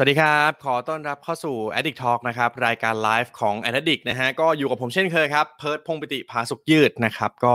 [0.00, 7.52] สวัสดีครับ ขอต้อนรับเข้าสู่ Addict Talk นะครับ รายการไลฟ์ของ Addict นะฮะ ก็อยู่กับผมเช่นเคยครับ เพิร์ดพงปิติภาสุกยืดนะครับ ก็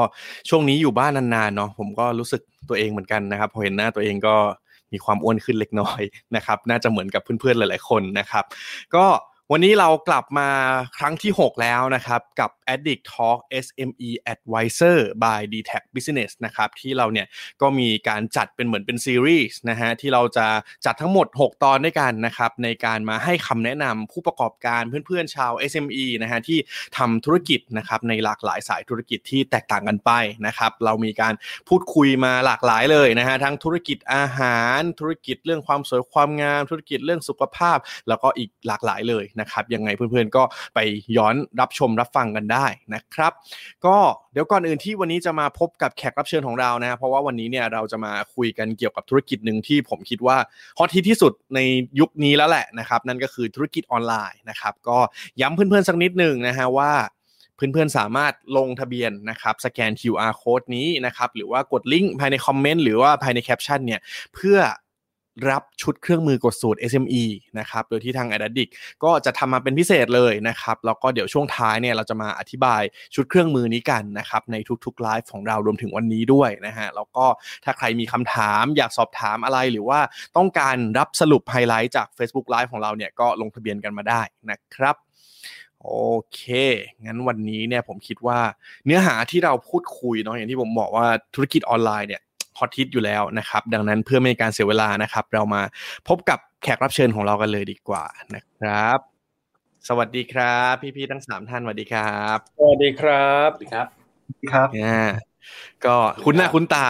[0.50, 4.36] ช่วงนี้อยู่บ้านนานๆเนาะ ผมก็รู้สึกตัวเองเหมือนกันนะครับ พอเห็นหน้าตัวเองก็
[4.94, 6.02] มีความอ้วนขึ้นเล็กน้อย
[6.36, 8.44] นะครับ น่าจะเหมือนกับเพื่อนๆหลายๆคนนะครับ
[8.95, 9.05] ก็
[9.52, 10.49] วันนี้เรากลับมา
[10.98, 17.27] ครั้งที่ 6 แล้วนะครับ กับ Addict Talk SME Advisor by d t a c Business นะครับ ที่เราเนี่ย
[17.62, 20.48] ก็มีการจัดเป็นเหมือนเป็นซีรีส์นะฮะ ที่เราจะ
[20.86, 26.59] จัดทั้งหมด 6 ตอนด้วยกันนะครับ ในการมาให้คำแนะนำผู้ประกอบการเพื่อนๆชาว SME นะฮะ ที่
[26.98, 30.12] ทำธุรกิจนะครับ ในหลากหลายสายธุรกิจที่แตกต่างกันไป
[30.48, 31.34] นะครับ เรามีการ
[31.70, 40.44] พูดคุยมาหลากหลายเลยนะฮะ ทั้งธุรกิจอาหาร ธุรกิจเรื่องความสวยความงาม ธุรกิจเรื่องสุขภาพ แล้วก็อีกหลากหลายเลยนะครับยังไงเพื่อนๆก็
[40.75, 40.80] ไป
[41.17, 43.31] ย้อนรับชมรับฟังกันได้นะครับ
[43.86, 43.97] ก็
[44.33, 50.38] เดี๋ยวก่อนอื่นที่วันนี้จะมาพบกับแขกรับเชิญของเรานะเพราะว่าวันนี้เนี่ยเราจะมาคุยกันเกี่ยวกับธุรกิจหนึ่งที่ผมคิดว่า
[50.78, 51.59] ฮอตฮิตที่สุดใน
[52.00, 54.97] ยุคนี้แล้วแหละนะครับ นั่นก็คือธุรกิจออนไลน์นะครับ ก็
[55.41, 56.91] ย้ำเพื่อนๆสักนิดหนึ่งนะฮะว่า
[57.56, 64.02] เพื่อนๆ สามารถลงทะเบียนนะครับสแกน QR code นี้นะครับหรือว่ากดลิงก์ภายใน comment หรือว่าภายในแคปชั่นเนี่ย
[64.33, 64.58] เพื่อ
[65.50, 67.23] รับชุดเครื่องมือกดสูตร SME
[67.59, 68.67] นะครับ โดยที่ทาง a d a d i c
[69.03, 72.81] ก็จะทำมาเป็นพิเศษเลยนะครับ แล้วก็เดี๋ยวช่วงท้ายเนี่ยเราจะมาอธิบาย
[73.16, 77.25] ชุดเครื่องมือนี้กันนะครับ ในทุกๆไลฟ์ของเรารวมถึงวันนี้ด้วยนะฮะ แล้วก็
[77.63, 80.00] ถ้าใครมีคำถามอยากสอบถามอะไรหรือว่า
[80.38, 84.95] ต้องการรับสรุปไฮไลท์จาก Facebook Live ของเราเนี่ยก็ลงทะเบียนกันมาได้นะครับ
[85.83, 85.91] โอ
[86.33, 86.41] เค
[87.06, 88.39] งั้นวันนี้เนี่ยผมคิดว่า
[88.86, 92.22] เนื้อหาที่เราพูดคุยเนาะอย่างที่ผมบอกว่าธุรกิจออนไลน์เนี่ย
[92.58, 95.61] ฮอตฮิตอยู่แล้วนะครับ ดังนั้นเพื่อไม่ให้การเสียเวลานะครับ เรามา
[96.08, 99.00] พบกับแขกรับเชิญของเรากันเลยดีกว่านะครับ
[99.88, 103.88] สวัสดีครับ พี่ๆทั้งสามท่านสวัสดีครับสวัสดีครับสวัสดีครับ
[104.52, 105.06] ครับอ่า
[105.85, 106.85] ก็คุ้นหน้าคุ้นตา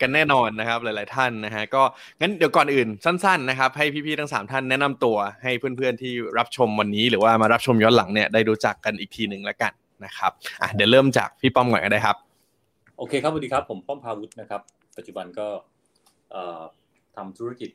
[0.00, 1.82] กันแน่นอนนะครับหลาย ๆ ท่านนะฮะก็
[2.20, 9.72] งั้นเดี๋ยวก่อนอื่นสั้น ๆ นะครับ ให้พี่ ๆ ทั้งสามท่านแนะนำตัวให้เพื่อน ๆ ที่รับชมวันนี้ หรือว่ามารับชมย้อนหลังเนี่ยได้รู้จักกันอีกทีหนึ่งแล้วกัน
[10.04, 10.32] นะครับ
[10.62, 12.16] อะเดี๋ยวเริ่มจากพี่ป้อมก่อนก็ได้ครับ
[12.98, 14.60] โอเคครับสวัสดีครับผมป้อมพาวุฒินะครับ
[14.98, 15.46] ปัจจุบันก็
[17.16, 17.70] ทำธุรกิจ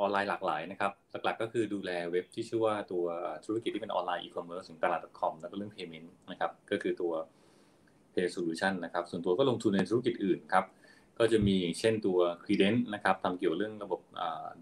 [0.00, 0.92] ออนไลน์หลากหลายนะครับ
[1.24, 3.04] หลักๆก็คือดูแลเว็บที่ชื่อว่าตัว
[3.46, 7.12] ธุรกิจที่เป็นออนไลน์อีคอมเมิร์ซถึงตลาด .com แล้วก็เรื่อง payment นะครับก็คือตัว
[8.14, 10.64] pay solution นะครับส่วนตัวก็ลงทุนในธุรกิจอื่นครับ
[11.18, 14.00] ก็จะมีเช่นตัว Credence นะครับทำเกี่ยวเรื่องระบบ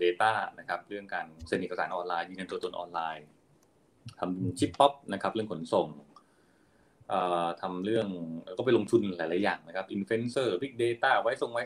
[0.02, 3.26] data นะครับเรื่องการเซ็นเอกสารออนไลน์ยืนยันตัวตนออนไลน์
[4.18, 5.86] ทำชิปป๊อปนะครับเรื่องขนส่ง
[7.62, 8.06] ทำเรื่อง
[8.58, 11.62] ก็ไปลงทุนหลาย ๆ อย่างนะครับอินฟลูเอนเซอร์บิ๊กเดต้าไว้ทรงไว้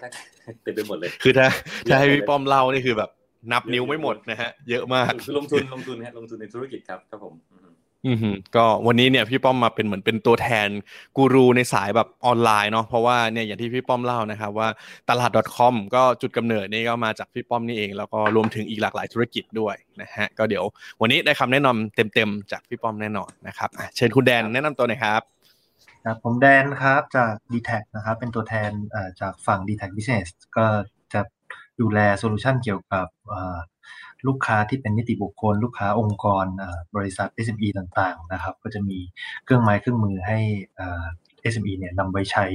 [0.62, 1.46] เต็มไปหมดเลย คือถ้า
[1.88, 3.10] ถ้าให้พี่ป้อมเล่านี่คือแบบ
[3.52, 7.34] นับนิ้วไม่หมดนะฮะ เยอะมากคือลงทุนลงทุนฮะลงทุนในธุรกิจครับครับผม
[8.06, 8.26] อืม
[8.56, 10.68] ก็วันนี้เนี่ยพี่ป้อมมาเป็นเหมือนเป็นตัวแทน
[11.16, 14.68] กูรูในสายแบบออนไลน์เนาะเพราะว่าเนี่ยอย่างที่พี่ป้อมเล่านะครับว่า
[15.08, 20.64] ตลาด .com ก็จุดกำเนิดนี่ก็มาจากพี่ป้อมนี่เอง แล้วก็รวมถึงอีกหลากหลายธุรกิจด้วยนะฮะก็เดี๋ยว
[21.00, 25.22] วันนี้ได้คำแนะนำเต็มๆจากพี่ป้อมแน่นอนนะครับเชิญคุณแดนแนะนำตัวหน่อยครับ
[26.04, 28.70] ครับผมแดนครับจาก d t แทนะครับเป็นตัวแทน
[29.20, 30.26] จากฝั่ง dtac Business
[30.56, 30.66] ก็
[31.12, 31.20] จะ
[31.80, 33.06] ดูแล solution เกี่ยวกับ
[34.28, 38.98] ลูกค้าที่เป็นนิติบุคคล ลูกค้าองค์กรเอ่อบริษัท SME ต่างๆนะครับก็จะมี
[39.44, 40.38] เครื่องไม้เครื่องมือให้
[40.76, 41.04] เอ่อ
[41.52, 42.46] SME เนี่ยนำไว้ใช้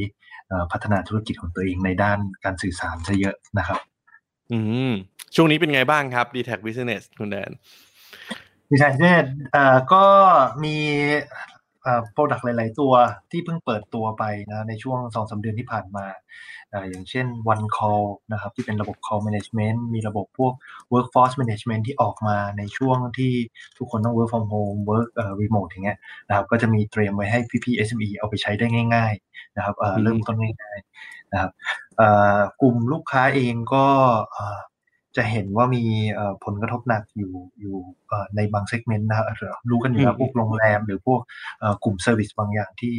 [0.47, 3.79] เอ่อพัฒนาธุรกิจของตัวเองในด้านการสื่อสารซะเยอะนะครับ
[4.51, 4.91] อืม
[5.35, 7.51] ช่วงนี้เป็นไงบ้างครับ dtac Business คุณแดน
[8.69, 9.19] ดีไซน์เนี่ย
[9.51, 10.05] เอ่อก็
[10.63, 10.77] มี
[11.29, 11.46] เอ่อ
[12.13, 12.93] product หลาย ๆ ตัว
[13.31, 16.05] ที่เพิ่งเปิดตัวไปนะในช่วงสองสามเดือนที่ผ่านมา
[16.71, 20.53] เอ่ออย่างเช่น One Call นะครับที่เป็นระบบ Call Management มีระบบพวก
[20.93, 23.33] Workforce Management ที่ออกมาในช่วงที่
[23.77, 25.97] ทุกคนต้อง Work from Home Work เอ่อ Remote อย่างเงี้ย
[26.27, 28.65] นะครับก็จะมีเตรียมไว้ให้พี่ๆ SME เอาไปใช้ได้
[28.95, 31.51] ง่าย ๆ นะครับเอ่ออืมเริ่มต้นง่าย ๆ นะครับ
[31.97, 33.85] เอ่อกลุ่มลูกค้าเองก็
[34.31, 34.59] เอ่อ
[35.17, 35.83] จะเห็นว่ามี
[36.13, 37.75] เอ่อผลกระทบหนักอยู่อยู่
[38.07, 41.21] เอ่อในบาง segment นะครับเอ่อรู้กันอยู่แล้วอืมพวกโรงแรม หรือพวก
[41.59, 42.95] เอ่อกลุ่ม service บางอย่างที่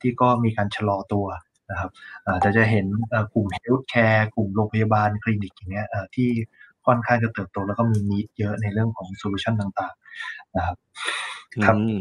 [0.00, 1.26] ที่ก็มีการชะลอตัว
[1.70, 1.90] นะครับ
[2.22, 6.28] เอ่อแต่จะเห็นเอ่อกลุ่ม healthcare กลุ่มโรงพยาบาลคลินิกอย่างเงี้ยเอ่อที่
[6.86, 10.76] ค่อนข้างจะเติบโตแล้วก็มี need เยอะในเรื่องของ solution ต่างๆนะครับ
[11.64, 11.98] ครับอืม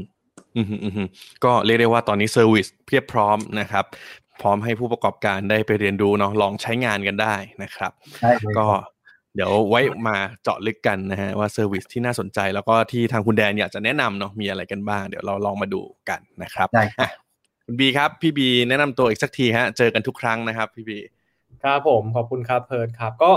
[0.55, 1.07] อืมอืมอืม
[1.43, 3.85] ก็เรียกได้ว่าตอนนี้ service เพียบพร้อมนะครับ
[4.41, 7.91] พร้อมให้ผู้ประกอบการได้ไปเรียนรู้เนาะลองใช้งานกันได้นะครับ
[8.21, 8.67] ได้เลยก็
[9.35, 17.09] เดี๋ยวไว้มาเจาะลึกกันนะฮะว่า service ที่น่าสนใจ แล้วก็ที่ทางคุณแดนอยากจะแนะนำเนาะมีอะไรกันบ้าง เดี๋ยวเราลองมาดูกันนะครับได้ครับอะ
[17.65, 20.99] คุณบีครับพี่บีแนะนำตัวอีกสักทีฮะเจอกันทุกครั้งนะครับพี่บี
[21.63, 23.31] ครับผมขอบคุณครับเพิร์ดครับก็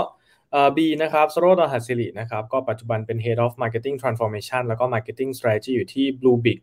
[0.77, 6.59] บีนะครับสโรดหัสสิรินะครับก็ปัจจุบันเป็น Head of Marketing Transformation แล้วก็ Marketing Strategy อยู่ที่ Blue Big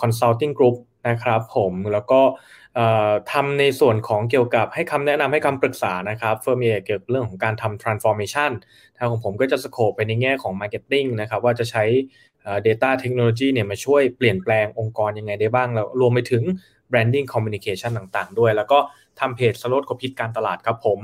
[0.00, 0.76] Consulting Group
[1.08, 2.20] นะครับผมแล้วก็
[3.32, 8.50] ทำในส่วนของเกี่ยวกับให้คำแนะนำให้คำปรึกษานะครับเฟิร์มเอเกี่ยวกับเรื่องของการทำ transformation
[8.98, 11.84] ทางของผมก็จะสโคปไปในแง่ของ marketing นะครับว่าจะใช้
[12.66, 16.42] data technology เนี่ยมาช่วยเปลี่ยนแปลงองค์กรยังไงได้บ้างแล้วรวมไปถึง
[16.90, 18.78] branding communication ต่างๆ ด้วย แล้วก็
[19.20, 20.98] ทำเพจสโลดคพิดการตลาดครับผม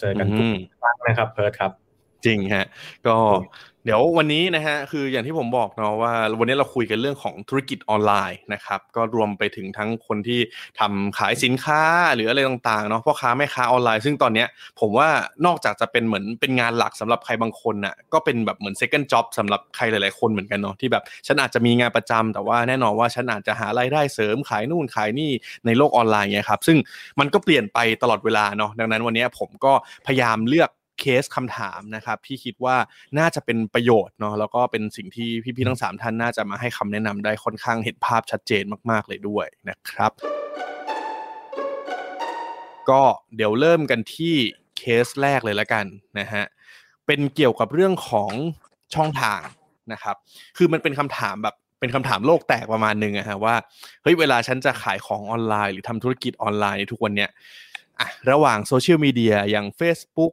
[0.00, 0.46] เจอกันทุก
[0.80, 1.72] ครั้งนะครับเพิร์ดครับ
[2.24, 2.66] จริงฮะ
[3.06, 3.16] ก็
[3.84, 10.40] เดี๋ยววันนี้นะฮะคืออย่างที่ผมบอกเนาะว่าวันนี้เราคุยกันเรื่องของธุรกิจออนไลน์นะครับก็รวมไปถึงทั้งคนที่
[10.80, 11.82] ทำขายสินค้า
[12.14, 14.48] หรืออะไรต่างๆเนาะพ่อค้าแม่ค้าออนไลน์ ซึ่งตอนเนี้ย
[14.80, 15.08] ผมว่า
[15.46, 25.30] นอกจากจะเป็นเหมือนเป็นงานหลักสำหรับใครบางคนน่ะก็เป็นแบบเหมือน second job สำหรับใครหลายๆคนเหมือนกันเนาะที่แบบฉันอาจจะมีงานประจำแต่ว่าแน่นอนว่าฉันอาจจะหารายได้เสริมขายนู่นขายนี่
[25.66, 26.78] ในโลกออนไลน์เงี้ยครับซึ่ง
[27.20, 29.72] มันก็เปลี่ยนไปตลอดเวลาเนาะดังนั้นวันนี้ผมก็
[30.06, 30.70] พยายามเลือก
[31.00, 32.76] เคสคำถามนะครับที่คิดว่า
[33.18, 40.12] น่าจะเป็นประโยชน์เนาะแล้วก็เป็นสิ่งที่พี่ๆทั้งสามท่านน่าจะมาให้คำแนะนำได้ค่อนข้างเห็นภาพชัดเจนมากๆเลยด้วยนะครับ
[42.90, 43.02] ก็
[43.36, 44.34] เดี๋ยวเริ่มกันที่
[44.78, 45.84] เคสแรกเลยละกัน
[46.18, 46.44] นะฮะ
[47.06, 48.32] เป็นเกี่ยวกับเรื่องของ
[48.94, 49.40] ช่องทาง
[49.92, 50.16] นะครับ
[50.56, 53.54] คือมันเป็นคำถามแบบเป็นคำถามโลกแตกประมาณนึงอะฮะว่า
[54.02, 57.30] เฮ้ยเวลาฉันจะขายของออนไลน์ หรือทำธุรกิจออนไลน์ในทุกวันเนี้ย
[58.00, 60.32] อะระหว่างโซเชียลมีเดียอย่าง Facebook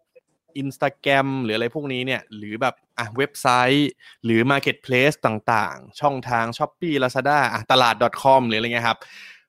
[0.58, 3.90] อินสตาแกรมหรืออะไรพวกนี้เนี่ย หรือแบบอะเว็บไซต์
[4.24, 9.00] หรือ Marketplace ต่างๆ ช่องทาง Shopee Lazada อะตลาด .com หรืออะไรเงี้ยครับ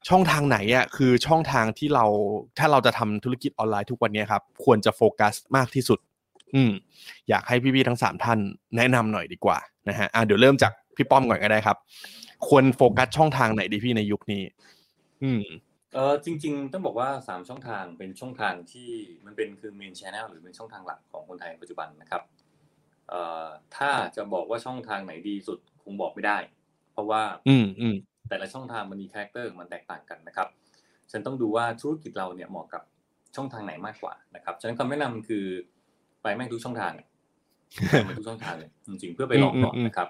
[0.09, 2.05] ช่องทางไหนอะคือช่องทางที่เรา
[2.59, 5.99] ถ้าเราจะทำธุรกิจออนไลน์ทุกวันนี้ครับ ควรจะโฟกัสมากที่สุด
[6.55, 6.73] อืม
[7.29, 8.39] อยากให้พี่ๆทั้งสามท่าน
[8.77, 9.59] แนะนำหน่อยดีกว่า
[9.89, 11.77] นะฮะอะเดี๋ยวเริ่มจากพี่ป้อมก่อนก็ได้ครับ
[12.47, 14.43] ควรโฟกัสช่องทางไหนดีพี่ในยุคนี้
[15.23, 15.43] อืม
[15.95, 18.91] เออจริง ๆ ต้องบอกว่าสามช่องทางเป็นช่องทางที่
[19.25, 22.23] มันเป็นคือ main channel หรือเป็นช่องทางหลักของคนไทยปัจจุบันนะครับ
[23.09, 23.47] เอ่อ
[23.77, 26.39] ถ้าจะบอกว่าช่องทางไหนดีสุดคงบอกไม่ได้
[26.93, 27.95] เพราะว่า อืมอืม
[28.29, 30.49] แต่ละช่องทางมันมี character มันแตกต่างกันนะครับ
[31.11, 32.83] ฉันต้องดูว่าธุรกิจเราเนี่ยเหมาะกับ
[33.37, 35.45] ช่องทางไหนมากกว่านะครับฉะนั้นคำแนะนำคือ
[36.23, 36.93] ไปแม่งทุกช่องทาง
[38.07, 40.09] ไปทุกช่องทางเลยจริงๆเพื่อไปลองก่อนนะครับ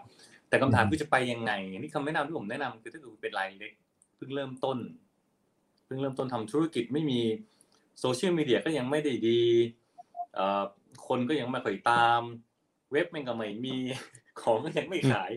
[0.48, 3.72] แต่คำถามคือจะไปยังไงนี่คำแนะนำที่ผมแนะนำคือถ้าเกิดเป็นรายเล็ก
[4.16, 4.78] เพิ่งเริ่มต้น
[5.90, 7.20] พิ่งเริ่มต้นทำธุรกิจไม่มี
[8.00, 9.42] โซเชียลมีเดียก็ยังไม่ได้ดี
[11.06, 12.22] คนก็ยังไม่ค่อยตาม
[12.92, 13.76] เว็บมันก็ไม่มี
[14.40, 15.32] ของก็ยังไม่ขาย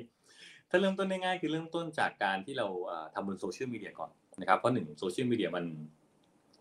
[0.70, 2.68] ถ้าเริ่มต้นง่ายๆคือเริ่มต้นจากการที่เรา
[3.14, 5.66] ทำบนโซเชียลมีเดียก่อนนะครับเพราะหนึ่งโซเชียลมีเดียมัน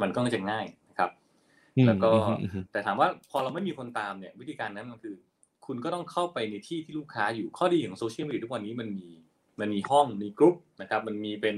[0.03, 1.11] มันก็จะง่ายนะครับ
[1.87, 2.11] แล้วก็
[2.73, 5.15] แต่ถามว่าพอเราไม่มีคนตามเนี่ย วิธีการนั้นมันคือ
[5.67, 9.09] คุณก็ต้องเข้าไปในที่ที่ลูกค้าอยู่ข้อดีของโซเชียลมีเดียทุกวันนี้มันมี
[9.61, 11.57] มันมีห้องมีกลุ่มนะครับ มันมีเป็น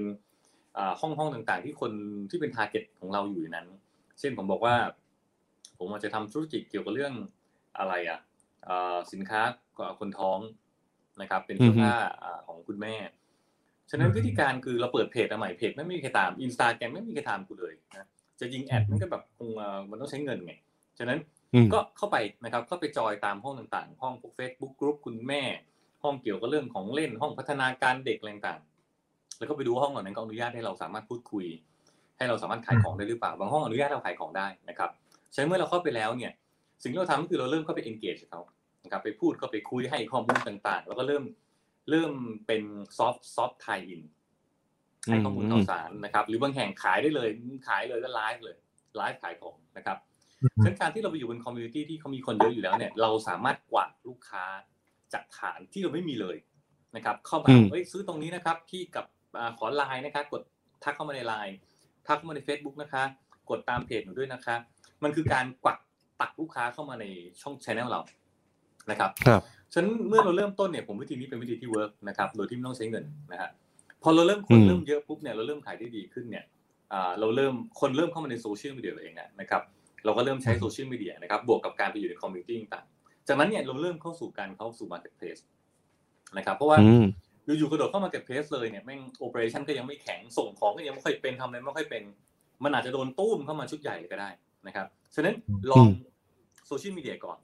[1.01, 1.93] ห้องห้องต่างๆ ที่คน
[2.31, 3.67] ที่เป็น target ของเราอยู่ในนั้น
[4.19, 4.75] เช่นผมบอกว่า
[5.79, 7.15] ผมอาจจะทำธุรกิจเกี่ยวกับเรื่อง
[7.79, 8.19] อะไรอะ
[9.13, 9.41] สินค้า
[9.99, 10.39] คนท้อง
[11.21, 11.95] นะครับ เป็นเสื้อผ้า
[12.47, 12.95] ของคุณแม่
[13.91, 18.09] ฉะนั้นวิธีการคือเราเปิดเพจใหม่เพจไม่มีใครตามอินสตาแกรมไม่มีใครตามกูเลยนะ
[18.41, 19.49] จะยิง ad มันก็แบบคง
[19.91, 20.55] มันต้องใช้เงินไง
[20.99, 21.19] ฉะนั้น
[21.73, 25.43] ก็เข้าไปนะครับเข้าไปจอยตามห้องต่างๆ ห้องพวก Facebook group คุณแม่
[26.03, 28.61] ห้องเกี่ยวกับเรื่องของเล่นห้องพัฒนาการเด็กอะไรต่าง
[29.39, 31.47] แล้วก็ไปดูห้องเหล่านั้นก็อนุญาตให้เราสามารถพูดคุย
[32.19, 34.91] ให้เราสามารถขายของได้หรือเปล่าบางห้องอนุญาตเราขายของได้นะครับ
[35.33, 36.33] ใช้เมื่อเราเข้าไปแล้วเนี่ย
[36.83, 38.41] สิ่งที่เราทำก็คือเราเริ่มเข้าไป engage เขา
[38.85, 41.25] นะครับไปพูดเข้าไปคุยให้ข้อมูลต่างๆ แล้วก็เริ่ม
[41.91, 42.13] เริ่ม
[42.47, 42.63] เป็น
[42.99, 44.03] soft soft tie in
[45.11, 47.29] ให้ข้อมูลข่าวสารนะครับ หรือบางแห่งขายได้เลย
[47.69, 48.57] ขายเลยก็ไลฟ์เลย
[48.97, 49.99] ไลฟ์ขายของนะครับ
[50.63, 54.45] เช่นการที่เราไปอยู่บน community ที่เขามีคนเยอะอยู่แล้วเนี่ย เราสามารถกวาดลูกค้า
[55.13, 56.37] จากฐานที่เราไม่มีเลย
[56.97, 59.07] นะครับ เข้ามาเฮ้ยซื้อตรงนี้นะครับที่กับ
[59.59, 60.43] ขอไลน์นะคะ กด
[60.85, 61.57] ทักเข้ามาในไลน์
[62.07, 63.03] ทักเข้ามาใน Facebook นะคะ
[63.51, 64.57] กดตามเพจหนูด้วยนะคะ
[65.05, 65.79] มันคือการกวัก
[66.21, 67.05] ตักลูกค้าเข้ามาใน
[67.43, 68.01] ช่อง channel เรา
[68.91, 73.51] นะครับครับฉะนั้นเมื่อเราเริ่มต้นเนี่ยผมวิธีนี้เป็นวิธีที่ work นะครับโดยที่ไม่ต้องใช้เงินนะฮะ
[74.03, 76.45] พอเราเริ่มคนเริ่มเยอะปุ๊บเนี่ยเราเริ่มขายได้ดีขึ้นเนี่ย
[77.21, 79.63] เราเริ่มคนเริ่มเข้ามาในโซเชียลมีเดียเองนะครับ
[80.05, 82.85] เราก็เริ่มใช้โซเชียลมีเดียนะครับบวกกับการไปอยู่ใน community ต่าง
[83.29, 85.39] จากนั้นเนี่ยเราเริ่มเข้าสู่การเข้าสู่ marketplace
[86.37, 86.79] นะครับเพราะว่า
[87.47, 92.03] อยู่ๆกระโดดเข้า marketplace เลยเนี่ยแม่ง operation ก็ยังไม่แข็งส่งของก็ยังไม่ค่อยเป็นทำอะไรไม่ค่อยเป็น
[92.65, 94.31] มันอาจจะโดนตู้มเข้ามาชุดใหญ่ก็ได้
[94.67, 95.35] นะครับฉะนั้น
[95.71, 95.87] ลอง
[96.67, 97.39] โซเชียลมีเดียก่อน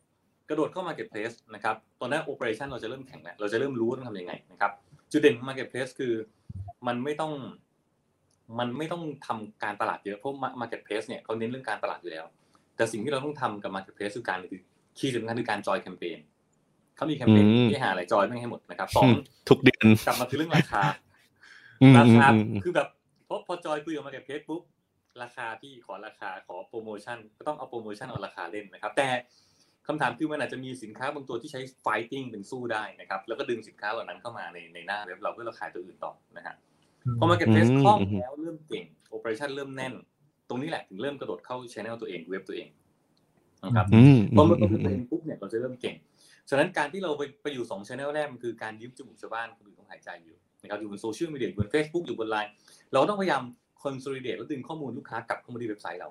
[0.48, 4.72] กระโดดเข้า marketplace นะครับตอนนั้น operation เราจะเริ่มแข็งแล้วเราจะเริ่มรู้ว่าต้องทำยังไงนะครับ
[5.12, 6.12] จุดเด่นของ marketplace คือ
[6.86, 7.32] มันไม่ต้อง
[8.58, 12.24] มันไม่ต้องทำการตลาดเยอะเพราะ marketplace เนี่ยเขาเน้นเรื่องการตลาดอยู่แล้ว
[12.76, 14.62] แต่สิ่งที่เราต้องทำกับ marketplace คือการคือ
[14.98, 16.18] key สำคัญคือการจอยแคมเปญ
[17.00, 19.08] เขามีแคมเปญที่หาอะไรจอยไม่ให้หมดนะครับสอง
[19.48, 20.82] ทุกเดือนกลับมาคือเรื่องราคา
[21.98, 22.26] ราคา
[22.64, 22.88] คือแบบ
[23.28, 24.62] พอพอจอยคุยกับ marketplace ปุ๊บ
[25.22, 29.08] ราคาพี่ขอราคาขอโปรโมชั่นก็ต้องเอาโปรโมชั่นเอาราคาเล่นนะครับ แต่
[29.86, 36.54] คำถามคือมันอาจจะมีสินค้าบางตัวที่ใช้ fighting เป็นสู้ได้นะครับ แล้วก็ดึงสินค้าเหล่านั้นเข้ามาในในหน้าเว็บเราเพื่อเราขายตัวอื่นต่อนะฮะ
[37.18, 39.94] พอ marketplace อืมคล่องอืมแล้วเริ่มเก่ง operation เริ่มแน่น
[40.48, 42.68] ตรงนี้แหละถึงเริ่มกระโดดเข้า channel ตัวเองเว็บตัวเอง
[43.64, 45.96] นะครับอืมพอมันเป็นตัวเองปุ๊บเนี่ยเราจะเริ่มเก่ง
[46.50, 52.52] ฉะนั้นการที่เราไปไปอยู่สองช anel แรกมันคือการยืมจมูกชาวบ้านคนอื่นต้องหายใจอยู่นะครับอยู่บนโซเชียลมีเดียอยู่บน Facebook อยู่บนไลน์
[52.92, 53.42] เราก็ต้องพยายาม
[53.84, 56.08] consolidate แล้วดึงข้อมูลลูกค้ากลับเข้ามาที่เว็บไซต์เรา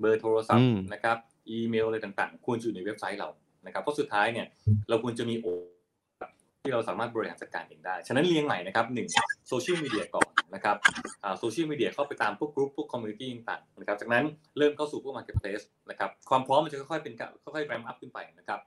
[0.00, 1.16] เบอร์โทรศัพอืท์มนะครับ
[1.48, 3.28] อีเมลอะไรต่างๆ ควรจะอยู่ในเว็บไซต์เรา
[3.66, 4.46] นะครับเพราะสุดท้ายเนี่ย
[4.88, 5.46] เราควรจะมีโอ
[6.64, 9.08] ที่เราสามารถบริหารจัดการเองได้ ฉะนั้นเรียงใหม่นะครับหนึ่ง
[9.48, 10.76] โซเชียลมีเดียก่อนนะครับ
[11.24, 14.24] อ่าโซเชียลมีเดียเข้าไปตามพวกกลุ่มพวก community ต่างๆนะครับจากนั้น
[14.58, 18.60] เริ่มเข้าสู่พวก marketplace นะครับความพร้อมมันจะค่อยๆเป็นการค่อยๆ ramp up ขึ้นไปนะครับ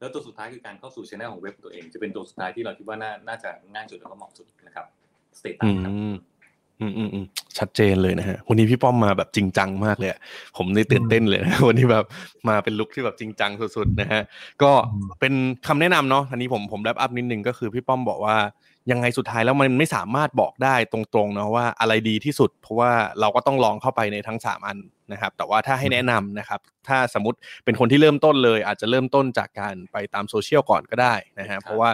[0.00, 4.86] แล้วตัวสุดท้ายคือการเข้าสู่ channel ของเว็บตัวเอง จะเป็นตัวสุดท้ายที่เราคิดว่าน่าน่าจะง่ายสุดแล้วก็เหมาะสุดนะครับ
[5.38, 5.92] สเตตัสครับ
[6.80, 7.26] อืมอืมอืม
[7.58, 10.10] ชัดเจนเลยนะฮะวันนี้พี่ป้อมมาแบบจริงจังมากเลย
[10.56, 12.04] ผมนี่ตื่นเต้นเลยนะวันนี้แบบ
[12.48, 14.22] มาเป็น look ที่แบบจริงจังสุดๆนะฮะ
[14.62, 14.72] ก็
[15.20, 15.34] เป็น
[15.66, 18.36] คำแนะนำเนาะอันนี้ผมผม wrap up นิดนึงก็คือพี่ป้อมบอกว่า
[18.90, 24.78] ยังไงสุดท้ายแล้วมันไม่สามารถบอกได้ตรงๆเนาะว่าอะไรดีที่สุด เพราะว่าเราก็ต้องลองเข้าไปในทั้งสามอัน
[25.12, 31.90] นะครับแต่ว่าถ้าให้แนะนำนะครับถ้าสมมติเป็นคนที่เริ่มต้นเลย อาจจะเริ่มต้นจากการไปตามโซเชียลก่อนก็ได้นะฮะเพราะว่า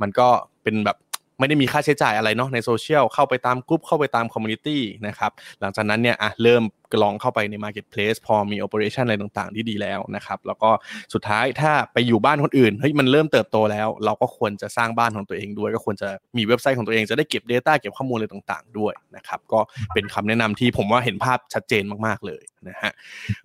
[0.00, 0.28] มันก็
[0.62, 0.96] เป็นแบบ
[1.38, 5.30] ไม่ได้มีค่าใช้จ่ายอะไรเนาะในโซเชียลเข้าไปตามกลุ่มเข้าไปตาม community นะครับ
[5.60, 6.62] หลังจากนั้นเนี่ยอะเริ่ม
[7.02, 10.70] ลองเข้าไปใน Marketplace พอมี Operation อะไรต่างๆ ที่ดีแล้วนะครับ แล้วก็
[11.14, 19.60] สุดท้ายถ้าไปอยู่บ้านคนอื่นเฮ้ยมันเริ่มเติบโตแล้ว เราก็ควรจะสร้างบ้านของตัวเองด้วย ก็ควรจะมีเว็บไซต์ของตัวเองจะได้เก็บ Data เก็บข้อมูลอะไรต่างๆ ด้วยนะครับ ก็
[19.94, 22.92] เป็นคำแนะนำที่ผมว่าเห็นภาพชัดเจนมากๆเลยนะฮะ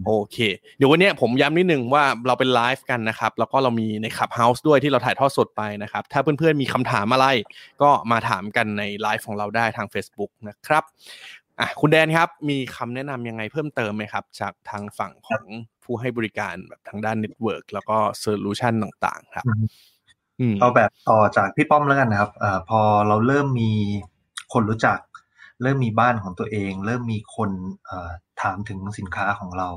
[0.06, 0.38] โอเค
[0.78, 7.28] เดี๋ยววันนี้ผมย้ำนิดนึงว่าเราเป็นไลฟ์กันนะครับ แล้วก็เรามีใน Clubhouse ด้วยที่เราถ่ายทอดสดไปนะครับ ถ้าเพื่อนๆมีคำถามอะไร
[7.82, 10.84] ก็มาถามกันในไลฟ์ของเราได้ทาง Facebook นะครับ
[11.60, 15.44] อะคุณแดนครับ มีคำแนะนำยังไงเพิ่มเติมไหมครับ จากทางฝั่งของ
[15.84, 19.46] ผู้ให้บริการแบบทางด้าน network แล้วก็ solution ต่างๆ ครับ
[20.40, 23.72] อืมเอาแบบต่อจากพี่ป้อมแล้วกันนะครับอาพอเราเริ่มมี
[24.54, 25.00] คนรู้จัก
[25.62, 27.50] เริ่มมีบ้านของตัวเอง เริ่มมีคน
[27.90, 28.12] อ่า
[28.42, 29.70] ถามถึงสินค้าของเรา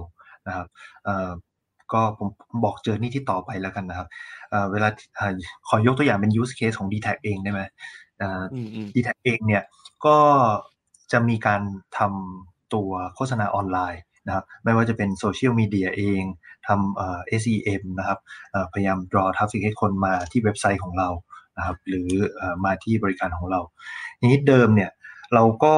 [0.47, 0.67] นะครับ
[1.05, 1.31] เอ่อ
[1.93, 4.09] ก็ผมผมบอกเจอนี่ที่ต่อไปแล้วกันนะครับ
[4.51, 5.33] เอ่อเวลาอ่า
[5.69, 7.61] ขอยกตัวอย่างเป็น use case ของ d t แทเองได้ไหม
[8.21, 9.63] อ่าอืมอืม d t แทเองเนี่ย
[10.05, 10.17] ก็
[11.13, 11.63] จะมีการ
[11.99, 16.23] ทำตัวโฆษณาออนไลน์นะครับไม่ว่าจะเป็นโซเชียลมีเดียเอง
[16.67, 18.19] ทำเอ่อ SEM นะครับ
[18.73, 21.09] พยายาม draw traffic ให้คนมาที่เว็บไซต์ของเรา
[21.59, 22.09] นะครับหรือ
[22.41, 23.61] อมาที่บริการของเรา
[24.19, 24.91] ทีนี้เดิมเนี่ย
[25.35, 25.75] เราก็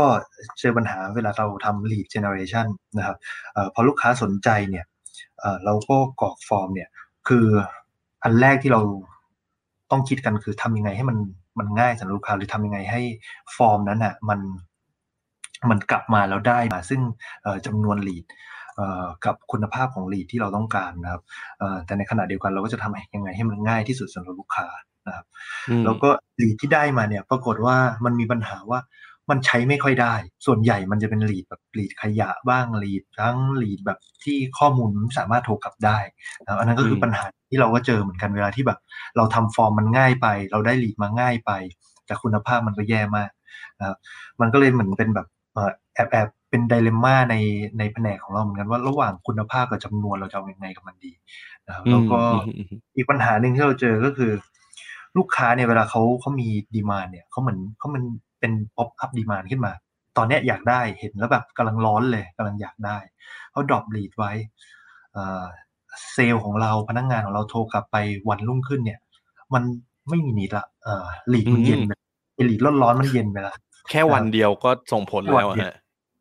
[0.58, 2.66] เจอปัญหาเวลาเราทำ lead generation
[2.98, 3.16] นะครับ
[3.56, 4.84] อพอลูกค้าสนใจเนี่ย
[5.40, 6.88] เอ่อเราก็กรอกฟอร์มเนี่ย
[7.28, 7.46] คือ
[8.22, 8.80] อันแรกที่เรา
[9.90, 11.18] ต้องคิดกันคือทำยังไงให้มัน
[11.58, 13.00] มันง่ายสำหรับลูกค้าหรือทำยังไงให้
[13.56, 14.40] ฟอร์มนั้นอะมัน
[15.70, 17.00] มันกลับมาแล้วได้มาซึ่ง
[17.42, 18.24] เอ่อจำนวน lead
[18.76, 21.22] เอ่อกับคุณภาพของ lead ที่เราต้องการนะครับ
[21.58, 24.68] เอ่อแต่ในขณะเดียวกันเราก็จะทำยังไงให้มันง่ายที่สุดสำหรับลูกค้า
[25.06, 25.26] นะครับ
[25.68, 28.80] อืมแล้วก็ lead ที่ได้มาเนี่ยปรากฏว่ามันมีปัญหาว่า
[29.30, 30.14] มันใช้ไม่ค่อยได้
[30.46, 35.98] ส่วนใหญ่มันจะเป็น lead แบบ lead ขยะบ้าง lead ทั้ง lead แบบที่ข้อมูลมันไม่สามารถโทรกลับได้
[36.42, 38.78] นะครับอันนั้นก็คือมปัญหาที่เราก็เจอเหมือนกันเวลาที่แบบ
[39.16, 41.50] เราทำฟอร์มมันง่ายไป เราได้ lead มาง่ายไป
[42.06, 43.30] แต่คุณภาพมันก็แย่มาก
[43.78, 43.96] นะครับ
[44.40, 45.33] มันก็เลยเหมือนเป็นแบบเอ่อ
[45.94, 47.36] แอบแอบเป็น dilemma ใน
[47.78, 51.12] ในแผนกของเราเหมือนกันว่าระหว่างคุณภาพกับจำนวนเราจะเอายังไงกับมันดี
[51.66, 54.32] นะครับแล้วก็อืมอืมอืมอีกปัญหาหนึ่งที่เราเจอก็คือ
[55.16, 58.02] ลูกค้าเนี่ยเวลาเขาเขามี demand เนี่ยเขาเหมือนเขามัน
[58.40, 59.72] เป็น pop up demand ขึ้นมา
[60.16, 62.98] ตอนเนี้ยอยากได้เห็นแล้วแบบกำลังร้อนเลยกำลังอยากได้
[63.50, 64.32] เขา drop lead ไว้
[65.12, 65.44] เอ่อ
[66.12, 67.96] เซลส์ของเราพนักงานของเราโทรกลับไป
[68.28, 69.00] วันรุ่งขึ้นเนี่ย
[69.54, 69.62] มัน
[70.08, 71.92] ไม่มี need ละเอ่อ lead มันเย็นไป
[72.34, 73.54] ไอ lead ร้อนๆมันเย็นไปละ
[73.90, 75.74] แค่วันเดียวก็ส่งผลแล้วอะฮะ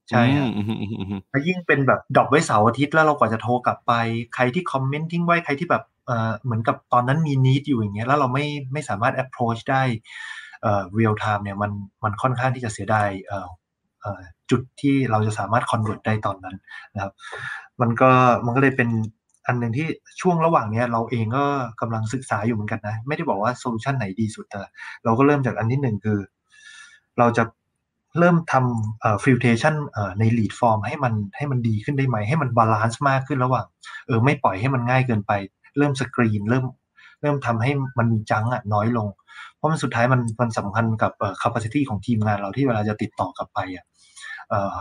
[0.10, 3.94] ใช่ครับอืมอืมอืมอืมอืมแล้วยิ่งเป็นแบบ drop ไว้เสาร์อาทิตย์แล้วเรากว่าจะโทรกลับไป
[4.36, 9.84] ใครที่คอมเมนต์ทิ้งไว้ใครที่แบบเอ่อเหมือนกับตอนนั้นมี need อยู่อย่างเงี้ยแล้วเราไม่ไม่สามารถ approach ได้
[10.62, 11.72] เอ่อ real time เนี่ยมัน
[12.04, 13.48] มันค่อนข้างที่จะเสียดายเอ่อ
[14.02, 16.56] เอ่อจุดที่เราจะสามารถ convert ได้ตอนนั้น
[16.94, 17.14] นะครับ
[17.82, 18.12] มันก็
[18.46, 18.90] มันก็เลยเป็น
[19.48, 19.88] อันหนึ่งที่
[20.22, 21.46] ช่วงระหว่างเนี้ยเราเองก็
[21.82, 24.60] กำลังศึกษาอยู่เหมือนกันนะ ไม่ได้บอกว่าโซลูชันไหนดีสุดแต่
[25.04, 26.20] เราก็เริ่มจากอันที่หนึ่งคือ
[27.20, 27.44] เราจะ
[28.20, 33.66] เริ่มทำเอ่อ filtration เอ่อใน lead form ให้มันให้มันดีขึ้นได้ไหม ให้มัน balance มากขึ้นระหว่าง
[34.08, 35.32] เออไม่ปล่อยให้มันง่ายเกินไป
[35.78, 36.66] เริ่มสกรีนเริ่ม
[37.22, 39.08] เริ่มทำให้มันมี junk อะน้อยลง
[39.56, 43.86] เพราะมันสุดท้ายมันมันสำคัญกับ capacity ของทีมงานเราที่เวลาจะติดต่อกลับไปอะ
[44.50, 44.76] เออ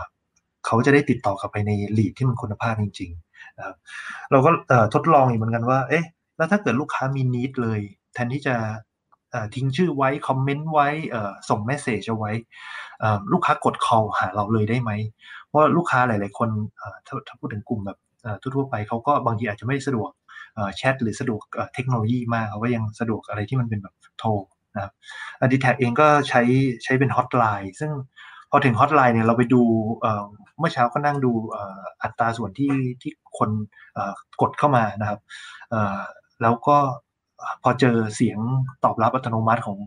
[0.65, 3.75] เขาจะได้ติดต่อกลับไปใน lead ที่มันคุณภาพจริงๆนะครับ
[4.31, 4.49] เราก็
[4.93, 6.05] ทดลองอีกเหมือนกันว่า เอ๊ะ
[6.37, 7.79] แล้วถ้าเกิดลูกค้ามี need เลย
[8.13, 8.55] แทนที่จะ
[9.55, 10.87] ทิ้งชื่อไว้ คอมเมนต์ไว้
[11.49, 12.31] ส่งเมสเซจเอาไว้
[13.31, 14.91] ลูกค้ากด call หาเราเลยได้ไหม
[15.47, 16.49] เพราะลูกค้าหลาย ๆ คน
[17.07, 17.97] ถ้าถ้าพูดถึงกลุ่มแบบ
[18.41, 20.09] ทั่ว ๆ ไปเขาก็บางทีอาจจะไม่สะดวก
[20.77, 21.41] แชทหรือสะดวก
[21.73, 24.29] เทคโนโลยีมากเขาก็ยังสะดวกอะไรที่มันเป็นแบบโทร
[24.75, 24.93] นะครับ
[25.51, 26.41] dtac เองก็ใช้
[26.83, 27.91] ใช้เป็นฮอตไลน์ซึ่ง
[28.51, 29.61] พอถึงฮอตไลน์เนี่ยเราไปดู
[30.59, 31.31] เมื่อเช้าก็นั่งดู
[32.03, 33.49] อัตราส่วนที่ที่คน
[34.41, 35.19] กดเข้ามานะครับ
[36.41, 36.77] แล้วก็
[37.63, 38.39] พอเจอเสียง
[38.83, 39.77] ตอบรับอัตโนมัติของ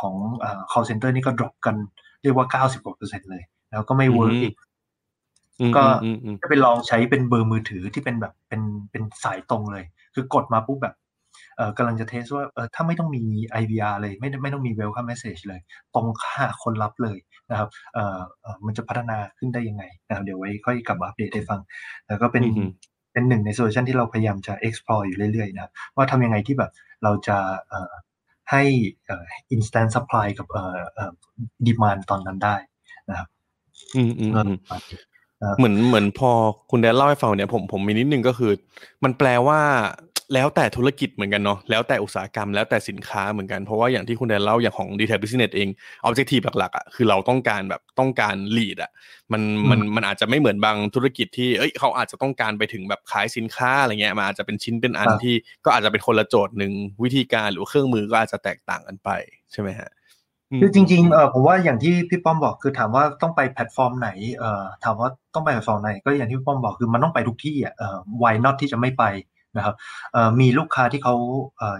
[0.00, 0.14] ของ
[0.70, 1.76] call center นี่ก็ drop กัน
[2.22, 4.54] เรียกว่า 90กว่าเปอร์เซ็นต์เลย แล้วก็ไม่ work อีก
[5.76, 5.82] ก็
[6.42, 10.96] จะไปลองใช้เป็นเบอร์มือถือที่เป็นแบบเป็นเป็นสายตรงเลย คือกดมาปุ๊บแบบ
[11.56, 13.22] เออกำลังจะ test ว่าเออถ้าไม่ต้องมี
[13.60, 15.60] IVR เลย ไม่ไม่ต้องมี welcome message เลย
[15.94, 17.18] ตรงหาคนรับเลย
[17.50, 21.60] นะครับเออเออมันจะพัฒนาขึ้นได้ยังไงนะครับเดี๋ยวไว้ค่อยกลับมาอัปเดตให้ฟัง
[22.08, 22.44] แล้วก็เป็น
[23.18, 26.70] เป็นหนึ่งในโซลูชันที่เราพยายามจะ explore อยู่เรื่อยๆนะครับว่าทำยังไงที่แบบ
[27.02, 27.36] เราจะ
[27.68, 27.92] เอ่อ
[28.50, 28.62] ให้
[29.54, 31.12] instant reply กับเอ่อเอ่อ
[31.66, 32.56] demand ตอนนั้นได้
[33.10, 33.28] นะครับ
[33.96, 34.30] อืมอืม
[35.58, 36.30] เหมือนเหมือนพอ
[36.70, 38.52] คุณแดนเล่าให้ฟังเนี่ยผมผมมีนิดนึงก็คือ
[39.04, 39.60] มันแปลว่า
[40.34, 45.68] แล้วแต่ธุรกิจเหมือนกันเนาะแล้วแต่อุตสาหกรรมแล้วแต่สินค้าเหมือนกันเพราะว่าอย่างที่คุณแดนเล่าอย่างของ d t แท Business เอง
[46.04, 48.90] ออบเจกตีฟหลักๆอะคือเราต้องการแบบต้องการ lead อะ
[49.32, 59.10] มันมันมันอาจจะไม่เหมือนบางธุรกิจที่เอ้ยเขาอาจจะต้องการไปถึงแบบขายสินค้าอะไรเงี้ยมันอาจจะเป็นชิ้นเป็นอันที่ก็อาจจะเป็นคนละโจทย์หนึ่งวิธีการหรือเครื่องมือก็อาจจะแตกต่างกันไป
[59.52, 59.90] ใช่ไหมฮะ
[60.60, 69.04] คือจริงๆเออผมว่าอย่างที่พี่ป้อมบอกคือถามว่าต้องไปแพลตฟอร์มไหนเอ่อถามว่าต้องไปแพลตฟอร์มไหนก็อย่างที่พี่ป้อมบอกคือมันต้องไปทุกที่อะเอ่อ why not ที่จะไม่ไป
[69.58, 69.76] นะครับ
[70.40, 71.14] มีลูกค้าที่เขา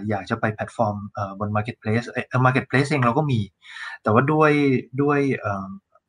[0.09, 0.95] อยากจะไปแพลตฟอร์ม
[1.39, 3.39] บน Marketplace เอ่อ Marketplace เองเราก็มี
[4.03, 4.51] แต่ว่าด้วย
[5.01, 5.19] ด้วย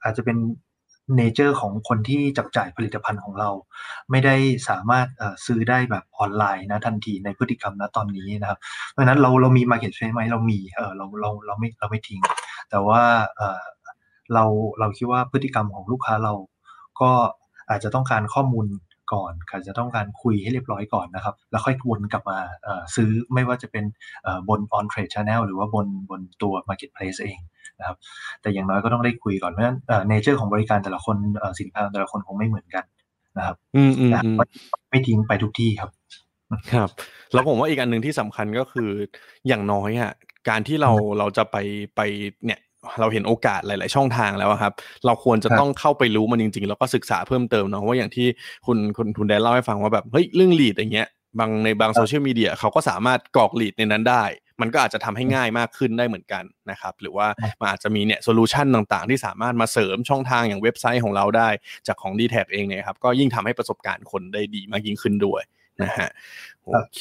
[0.03, 0.39] อาจจะเป็น
[1.17, 3.51] nature ของคนที่จับจ่ายผลิตภัณฑ์ของเรา
[4.11, 4.35] ไม่ได้
[4.69, 5.07] สามารถ
[5.47, 8.59] ซื้อได้แบบออนไลน์นะทันทีในพฤติกรรมนะตอนนี้นะครับ
[8.91, 12.21] เพราะนั้นเราเรามี Market Place ไหมเรามีเออเราเราเราไม่เราไม่ทิ้ง
[12.71, 13.03] แต่ว่า
[14.35, 14.45] เรา
[14.79, 16.35] เราคิดว่าพฤติกรรมของลูกค้าเรา
[17.01, 17.11] ก็
[17.71, 18.67] อาจจะต้องการข้อมูล
[19.13, 22.39] ก่อนอาจจะต้องการคุยให้เรียบร้อยก่อนนะครับ แล้วค่อยวนกลับมา
[22.97, 23.85] ซื้อไม่ว่าจะเป็น
[24.49, 27.39] บน on trade channel หรือว่าบนบนตัว marketplace เอง
[27.79, 27.97] นะครับ
[28.41, 31.17] แต่อย่างน้อยก็ต้องได้คุยก่อนเพราะฉะนั้นเนเจอร์ของบริการแต่ละคน
[31.61, 32.85] สินค้าแต่ละคนคงไม่เหมือนกัน
[33.39, 34.11] นะครับอืมอืม
[34.91, 35.91] ไม่ทิ้งไปทุกที่ครับ
[36.73, 36.91] ครับ
[37.33, 38.91] แล้วผมว่าอีกอันหนึ่งที่สำคัญก็คือ
[39.49, 40.13] อย่างน้อยอะ
[40.49, 41.57] การที่เราเราจะไป
[41.97, 42.01] ไป
[42.45, 42.61] เนี่ย
[43.01, 44.73] เราเห็นโอกาสหลาย ๆ ช่องทางแล้วครับ
[45.07, 48.27] เราควรจะต้องเข้าไปรู้มันจริง ๆ แล้วก็ศึกษาเพิ่มเติมเนาะว่าอย่างที่
[48.67, 54.25] คุณคุณทุนแดนเล่าให้ฟังว่าแบบเฮ้ยเรื่องลีดอย่างเงี้ยบางในบางโซเชียลมีเดียเขาก็สามารถกรอกลีดในนั้นได้
[54.61, 57.27] มันก็อาจจะทำให้ง่ายมากขึ้นได้เหมือนกันนะครับ หรือว่า
[57.61, 61.49] มันอาจจะมีเนี่ยโซลูชันต่าง ๆ ที่สามารถมาเสริมช่องทางอย่างเว็บไซต์ของเราได้
[61.87, 65.43] จากของ d t แทเองเนี่ยครับ ก็ยิ่งทำให้ประสบการณ์คนได้ดีมากยิ่งขึ้นด้วย
[65.83, 66.09] นะฮะ
[66.65, 67.01] โอเค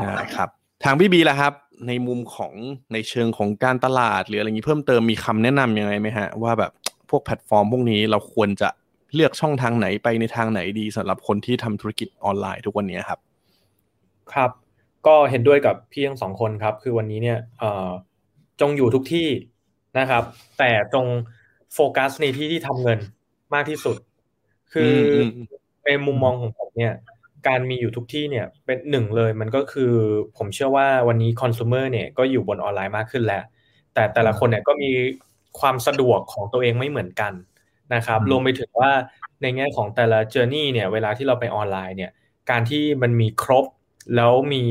[0.00, 0.48] ได้ครับ
[0.84, 1.52] ทางพี่บีละครับ
[1.86, 2.52] ในมุมของ
[2.92, 6.72] ในเชิงของการตลาด หรืออะไรนี้เพิ่มเติมมีคำแนะนำยังไงไหมฮะ ว่าแบบ
[7.10, 8.68] พวกแพลตฟอร์มพวกนี้เราควรจะ
[9.14, 13.18] เลือกช่องทางไหนไปในทางไหนดีสำหรับคนที่ทำธุรกิจออนไลน์ทุกวันนี้ครับ
[14.32, 14.50] ครับ
[15.06, 17.38] ก็เห็นด้วยกับพี่ทั้งสองคนครับ คือวันนี้เนี่ย
[18.60, 19.28] จงอยู่ทุกที่
[19.98, 20.24] นะครับ
[20.58, 21.06] แต่จง
[21.74, 22.98] โฟกัสในที่ที่ทำเงิน
[23.54, 23.96] มากที่สุด
[24.72, 24.94] คือ
[25.84, 26.94] ในมุมมองของผมเนี่ย
[27.48, 29.92] การมีอยู่ทุกที่เนี่ยเป็นหนึ่งเลยมันก็คือ
[30.36, 33.44] ผมเชื่อว่าวันนี้คอน sumer เนี่ยก็อยู่บนออนไลน์มากขึ้นแล้ว
[33.94, 34.90] แต่แต่ละคนเนี่ยก็มี
[35.60, 37.32] ความสะดวกของตัวเองไม่เหมือนกัน
[37.94, 38.90] นะครับรวมไปถึงว่า
[39.42, 42.10] ในแง่ของแต่ละ journey เนี่ยเวลาที่เราไปออนไลน์เนี่ย
[42.50, 43.64] การที่มันมีครบ
[44.16, 44.64] แล้วมี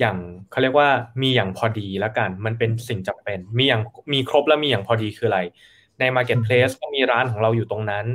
[0.00, 0.18] อย่าง
[0.50, 0.88] เขาเรียกว่า
[1.22, 3.82] มีอย่างพอดีแล้วกัน มันเป็นสิ่งจำเป็นมีอย่าง
[4.12, 5.40] มีครบแล้วมีอย่างพอดีคืออะไร
[6.00, 8.06] ใน Marketplace ก็มีร้านของเราอยู่ตรงนั้น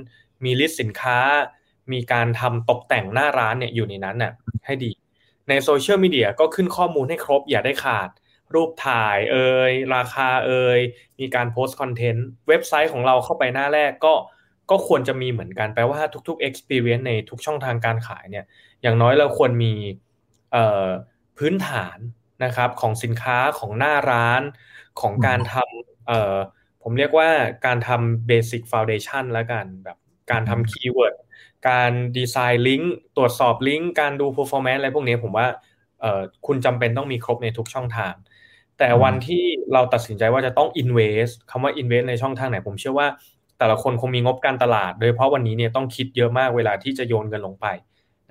[0.44, 1.20] มี list สินค้า
[1.92, 4.34] มีการทำตกแต่งหน้าร้านเนี่ยอยู่ในนั้นน่ะ
[4.66, 4.92] ให้ดี
[5.50, 8.10] ในโซเชียลมีเดียก็ขึ้นข้อมูลให้ครบอย่าได้ขาด
[8.54, 10.80] รูปถ่ายเอ่ยราคาเอ่ย
[11.20, 14.14] มีการโพสต์คอนเทนต์เว็บไซต์ของเราเข้าไปหน้าแรกก็
[14.72, 18.46] ก็ควรจะมีเหมือนกันแปลว่าทุกๆ experience ในทุกช่องทางการขายเนี่ย
[18.82, 19.74] อย่างน้อยเราควรมี
[21.38, 21.98] พื้นฐาน
[22.44, 24.42] นะครับของสินค้าของหน้าร้าน
[25.02, 27.30] ของการทำผมเรียกว่า
[27.66, 29.98] การทำ basic foundation แล้วกันแบบ
[30.32, 31.16] การทำ keyword
[31.68, 35.48] การดีไซน์ลิงก์ตรวจสอบลิงก์การดู performance อะไรพวกนี้ผมว่า
[36.02, 38.14] เออคุณจำเป็นต้องมีครบในทุกช่องทาง
[38.78, 43.08] แต่วันที่เราตัดสินใจว่าจะต้อง invest คำว่า invest ในช่องทางไหน ผมเชื่อว่า
[43.58, 47.66] แต่ละคนคงมีงบการตลาด โดยเฉพาะวันนี้เนี่ยต้องคิดเยอะมากเวลาที่จะโยนเงินลงไป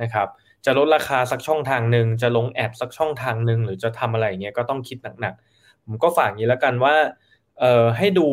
[0.03, 0.29] นะครับ
[0.65, 6.95] จะลดราคาสักช่องทางหนึ่งจะลงแอดสักช่องทางหนึ่งหรือจะทำอะไรเงี้ยก็ต้องคิดหนักๆผมก็ฝากนี้แล้วกันว่า
[7.61, 8.29] เอ่อให้ดู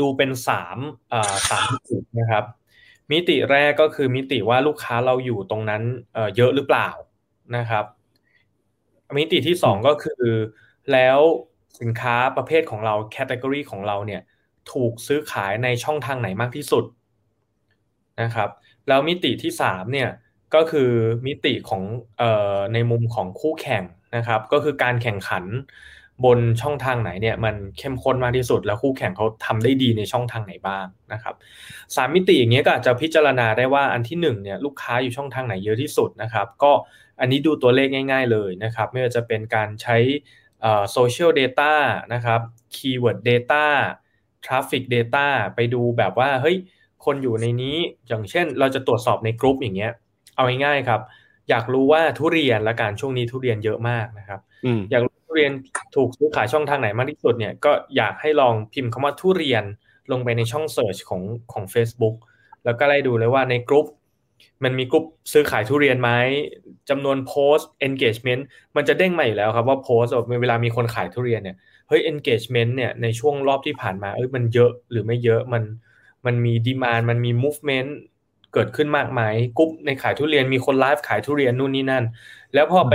[0.00, 0.78] ดูเป็นสาม
[1.12, 2.44] อ่าสามจุดนะครับ
[3.12, 5.82] มิติแรกก็คือมิติว่าลูกค้าเราอยู่ตรงนั้น
[6.36, 6.88] เยอะหรือเปล่า
[7.56, 7.84] นะครับ
[9.18, 10.24] มิติที่สองก็คือ
[10.92, 11.18] แล้ว
[11.80, 14.22] สินค้าประเภทของเราแคตตากรีของเราเนี่ย
[14.72, 16.84] ถูกซื้อขายในช่องทางไหนมากที่สุด
[18.22, 18.50] นะครับ
[18.88, 20.10] แล้วมิติที่สามเนี่ย
[20.54, 20.90] ก็คือ
[21.26, 21.82] มิติของ
[22.18, 23.84] เอ่อในมุมของคู่แข่ง
[24.16, 25.44] นะครับ ก็คือการแข่งขัน
[26.24, 31.34] บนช่องทางไหนเนี่ยมันเข้มข้นมากที่สุด แล้วคู่แข่งเขาทำได้ดีในช่องทางไหนบ้างนะครับ
[31.94, 36.72] สามมิติอย่างเงี้ยก็อาจจะพิจารณาได้ว่าอันที่หนึ่งเนี่ยลูกค้าอยู่ช่องทางไหนเยอะที่สุดนะครับ ก็
[37.20, 39.96] อันนี้ดูตัวเลขง่าย ๆ เลยนะครับ ไม่ว่าจะเป็นการใช้
[40.92, 41.74] social data
[42.14, 42.40] นะครับ
[42.74, 46.56] keyword data traffic data ไปดูแบบว่าเฮ้ย
[47.04, 47.76] คนอยู่ในนี้
[48.08, 49.92] อย่างเช่น เราจะตรวจสอบในกลุ่มอย่างเงี้ย
[50.36, 51.00] เอาง่ายๆครับ
[51.50, 54.40] อยากรู้ว่าทุเรียนและการช่วงนี้ทุเรียนเยอะมากนะครับ
[54.90, 55.54] อยาก ทุเรียน
[55.96, 59.64] ถูกซื้อขายช่องทางไหนมากที่สุดเนี่ยก็อยากให้ลองพิมพ์คำว่าทุเรียน
[60.12, 62.16] ลงไปในช่อง search ของของ Facebook
[62.64, 63.86] แล้วก็ไล่ดูเลยว่าในกลุ่ม
[64.64, 66.10] มันมีกลุ่มซื้อขายทุเรียนไหม
[66.90, 68.42] จำนวนโพสต์ engagement
[68.76, 71.56] มันจะเด้งมาอยู่แล้วครับว่าโพสต์เวลามีคนขายทุเรียนเนี่ย
[71.88, 75.62] เฮ้ย engagement เนี่ยในช่วงรอบที่ผ่านมาเอ้ยมันเยอะหรือไม่เยอะมัน
[76.26, 77.90] มันมี demand มันมี movement
[78.52, 79.22] เกิดขึ้นมากไหม
[79.58, 82.04] กรุ๊ปในขายทุเรียนมีคนไลฟ์ขายทุเรียนนู่นนี่นั่น
[82.54, 82.94] แล้วพอไป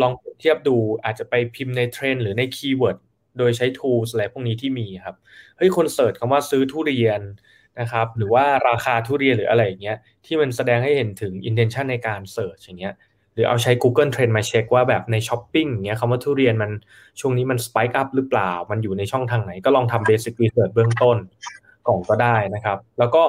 [0.00, 2.98] ลองเทียบดูอาจจะไปพิมพ์ในเทรนหรือใน keyword
[3.38, 5.16] โดยใช้ tools อะไรพวกนี้ที่มีครับ
[5.56, 7.20] เฮ้ยคน search คำว่าซื้อทุเรียน
[7.80, 12.94] นะครับหรือว่าราคาทุเรียนหรืออะไรอย่างเงี้ยที่มันแสดงให้เห็นถึง intention ในการ search อย่างเงี้ย
[13.34, 16.70] หรือเอาใช้ Google Trend มาเช็คว่าแบบในช้อปปิ้งอย่างเงี้ยคำว่าทุเรียนมัน
[17.20, 21.16] ช่วงนี้มัน spike up หรือเปล่า มันอยู่ในช่องทางไหนก็ลองทำ basic research เบื้องต้น
[21.86, 23.22] ก่อนก็ได้นะครับ แล้วก็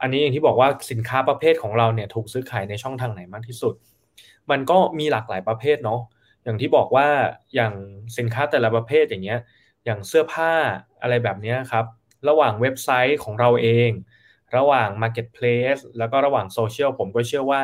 [0.00, 3.74] อันนี้อย่างที่บอกว่าสินค้าประเภทของเราเนี่ยถูกซื้อขายในช่องทางไหนมากที่สุด
[4.50, 6.00] มันก็มีหลากหลายประเภทเนาะ
[6.44, 7.08] อย่างที่บอกว่า
[7.54, 7.72] อย่าง
[8.18, 9.40] สินค้าแต่ละประเภทอย่างเงี้ย
[9.84, 10.52] อย่างเสื้อผ้า
[11.02, 11.84] อะไรแบบนี้ครับ
[12.28, 13.90] ระหว่างเว็บไซต์ของเราเอง
[14.56, 17.60] ระหว่าง Marketplace แล้วก็ระหว่างโซเชียลผมก็เชื่อว่า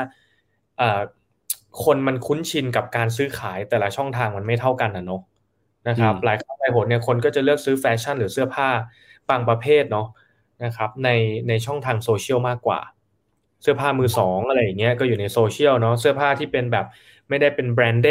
[1.84, 5.22] คนมันคุ้นชินกับการซื้อขายแต่ละช่องทางมันไม่เท่ากันนะเนาะ
[5.88, 8.68] นะครับหลายครั้งหลายหนเนี่ยคนก็จะเลือกซื้อแฟชั่นหรือเสื้อผ้า
[9.30, 10.08] บางประเภทเนาะ
[10.64, 11.08] นะครับใน
[11.48, 16.86] ในช่องทางโซเชียลมากกว่าเเสื้อผ้ามือสองอะไรอย่างเงี้ยก็อยู่ในโซเชียลเนาะเสื้อผ้าที่เป็นแบบ
[17.28, 18.08] ไม่ได้เป็น branded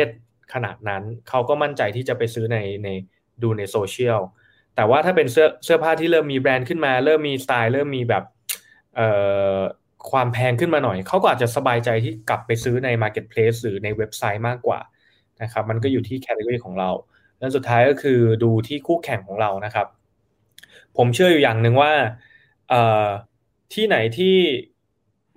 [0.54, 2.90] ขนาดนั้นเขาก็มั่นใจที่จะไปซื้อในใน
[3.42, 4.20] ดูในโซเชียล
[4.76, 8.24] แต่ว่าถ้าเป็นเสื้อเสื้อผ้าที่เริ่มมีแบรนด์ขึ้นมา เริ่มมีสไตล์เริ่มมีแบบ
[8.96, 9.10] เอ่
[9.56, 9.58] อ
[10.12, 14.80] ความแพงขึ้นมาหน่อย เขาก็อาจจะสบายใจที่กลับไปซื้อใน Marketplace หรือในเว็บไซต์มากกว่า
[15.42, 16.90] นะครับมันก็อยู่ที่ category ของเรา
[17.40, 19.88] แล้วสุดท้ายก็คือดูที่คู่แข่งของเรานะครับ
[20.98, 21.92] ผมเชื่ออยู่อย่างหนึ่งว่า
[22.70, 23.08] เอ่อ
[23.74, 24.36] ที่ไหนที่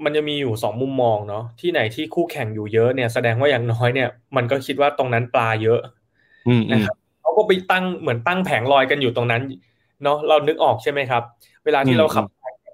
[0.04, 5.80] มันจะมีอยู่สองมุมมองเนาะที่ไหนที่คู่แข่งอยู่เยอะเนี่ย แสดงว่าอย่างน้อยเนี่ย มันก็คิดว่าตรงนั้นปลาเยอะ
[6.72, 9.42] นะครับเขาก็ไปตั้งเหมือนตั้งแผงลอยกันอยู่ตรงนั้น
[10.02, 11.22] เนาะเรานึกออกใช่ไหมครับ
[11.64, 12.24] เวลาที่เราขับ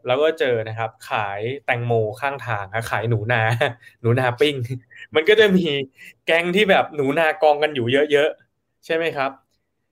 [0.06, 3.42] เราก็เจอนะครับ ขายแตงโมข้างทางขายหนูนา
[4.00, 4.54] หนูนาปิ้ง
[5.14, 5.66] มันก็จะมี
[6.26, 9.30] แก๊งที่แบบหนูนากองกันอยู่เยอะๆใช่ไหมครับ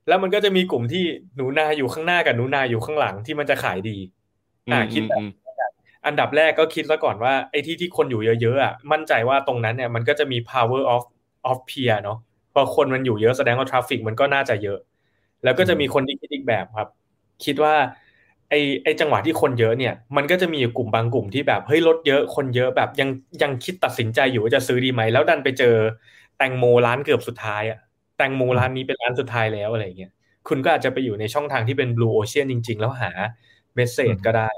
[0.09, 1.05] แล้วมันก็จะมีกลุ่มที่
[1.37, 3.99] หนูนาอยู่ข้างหน้ากับหนูนาอยู่ข้างหลังที่มันจะขายดี
[4.73, 5.23] อ่าคิดแบบ
[6.07, 11.03] อันดับแรกก็คิดซะก่อนว่าไอ้ที่ที่คนอยู่เยอะๆอะมั่นใจว่าตรงนั้นเนี่ยมันก็จะมี power of
[11.51, 12.19] of peer เนาะ
[12.55, 14.79] พอคนมันอยู่เยอะแสดงว่าทราฟฟิกมันก็น่าจะเยอะ
[15.45, 16.89] แล้วก็จะมีคนที่คิดอีกแบบครับ
[17.45, 17.75] คิดว่า
[18.51, 23.09] ไอไอจังหวะที่คนเยอะเนี่ย มันก็จะมีกลุ่มบางกลุ่มที่แบบเฮ้ยรถเยอะคนเยอะแบบยัง
[23.43, 25.75] ยังคิดตัดสินใจอยู่ว่าจะซื้อดีไหมแล้วดันไปเจอ
[26.39, 27.79] แตงโมร้านเกือบสุดท้ายอะ
[28.17, 30.13] แตงโมร้านนี้เป็นร้านสุดท้ายแล้วอะไรเงี้ย
[30.49, 33.11] คุณก็อาจจะไปอยู่ในช่องทางที่เป็น blue ocean จริง ๆ แล้วหา
[33.75, 34.51] message ก็ได้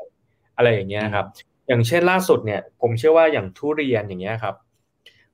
[0.57, 1.27] อะไรอย่างเงี้ยครับ
[1.69, 4.55] อย่างเช่นล่าสุดเนี่ย ผมเชื่อว่าอย่างทุเรียนอย่างเงี้ยครับ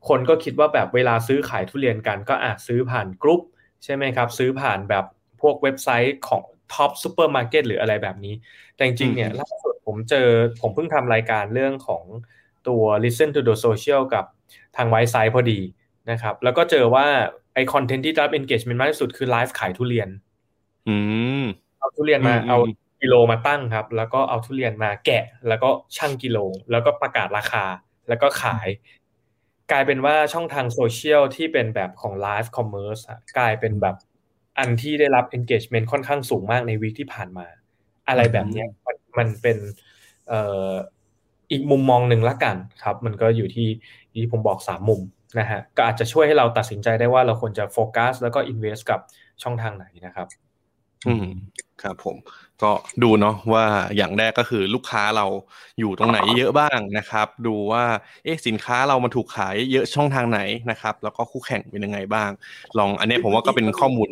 [0.09, 3.43] คนก็คิดว่าแบบเวลาซื้อขายทุเรียนกันก็อาจซื้อผ่านกรุ๊ป
[3.85, 5.05] ใช่ไหมครับ ซื้อผ่านแบบ
[5.41, 6.43] พวกเว็บไซต์ของ
[6.75, 8.35] Tops ซูเปอร์มาร์เก็ตหรืออะไรแบบนี้
[8.75, 10.29] แต่จริงๆเนี่ยล่าสุดผมเจอ
[10.61, 12.05] ผมเพิ่งทำรายการเรื่องของ
[12.69, 14.25] ตัว listen to the social กับ
[14.77, 15.61] ทาง Wisesight พอดี
[16.11, 17.07] นะครับ แล้วก็เจอว่า
[17.55, 20.09] ไอ้ content ที่รับ engagement มากที่สุดคือไลฟ์ขายทุเรียน
[20.89, 20.97] อื
[21.41, 21.43] ม
[21.79, 22.59] เอาทุเรียนมาเอา
[23.03, 26.39] กิโลมาตั้งครับ แล้วก็เอาทุเรียนมาแกะ แล้วก็ชั่งกิโล
[26.71, 27.65] แล้วก็ประกาศราคา
[28.09, 28.69] แล้วก็ขาย
[29.71, 32.99] กลายเป็นว่าช่องทางโซเชียลที่เป็นแบบของ live commerce
[33.39, 33.97] กลายเป็นแบบ
[34.59, 37.47] อันที่ได้รับ engagement ค่อนข้างสูงมากในวีคที่ผ่านมา
[38.09, 39.59] อะไรแบบนี้มันมันเป็น
[40.29, 40.71] เอ่อ
[41.51, 43.69] อีกมุมมองหนึ่งละกันครับ มันก็อยู่ที่
[44.13, 45.01] ที่ผมบอกสามมุม
[45.39, 49.01] นะฮะก็อาจจะช่วยให้เราตัดสินใจได้ว่าเราควรจะโฟกัสแล้วก็อินเวสต์กับ
[49.43, 50.29] ช่องทางไหนนะครับ
[51.09, 51.27] อืม
[51.83, 52.17] ครับผม
[52.63, 52.71] ก็
[53.03, 53.65] ดูเนาะว่า
[53.97, 55.27] อย่างแรกก็คือลูกค้าเรา
[55.79, 57.85] อยู่ตรงไหนเยอะบ้างนะครับ ดูว่า
[58.25, 62.31] เอ๊ะสินค้าเรามันถูกขายเยอะช่องทางไหนนะครับ แล้วก็คู่แข่งเป็นยังไงบ้าง
[62.79, 64.11] ลองอันนี้ผมว่าก็เป็นข้อมูล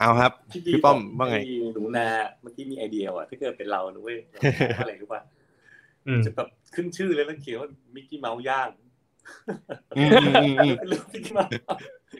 [0.00, 0.32] เอาครับ
[0.66, 1.38] พี่ป้อมว่าไง
[1.74, 2.06] หนูนา
[2.42, 4.18] เมื่อกี้มีไอเดียอะถ้าเกิดเป็นเราหนูเว้ย
[4.78, 5.22] อะไรรู้ป่ะ
[6.24, 8.68] จะแบบขึ้นชื่อเลยแล้วเขียนว่ามิกกี้เมาส์ย่าง
[9.98, 11.52] อืมอืมอืมอืมเป็นรูปมิกกี้เมาส์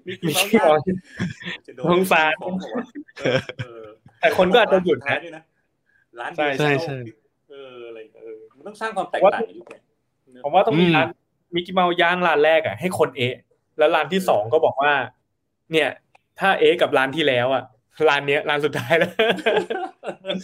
[0.07, 2.85] มิกมีกี้เมาส์ที่ย่างมองจะโดสงสารของบอกว่า
[3.19, 3.85] เออเออ
[4.21, 5.43] แต่คนก็อาจจะหยุดร้านะนด้วยนะ
[6.21, 6.97] ร้านใช่เดียวใช่ใช่
[7.51, 9.83] เอออะไรเออมันต้องสร้างความแตกต่างในยุคเนี้ย
[10.45, 11.09] ผมว่าต้องมีอืมร้าน
[11.55, 13.37] มิกกี้เมาส์ย่างร้านแรกอะให้คนเอะ
[13.79, 14.93] แล้วร้านที่สองก็บอกว่า
[15.73, 15.89] เนี่ย
[16.41, 17.63] ถ้าเอะกับร้านที่แล้วอะ
[18.09, 19.11] ร้านเนี้ยร้านสุดท้ายแล้ว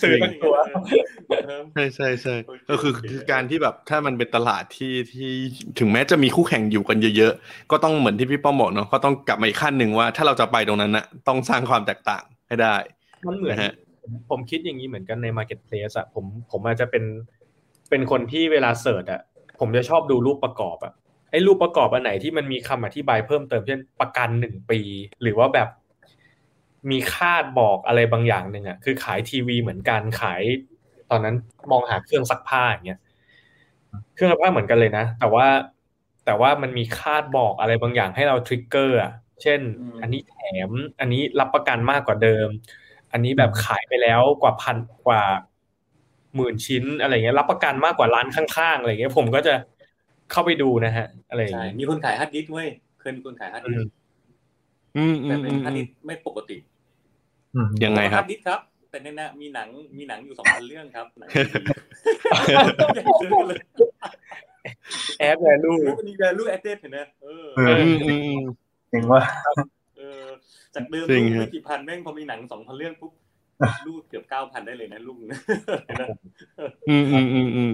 [0.02, 0.56] สื่อทั้งตัว
[1.74, 5.30] ใช่ใช่ใช่โอเคก็คือโอเคคือการที่แบบถ้ามันเป็นตลาดที่ที่
[5.78, 12.74] ถึงแม้จะมีคู่แข่งอยู่กันเยอะๆ ก็ต้องเหมือนที่พี่ป้อมบอกเนาะก็ต้องกลับมาอีกขั้นหนึ่งว่า ถ้าเราจะไปตรงนั้นนะต้องสร้างความแตกต่างให้ได้
[13.26, 13.72] มันเหมือนนะฮะ
[14.30, 17.04] ผมคิดอย่างนี้เหมือนกันใน Marketplace อะผมผมอาจจะเป็น
[17.90, 19.20] เป็นคนที่เวลาเสิร์ชอะ
[19.60, 20.92] ผมจะชอบดูรูปประกอบอะ
[21.30, 24.80] ไอ้รูปประกอบอันไหนที่มันมีคำอธิบายเพิ่มเติมเช่นประกันหนึ่งปี
[25.22, 25.68] หรือว่าแบบ
[26.90, 30.42] มีคาดบอกอะไรบางอย่างหนึ่งอะคือขายทีวีเหมือนกันขาย
[31.10, 31.34] ตอนนั้น
[31.70, 32.98] มองหาเครื่องซักผ้าอย่างเงี้ย
[34.14, 35.46] เครื่องซักผ้าเหมือนกันเลยนะ แต่ว่า
[36.24, 39.10] แต่ว่ามันมีคาดบอกอะไรบางอย่างให้เราทริกเกอร์อะ
[39.42, 40.32] เช่นอืมอันนี้แถ
[40.68, 40.70] ม
[41.00, 42.48] อันนี้รับประกันมากกว่าเดิม
[43.12, 45.22] อันนี้แบบขายไปแล้วกว่าพันกว่า
[46.34, 49.54] หมื่นชิ้นอะไรเงี้ยรับประกันมากกว่าร้านข้างๆอะไรเงี้ย ผมก็จะ
[50.30, 52.68] เข้าไปดูนะฮะ อะไรอย่างใช่เงี้ยมีคนขายฮาร์ดดิสก์เว้ย
[53.00, 53.86] เคยมีคนขายฮาร์ดดิสก์
[54.96, 56.73] อืมอืแต่มเป็อืนมฮาร์ดอืดิมสก์ไม่ปกติอืม
[57.84, 61.28] ยังไงครับฮาร์ดดิสก์ครับ แต่ในนั้นมีหนังมีหนังอยู่สองพันเรื่องครับหนัง
[62.94, 63.58] อยากซื้อเลย
[65.18, 68.44] แอดแวลูรูปนี้ value added เห็นไหมเออเอออืมอืมอืม
[68.92, 69.20] เห็นว่า
[69.96, 70.22] เออ
[70.74, 73.12] จากเดิมจริลูงกฮะไม่กี่พันแม่งพอมีหนังสองพันเรื่องปุ๊บ
[73.86, 75.38] ลูกเกือบเก้าพันได้เลยนะลูกนะ
[75.86, 76.04] เห็นไหม
[76.88, 77.72] อืมอืมอืมอืม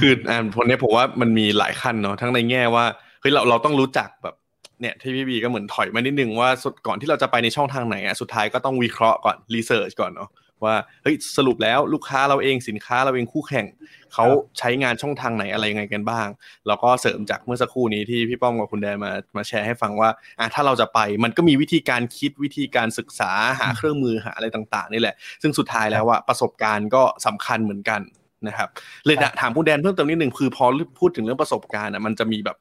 [0.00, 2.84] คืออ่าคนเนี้ยผมว่ามันมีหลายขั้นเนาะทั้งในแง่ว่า
[3.20, 4.34] เฮ้ยเราเราต้องรู้จักแบบ
[4.80, 10.30] เนี่ยที่พี่บีก็เหมือนถอยมานิดนึงว่าสุดก่อนที่เราจะไปในช่องทางไหนอะสุดท้ายก็ต้องวิเคราะห์ก่อนรีเสิร์ชก่อนเนาะ
[10.64, 13.66] ว่าเฮ้ยสรุปแล้วลูกค้าเราเองสินค้าเราเองคู่แข่ง
[14.14, 14.24] เขา
[14.58, 16.28] ใช้งานช่องทางไหนอะไรยังไงกันบ้าง
[16.66, 28.00] แล้วก็เสริมจากเมื่อสักครู่นี้ที่พี่ป้อมกับคุณแดนมามาแชร์ให้ฟังว่าอะถ้าเราจะไปมันก็มีวิธีการคิดวิธีการศึกษาหาเครื่องมือหาอะไรต่าง ๆ นี่แหละ ซึ่งสุดท้ายแล้วอะประสบการณ์ก็สำคัญเหมือนกัน
[28.46, 28.68] นะครับ
[29.06, 30.64] เลยนะถามคุณแดนเพิ่มเติมนิดนึงคือพอ
[30.98, 32.56] พูดถึงเรื่องประสบการณ์อะมันจะมีแบบ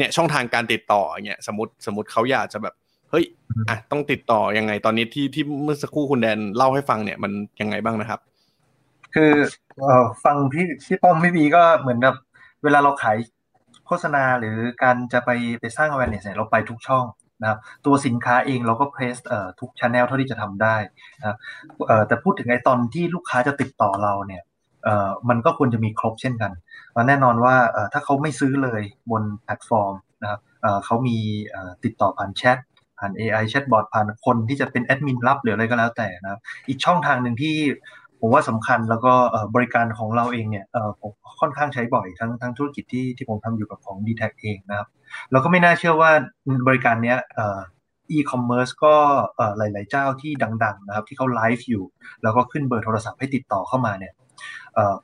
[0.00, 2.74] เนี่ยช่องทางการติดต่ออย่างเงี้ยสมมติสมมติเขาอยากจะแบบ
[3.10, 3.24] เฮ้ย
[3.68, 8.20] อะต้องติดต่อยังไงตอนนี้ที่ที่เมื่อสักครู่คุณแดนเล่าให้ฟังเนี่ยมันยังไงบ้างนะครับ
[9.14, 9.32] คือ
[9.80, 12.16] เอ่อฟังพี่พี่ป้อมพี่บีก็เหมือนแบบ
[12.64, 13.16] เวลาเราขาย
[13.86, 17.04] โฆษณาหรือการจะไปไปสร้าง awareness เนี่ยเราไปทุกช่อง
[17.42, 20.76] นะครับตัวสินค้าเองเราก็ place เอ่อทุก channel เท่าที่จะทำได้
[21.18, 21.36] นะครับ
[21.86, 24.49] เอ่อแต่พูดถึงไอ้ตอนที่ลูกค้าจะติดต่อเราเนี่ยเอ่อ
[25.28, 26.52] มันก็ควรจะมีครบเช่นกัน
[27.08, 27.54] แน่นอนว่า
[27.92, 30.40] ถ้าเขาไม่ซื้อเลยบนแพลตฟอร์มนะครับ
[30.84, 31.16] เขามี
[31.84, 32.58] ติดต่อผ่านแชท
[32.98, 37.56] ผ่าน AI แชทบอทผ่านคนที่จะเป็นแอดมินรับหรืออะไรก็แล้วแต่นะครับอีกช่องทางหนึ่งที่
[38.20, 39.12] ผมว่าสำคัญแล้วก็
[39.54, 40.66] บริการของเราเองเนี่ย
[41.00, 44.88] ผมค่อนข้างใช้บ่อยทั้งทั้งธุรกิจที่ที่ผมทำอยู่กับของ d t แทเองนะครับ
[45.30, 46.10] แล้วก็ไม่น่าเชื่อว่า
[46.68, 47.60] บริการเนี้ยเอ่อ
[48.16, 48.94] e-commerce ก็
[49.58, 50.32] หลาย ๆ เจ้าที่
[50.64, 51.84] ดัง ๆ นะครับ ที่เขาไลฟ์อยู่
[52.22, 54.12] แล้วก็ขึ้นเบอร์โทรศัพท์ให้ติดต่อเข้ามาเนี่ย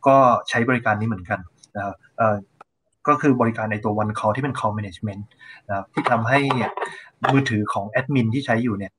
[0.07, 0.17] ก็
[0.49, 1.41] ใช้บริการนี้เหมือนกัน
[1.77, 1.97] นะครับ
[3.09, 5.23] ก็คือบริการในตัว one call ที่เป็น call management
[5.69, 6.39] นะครับที่ทำให้
[7.33, 8.93] มือถือของแอดมินที่ใช้อยู่เนี่ย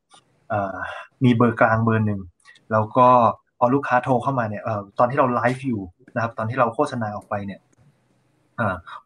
[1.23, 2.21] มีเบอร์กลางเบอร์หนึ่ง
[2.71, 3.07] แล้วก็
[3.59, 4.69] พอลูกค้าโทรเข้ามาเนี่ยอ
[4.99, 5.81] ตอนที่เราไลฟ์อยู่
[6.15, 7.59] นะครับ ตอนที่เราโฆษณาออกไปเนี่ย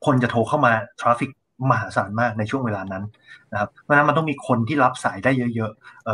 [0.05, 1.29] คนจะโทรเข้ามา traffic
[1.71, 3.03] มหาศาลมากในช่วงเวลานั้น
[3.51, 6.09] นะครับเพราะฉะนั้นมันต้องมีคนที่รับสายได้เยอะๆเ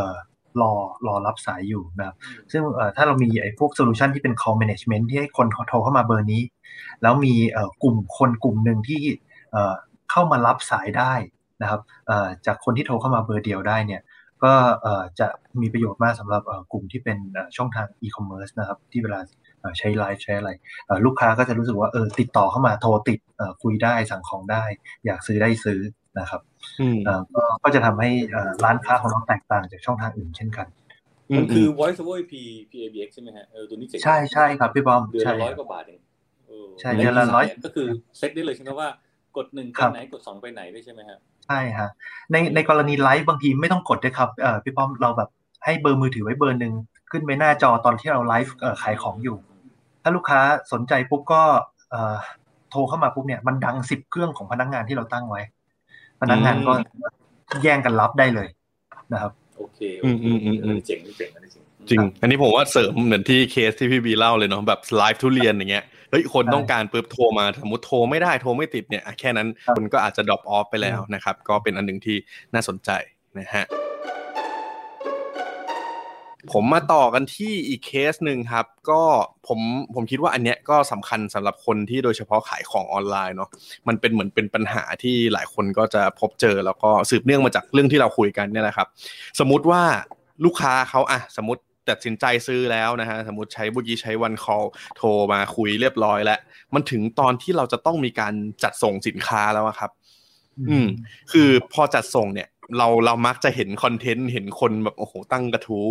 [0.61, 0.73] รอ
[1.07, 2.15] รอรับสายอยู่นะครับ
[2.51, 2.61] ซึ่ง
[2.95, 6.43] ถ้าเรามีไอ้พวก solution ที่เป็น call management ที่ให้คนโทรเข้ามาเบอร์นี้
[7.01, 7.33] แล้วมี
[7.83, 9.01] กลุ่มคนกลุ่มหนึ่งที่
[10.11, 11.13] เข้ามารับสายได้
[11.61, 11.81] นะครับ
[12.45, 14.01] จากคนที่โทรเข้ามาเบอร์เดียวได้เนี่ย
[14.43, 14.53] ก็
[15.19, 15.27] จะ
[15.61, 17.17] มีประโยชน์มากสำหรับกลุ่มที่เป็น
[17.55, 19.19] ช่องทาง e-commerce นะครับที่เวลา
[19.77, 20.49] ใช้ไลฟ์ใช้อะไร
[21.05, 23.19] ลูกค้าก็จะรู้สึกว่าเออติดต่อเข้ามาโทรติด
[23.63, 24.63] คุยได้สั่งของได้
[25.05, 25.79] อยากซื้อได้ซื้อ
[26.19, 26.41] นะครับ
[27.36, 30.67] ก็ก็จะทำให้เอ่อร้านค้าของเราแตกต่างจากช่องทางอื่นเช่นกัน
[31.38, 32.34] มันคือ voice over IP
[32.71, 35.99] PABX ใช่ไหมฮะเออตัวนี้เจ๋งใช่ใช่ครับพี่บอมเดือนใช่ละร้อยกว่าบาทเอง
[36.47, 38.88] เออใช่เดือนละร้อยก็คือเซ็ตได้เลยใช่ไหมว่า
[39.38, 41.89] กดหนึ่งไปครับไหนกดสองไปไหนได้ใช่ไหมฮะใช่ฮะ
[42.32, 45.30] ในในกรณีไลฟ์บางทีไม่ต้องกดด้วยครับเอ่อพี่ป้อมเราแบบ
[45.65, 46.73] ให้เบอร์มือถือไว้เบอร์หนึ่ง
[47.12, 49.38] ขึ้นไปหน้าจอตอนที่เราไลฟ์เอ่อขายของอยู่
[50.03, 50.39] ถ้าลูกค้า
[50.71, 51.41] สนใจปุ๊บก็
[51.89, 52.17] เอ่อ
[52.71, 55.41] โทรเข้ามาปุ๊บเนี่ยมันดังสิบเครื่องของพนักงานที่เราตั้งไว้
[56.21, 56.73] พนักงานก็
[57.63, 58.47] แย่งกันรับได้เลย
[59.13, 72.17] นะครับ โอเคโออืมเคอืมอืมอืมเจ๋งเจ๋งอันนี้เจ๋งจริง อันนี้ผมว่าเสริมเหมือนที่เคสที่พี่บีเล่าเลยเนาะแบบไลฟ์ทุเรียนอย่างเงี้ยเฮ้ยคนใช่ต้องการปุ๊บโทรมาสมมติโทรไม่ได้โทรไม่ติดเนี่ยอะแค่นั้นครับคนก็อาจจะ drop off ไปแล้วนะครับ ก็เป็นอันหนึ่งที่
[72.53, 72.89] น่าสนใจ
[73.39, 73.65] นะฮะ
[76.53, 79.01] ผมมาต่อกันที่อีกเคสหนึ่งครับ ก็
[79.47, 79.60] ผม
[79.95, 83.49] ผมคิดว่าอันเนี้ยก็สำคัญสำหรับคนที่โดยเฉพาะขายของออนไลน์เนาะ
[83.88, 88.88] มันเป็นเหมือนเป็นปัญหาที่หลายคนก็จะพบเจอแล้วก็สืบเนื่องมาจากเรื่องที่เราคุยกันเนี่ยแหละครับ
[89.39, 89.81] สมมุติว่า
[90.45, 94.63] ลูกค้าเขาอะสมมติตัดสินใจซื้อแล้วนะฮะสมมติใช้บุกี้ใช้วันคอล
[94.97, 96.39] โทรมาคุยเรียบร้อยแล้ว
[96.73, 98.33] มันถึงตอนที่เราจะต้องมีการ
[98.63, 99.91] จัดส่งสินค้าแล้วอะครับ
[100.69, 100.88] อืม
[101.31, 105.88] คือพอจัดส่งเนี่ย เราเรามักจะเห็นคอนเทนต์เห็นคนแบบโอ้โหตั้งกระทู้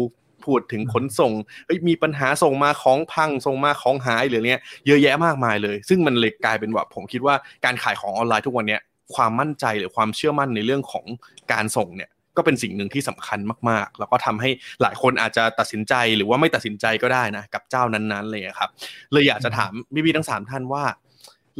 [0.46, 1.32] พูดถึงขนส่ง
[1.66, 8.80] เอ้ยมีปัญหาส่งมาของพังส่งมาของหายหรือเนี้ยเยอะแยะมากมายเลย ซึ่งมันเลยกลายเป็นว่าผมคิดว่าการขายของออนไลน์ทุกวันเนี้ย
[9.14, 11.04] ความมั่นใจหรือความเชื่อมั่นในเรื่องของ
[11.52, 13.38] การส่งเนี่ยก็เป็นสิ่งหนึ่งที่สำคัญ
[13.70, 14.50] มากๆ แล้วก็ทำให้
[14.82, 18.70] หลายคนอาจจะตัดสินใจหรือว่าไม่ตัดสินใจก็ได้นะกับเจ้านั้นๆเลยครับ
[19.12, 20.84] เลยอยากจะถามพี่พี่ทั้งสามท่านว่า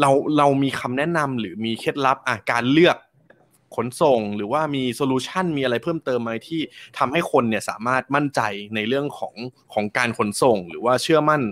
[0.01, 2.97] เราเรามีคำแนะนำหรือมีเคล็ดลับอะการเลือก
[3.77, 6.61] ขนส่ง หรือว่ามีโซลูชันมีอะไรเพิ่มเติมไหมที่
[6.99, 8.41] ทำให้คนเนี่ยสามารถมั่นใจ
[8.75, 9.35] ในเรื่องของ
[9.75, 11.43] ของการขนส่ง หรือว่าเชื่อมั่น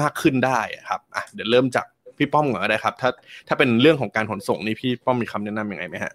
[0.00, 1.86] มากขึ้นได้อะครับอะเดี๋ยวเริ่มจาก
[2.18, 3.10] พี่ป้อมก่อนก็ได้ครับ ถ้า
[3.48, 6.12] ถ้าเป็นเรื่องของการขนส่งนี่พี่ป้อมมีคำแนะนำยังไงไหมฮะ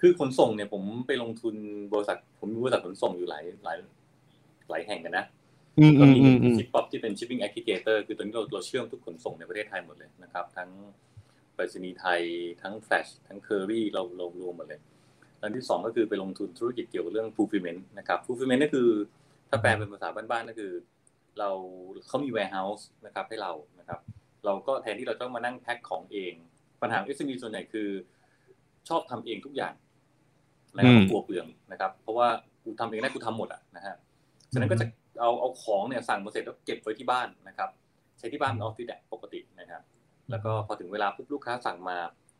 [0.00, 1.54] คือขนส่งเนี่ยผมไปลงทุน
[1.92, 3.76] บริษัท ผมมีบริษัทขนส่งอยู่หลายหลาย
[4.70, 5.24] หลายแห่งกันนะ
[5.78, 10.70] อืมก็อืมมีอืมอืมชิปป๊อปที่เป็น shipping aggregator คือตอนนี้เราเราเชื่อมทุกขนส่งในประเทศไทยหมดเลยนะครับ ทั้ง
[11.60, 12.20] ไปรษณีย์ไทย
[12.62, 14.80] ทั้งแฟลชทั้งเคอรี่เราเรารวมหมดเลย
[15.40, 18.88] อันที่สองก็คือไปลงทุนธุรกิจเกี่ยวกับเรื่อง fulfillment นะครับ fulfillment ก็คือ
[19.48, 20.72] ถ้าแปลเป็นภาษาบ้านๆก็คือ
[21.38, 21.50] เรา
[22.06, 24.00] เขามี warehouse นะครับให้เรานะครับ
[24.44, 26.34] เราก็แทนที่เราต้องมานั่งแพ็คของเอง
[26.82, 27.88] ปัญหา SME ส่วนใหญ่คือ
[28.88, 29.74] ชอบทำเองทุกอย่าง
[30.76, 32.28] นะครับอืมกลัวเปลืองนะครับ เพราะว่า
[32.64, 33.96] กูทำเองได้กูทำหมดอะนะฮะ
[34.52, 34.86] ฉะนั้นก็จะ
[35.20, 37.68] เอาเอาของเนี่ยสั่งมาเสร็จแล้วเก็บไว้ที่บ้านนะครับ
[38.18, 39.82] ใช้ที่บ้านเป็นออฟฟิศอะปกตินะครับ
[40.30, 41.96] แล้วก็พอถึงเวลาปุ๊บลูกค้าสั่งมา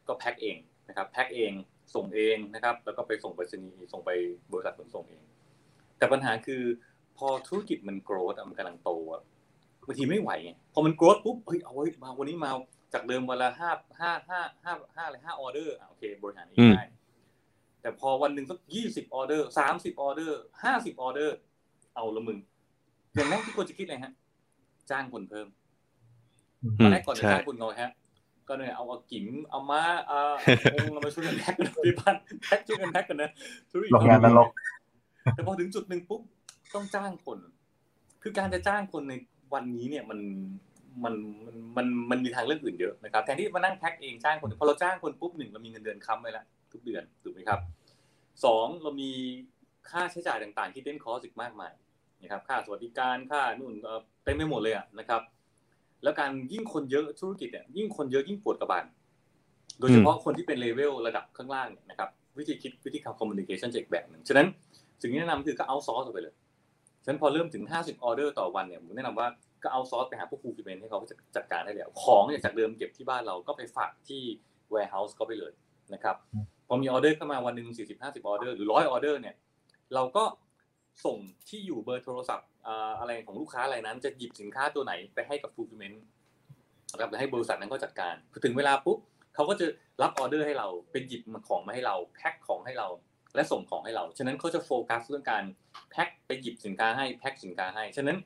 [0.08, 0.56] ก็แพ็คเอง
[0.88, 1.52] นะครับแพ็คเอง
[1.94, 4.10] ส่งเองนะครับ แล้วก็ไปส่งไปรษณีย์ส่งไป
[4.52, 5.22] บริษัทขนส่งเอง
[5.98, 6.62] แต่ปัญหาคือ
[7.18, 9.22] พอธุรกิจมันโกรธมันกำลังโตอะ
[9.86, 12.50] บางทีไม่ไหวไงพอมันโกรธปุ๊บเฮ้ยเอาไว้ยมาวันนี้มา
[12.94, 16.84] จากเดิมวันละห้าห้าห้าห้าห้าอะไรห้าออเดอร์อะโอเคบริหารเองได้
[17.82, 21.36] แต่พอวันหนึ่งสักยี่สิบออเดอร์สามสิบออเดอร์ห้าสิบออเดอร์
[21.94, 22.38] เอาละมึง
[23.14, 24.12] อย่างแรกที่ควรจะคิดเลยฮะ
[24.90, 25.59] จ้างคนเพิ่มอื
[26.78, 27.90] ตอนมแรกก่อนจะใช่จ้างคนเราฮะ
[28.48, 30.20] ก็เนี่ยเอาเอากิ๋มเอาม้าเอา
[30.74, 33.30] องค์เรามาช่วยกันแพ็คกันพี่พันแพ็คช่วยกันแพ็คกันนะ
[33.70, 34.48] ธุรกิจโรงงานนรก
[35.34, 36.20] แต่พอถึงจุดหนึ่งปุ๊บ
[36.74, 37.38] ต้องจ้างคน
[38.22, 39.14] คือการจะจ้างคนใน
[39.54, 40.20] วันนี้เนี่ยมัน
[41.04, 41.14] มัน
[41.46, 47.60] มันมันมันมีทางเลือกอื่นเยอะนะครับแทนที่มานั่งแพ็คเองจ้างคนพอเราจ้างคนปุ๊บหนึ่งเรามีเงินเดือนค้ำไว้แล้วทุกเดือนถูกไหมครับ
[48.44, 49.10] สองเรามี
[49.90, 51.72] ค่าใช้จ่ายต่างๆ ที่เด่นคอสอีกมากมาย
[52.22, 55.20] นะครับค่าสวัสดิการค่านู่นเอ่อเต็มไปหมดเลยอะนะครับ
[56.02, 58.84] แล้วการยิ่งคนเยอะธุรกิจเนี่ยยิ่งคนเยอะยิ่งปวดกระบาล
[59.80, 62.08] โดยเฉพาะคนที่เป็นเลเวลระดับข้างล่างเนี่ยนะครับ
[62.38, 64.46] วิธีคิดวิธีการ communication จะอีกแบบหนึ่งฉะนั้น
[65.00, 66.34] สิ่งที่แนะนำคือก็ outsource ออกไปเลย
[67.02, 69.28] ฉะนั้นพอเริ่มถึง 50 ออเดอร์ต่อวันเนี่ยผมแนะนำว่า
[69.62, 70.98] ก็ outsource ไปหาพวก fulfillment ให้เขา
[71.36, 74.22] จัดการได้แล้วของเนี่ยจากเดิมเก็บที่บ้านเราก็ไปฝากที่
[74.72, 75.52] warehouse เขาไปเลย
[75.94, 76.16] นะครับ
[76.68, 79.34] พอมีออเดอร์เข้ามาวันหนึ่ง40 50 ออเดอร์หรือ 100 ออเดอร์เนี่ย
[79.94, 80.24] เราก็
[81.04, 85.98] ส่งที่อยู่เบอร์โทรศัพท์อ่าอะไรของลูกค้ารายนั้น จะหยิบสินค้าตัวไหนไปให้กับ fulfillment
[86.92, 88.98] นะครับแล้วให้บริษัทนั้นก็จัดการพอถึงเวลาปุ๊บ
[89.34, 89.66] เขาก็จะ
[90.02, 92.88] รับออเดอร์ให้เราเป็นหยิบของมาให้เราแพ็คของให้เรา
[93.34, 95.44] และส่งของให้เราฉะนั้นเขาจะโฟกัสเรื่องการ
[95.90, 98.16] แพ็คไปหยิบสินค้าให้แพ็คสินค้าให้ฉะนั้น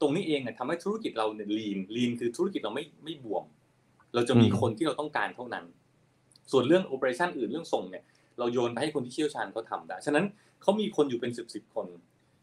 [0.00, 3.44] ตรงนี้เองเนี่ยทำให้ธุรกิจเราเนี่ยลีนลีนคือธุรกิจเราไม่ไม่บวม
[4.14, 5.64] เราจะมีอืมคนที่เราต้องการเท่านั้น
[6.52, 8.04] ส่วนเรื่องโอเปอเรชั่นอื่นเรื่องส่งเนี่ย
[8.38, 10.24] เราโยนไปให้คนที่เชี่ยวชาญเขาทำได้ฉะนั้น
[10.62, 11.86] เขามีคนอยู่เป็นสิบสิบคน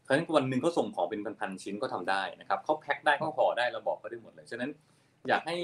[0.04, 4.70] เพราะฉะนั้นวันหนึ่งเขาส่งของเป็นพันๆชิ้นก็ทำได้นะครับเขาแพ็คได้เขาห่อได้เราบอกเขาได้หมดเลยฉะนั้น
[5.28, 5.58] อยากให้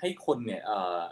[0.00, 0.60] ให้คนเนี่ย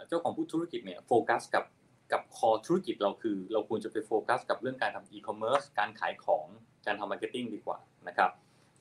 [0.07, 1.65] เจ้าของผู้ธุรกิจเนี่ยโฟกัสกับ
[2.11, 6.45] กับ core ธุรกิจเราคือ เราควรจะไปโฟกัสกับเรื่องการทำอีคอมเมิร์ซการขายของ
[6.85, 8.29] การทำ marketing ดีกว่านะครับ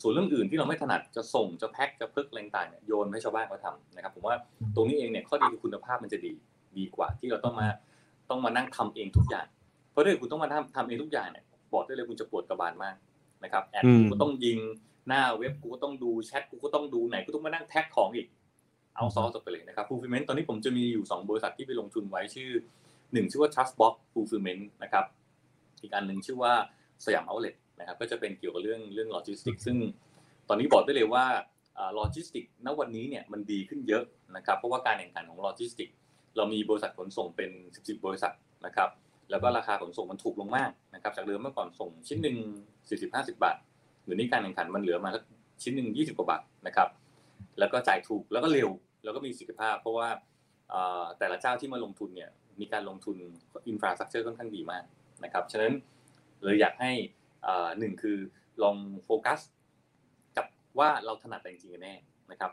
[0.02, 4.36] ส่วนเรื่องอื่นที่เราไม่ถนัดจะส่งจะแพ็คจะพึกอะไรต่างเนี่ยโยนให้ชาวบ้านเขาทำนะครับผมว่า
[4.74, 6.32] ตรงนี้เองเนี่ยข้อดีคือคุณภาพมันจะดี
[6.78, 7.68] ดีกว่า ที่เราต้องมา
[8.30, 9.46] ต้องมานั่งทำเองทุกอย่าง
[9.90, 12.96] เพราะถ้าคุณต้องมาทำทำเองทุกอย่างเนี่ย บอกได้เลยคุณจะปวดกระบาลมาก
[13.44, 14.58] นะครับ ad อืมกูก็ต้องยิง
[15.08, 18.26] หน้าเว็บกูก็ต้องดูแชทกูก็ต้องดูไหนกูต้องมานั่งแพ็กของอีก
[18.96, 22.50] เอาซอสออกไปเลยนะครับ fulfillment ตอนนี้ผมจะมีอยู่ 2 บริษัทที่ไปลงทุนไว้ชื่อ
[23.12, 25.04] หนึ่งชื่อว่า Trustbox fulfillment นะครับ
[25.82, 26.52] อีกอันหนึ่งชื่อว่า
[27.04, 29.76] สยามเอาเล t นะครับก็จะเป็นเกี่ยวกับเรื่องเรื่องโลจิสติกซึ่ง
[30.48, 31.24] ตอนนี้บอกได้เลยว่า
[31.94, 34.04] โลจิสติกณวันนี้เนี่ยมันดีขึ้นเยอะ
[34.36, 35.88] นะครับเพราะว่าการแข่งขันของโลจิสติก
[36.36, 38.32] เรามีบริษัทขนส่งเป็น 10 บริษัท
[38.66, 38.88] นะครับ
[39.30, 42.36] แล้วก็ราคาขนส่งมันถูกลงมากนะครับ จากเดิมเมื่อก่อนส่งชิ้นหนึ่ง
[42.88, 43.56] 40-50บห้าสิบาท
[44.04, 45.10] หรือนี่การแข่งขันมันเหลือมา
[45.62, 46.88] ชิ้นหนึ่ง20กว่าบาทนะครับ
[47.58, 48.68] แล้วก็จ่ายถูกแล้วก็เร็ว
[49.04, 50.08] แล้วก็มีประสิทธิภาพ เพราะว่า
[51.18, 53.16] แต่ละเจ้าที่มาลงทุนเนี่ยมีการลงทุน
[53.68, 54.84] infrastructure ค่อนข้างดีมาก
[55.24, 55.72] นะครับฉะนั้น
[56.42, 56.92] เลยอยากให้
[57.46, 58.18] อ่าหนึ่งคือ
[58.62, 59.40] ลองโฟกัส
[60.36, 60.46] กับ
[60.78, 61.94] ว่าเราถนัดอะไรจริงๆกันแน่
[62.30, 62.52] นะครับ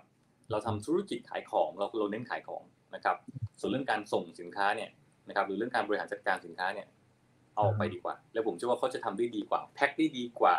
[0.51, 2.63] เราทำธุรกิจขายของเราเราเน้นขายของ
[2.95, 3.17] นะครับ
[3.59, 4.89] ส่วนเรื่องการส่งสินค้าเนี่ย
[5.27, 6.87] นะครับหรือเรื่องการบริหารจัดการสินค้าเนี่ย
[7.55, 10.55] เอาออกไปดีกว่า แล้วผมเชื่อว่าเขาจะทำได้ดีกว่า แพ็คได้ดีกว่า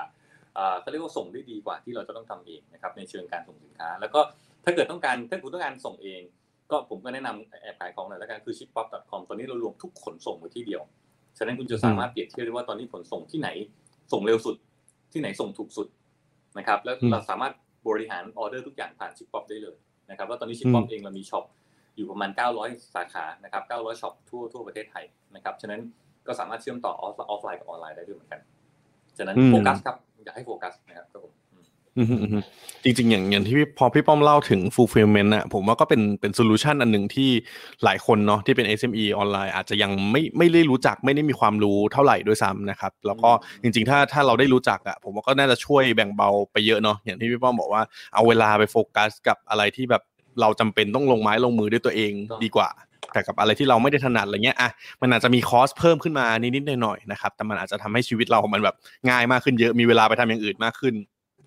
[0.81, 4.21] เขาเรียกว่าส่งได้ดีกว่าที่เราจะต้องทำเองนะครับในเชิงการส่งสินค้า แล้วก็
[4.65, 6.23] ถ้าเกิดต้องการถ้าคุณต้องการส่งเอง
[6.71, 10.83] ก็ผมก็แนะนำแอบขายของหน่อยแล้วกันคือ shippop.com ตอนนี้เรารวมทุกขนส่งไว้ที่เดียว
[11.39, 13.49] ฉะนั้นคุณจะสามารถเปรียบเทียบได้ว่าตอนนี้ขนส่งที่ไหน
[14.13, 14.57] ส่งเร็วสุด
[15.13, 15.89] ที่ไหนส่งถูกสุด
[16.59, 17.53] นะครับ แล้วเราสามารถ
[17.89, 19.77] บริหารออเดอร์ทุกอย่างผ่าน Shippop ได้เลย
[20.11, 21.45] นะครับแล้วตอนนี้ Shippop เองเรามีช็อป
[21.97, 22.31] อยู่ประมาณ
[22.63, 25.81] 900 สาขานะครับ 900ช็อปทั่วทั่วประเทศไทยนะครับ ฉะนั้น
[26.27, 28.41] ก็สามารถเชื่อมต่อออฟไลน์กับออนไลน์ได้ด้วยเหมือนกัน
[29.19, 31.35] ฉะนั้นโฟกัสครับ อยากให้โฟกัสนะครับครับผม
[32.83, 37.31] จริงๆ อย่างอย่างที่พอพี่ป้อมเล่าถึง fulfillment อะผมว่าก็เป็นเป็นโซลูชันอันหนึ่งที่
[37.85, 43.31] หลายคนเนาะที่เป็น SME ออนไลน์อาจจะยังไม่ไม่ได้รู้จักไม่ได้มีความรู้เท่าไหร่ด้วยซ้ำนะครับ แล้วก็
[43.63, 47.83] จริงๆ ถ้าถ้าเราได้รู้จักอะผมว่าก็น่าจะช่วยแบ่งเบาไปเยอะเนาะอย่างที่พี่ป้อมบอกว่า
[48.15, 50.03] เอาเวลาไปโฟกัสกับอะไรที่แบบ
[50.41, 52.13] เราจำเป็นต้องลงไม้ลงมือด้วยตัวเอง
[52.45, 52.69] ดีกว่า
[53.13, 54.71] แต่กับอะไรที่เราไม่ได้ถนัดอะไรเงี้ยอะ
[55.03, 58.77] มันอาจจะมีคอสเพิ่มขึ้นมานิดๆหน่อยๆนะครับแต่มันอาจจะทำให้ชีวิตเรา มันแบบ
[59.09, 60.95] ง่ายมากขึ้นเยอะมีเวลาไปทำอย่างอื่นมากขึ้น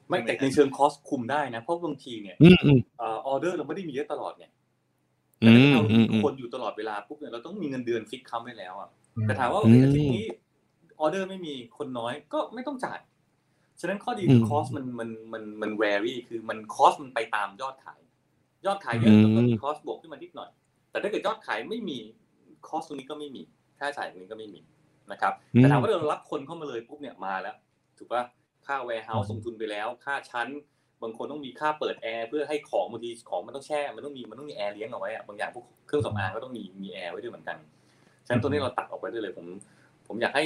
[0.08, 2.36] ไม่แต่ในเชิงคอสคุมได้นะเพราะบางทีเนี่ย
[3.00, 4.52] ออเดอร์เราไม่ได้มีเยอะตลอดเนี่ย
[5.40, 5.82] แต่ถ้าเรา
[6.24, 8.90] คนอยู่ตลอดเวลาปุ๊บเนี่ยเราต้องมีเงินเดือน fix ค้ำไว้แล้วอะ
[9.26, 10.28] แต่ถามว่าอาทิตย์นี้
[11.00, 13.00] ออเดอร์ไม่มีคนน้อยก็ไม่ต้องจ่าย
[13.80, 18.00] ฉะนั้นข้อดีคือ cost มันมันมันมัน vary คือมัน cost มันไปตามยอดขาย
[18.66, 20.50] ยอดขายเยอะก็มี cost บวกขึ้นมานิดหน่อย
[20.92, 21.98] แต่ถ้าเกิดยอดขายไม่มี
[22.68, 23.42] cost ตรงนี้ก็ไม่มี
[23.80, 24.60] ค่าใช้จ่ายตรงนี้ก็ไม่มี
[25.12, 27.56] นะครับแต่ถามว่าเรารับคนเข้ามาเลยปุ๊บเนี่ยมาแล้ว
[27.98, 28.24] ถูกป่ะ
[28.66, 30.48] ค่า warehouse ลงทุนไปแล้ว ค่าชั้น
[31.04, 37.58] บางคนต้องมีค่าเปิดแอร์เพื่อให้ของบางทีของมันต้องแช่ มันต้องมีมันต้องมีแอร์เลี้ยงเอาไว้อะบางอย่างพวกเครื่องสำอางก็ต้องมีมีแอร์ไว้ด้วยเหมือนกัน
[38.26, 39.46] ฉะนั้นตัวนี้เราตัดออกไปได้เลยผม
[40.08, 40.44] ผมอยากให้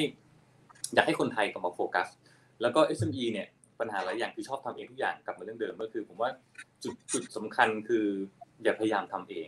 [0.95, 2.07] อยากให้คนไทยกลับมาโฟกัส
[2.61, 3.47] แล้วก็ SME เนี่ย
[3.79, 6.29] ปัญหาหลายอย่างคือชอบทำเองทุกอย่างกลับมาเรื่องเดิมก็คือ ผมว่า
[6.83, 8.05] จุดจุดสำคัญคือ
[8.63, 9.47] อย่าพยายามทำเอง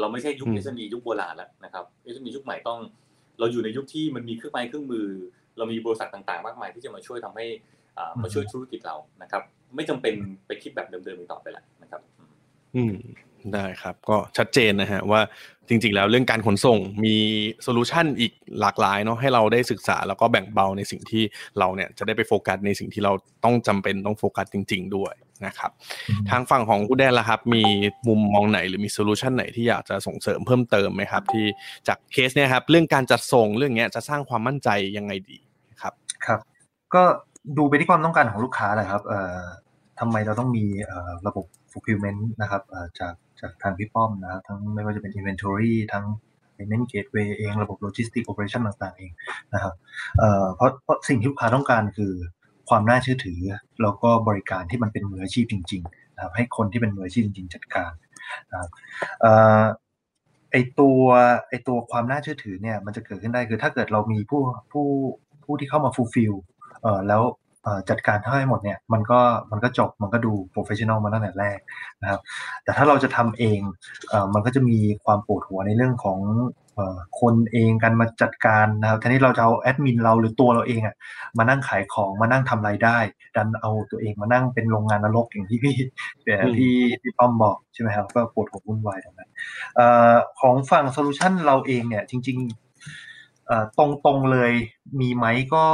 [0.00, 2.80] เราไม่ใช่ยุค SME ยุคโบราณแล้วนะครับ SME ยุคใหม่ต้อง
[3.38, 5.06] เราอยู่ในยุคที่มันมีเครื่องไม้เครื่องมือ
[5.58, 7.46] เรามีบริษัทต่างๆ มากมายที่จะมาช่วยทำให้
[8.22, 9.42] มาช่วยธุรกิจเรานะครับ
[9.76, 10.14] ไม่จำเป็น
[10.46, 12.00] ไปคิดแบบเดิมๆต่อไปแล้วนะครับ
[12.76, 12.94] อืม
[13.54, 15.20] ได้ครับก็ชัดเจนนะฮะว่า
[15.68, 17.16] จริงๆ แล้วเรื่องการขนส่งมี
[17.62, 21.22] โซลูชันอีกหลากหลายเนาะให้เราได้ศึกษาแล้วก็แบ่งเบาในสิ่งที่
[21.58, 23.12] เราเนี่ยจะได้ไปโฟกัสในสิ่งที่เรา
[23.44, 25.14] ต้องจำเป็นต้องโฟกัสจริง ๆ ด้วย
[25.46, 25.70] นะครับ
[26.30, 27.64] ทางฝั่งของคุณแดนละครับ มี
[28.08, 31.46] มุมมองไหนหรือมีโซลูชันไหนที่อยากจะส่งเสริมเพิ่มเติมไหมครับ ที่
[31.88, 35.38] จากเคสเนี่ยครับเรื่องการจัดส่งเรื่องเนี้ยจะสร้างความมั่นใจยังไงดี
[35.82, 35.92] ครับ
[36.26, 36.40] ครับ
[36.94, 37.02] ก็
[37.58, 39.42] ดูไปที่ความต้องการของลูกค้าแหละครับเอ่อ
[40.00, 40.64] ทำไมเราต้องมี
[41.26, 42.62] ระบบ fulfillment นะครับ
[43.00, 46.04] จาก จากทางพี่ป้อมนะทั้งไม่ว่าจะเป็น inventory ทั้ง
[46.56, 49.12] payment gateway เองระบบ logistic operation ต่างๆ เอง
[49.54, 49.74] นะครับ
[50.54, 52.12] เพราะเพราะสิ่งที่ลูกค้าต้องการคือ
[52.68, 53.40] ความน่าเชื่อถือ
[53.82, 57.92] แล้วก็บริการที่มันเป็นมืออาชีพจริงๆนะครับให้คนที่เป็นมืออาชีพจริง ๆ จัดการ
[58.50, 58.70] นะครับ
[60.52, 61.00] ไอตัว
[61.48, 64.40] ไอตัวความน่าเชื่อถือเนี่ยมันจะเกิดขึ้นได้คือถ้าเกิดเรามีผู้
[64.72, 64.86] ผู้
[65.44, 66.34] ผู้ที่เข้ามา fulfill
[66.82, 67.22] เอ่อแล้ว
[67.90, 71.58] จัดการให้หมดเนี่ยมันก็มันก็จบมันก็ดู professional มาตั้งแต่แรก
[72.02, 72.20] นะครับ
[72.64, 73.60] แต่ถ้าเราจะทำเอง
[74.08, 76.18] เอ่อมันก็จะมีความปวดหัวในเรื่องของ
[77.20, 80.96] คนเองกันมาจัดการนะครับทีนี้เราจะเอาแอดมินเราหรือตัวเราเองอะ
[81.38, 82.98] มานั่งขายของมานั่งทำรายได้
[83.36, 85.76] ดันเอาตัวเองมานั่งเป็นโรงงานนรกอย่างที่พี่
[86.56, 89.30] พี่พี่ป้อมบอกใช่ไหมครับก็ปวดหัววุ่นวายตรงนั้น
[90.40, 92.38] ของฝั่งโซลูชันเราเองเนี่ยจริง
[93.12, 94.52] ๆตรงๆเลย
[95.00, 95.64] มีไหมก็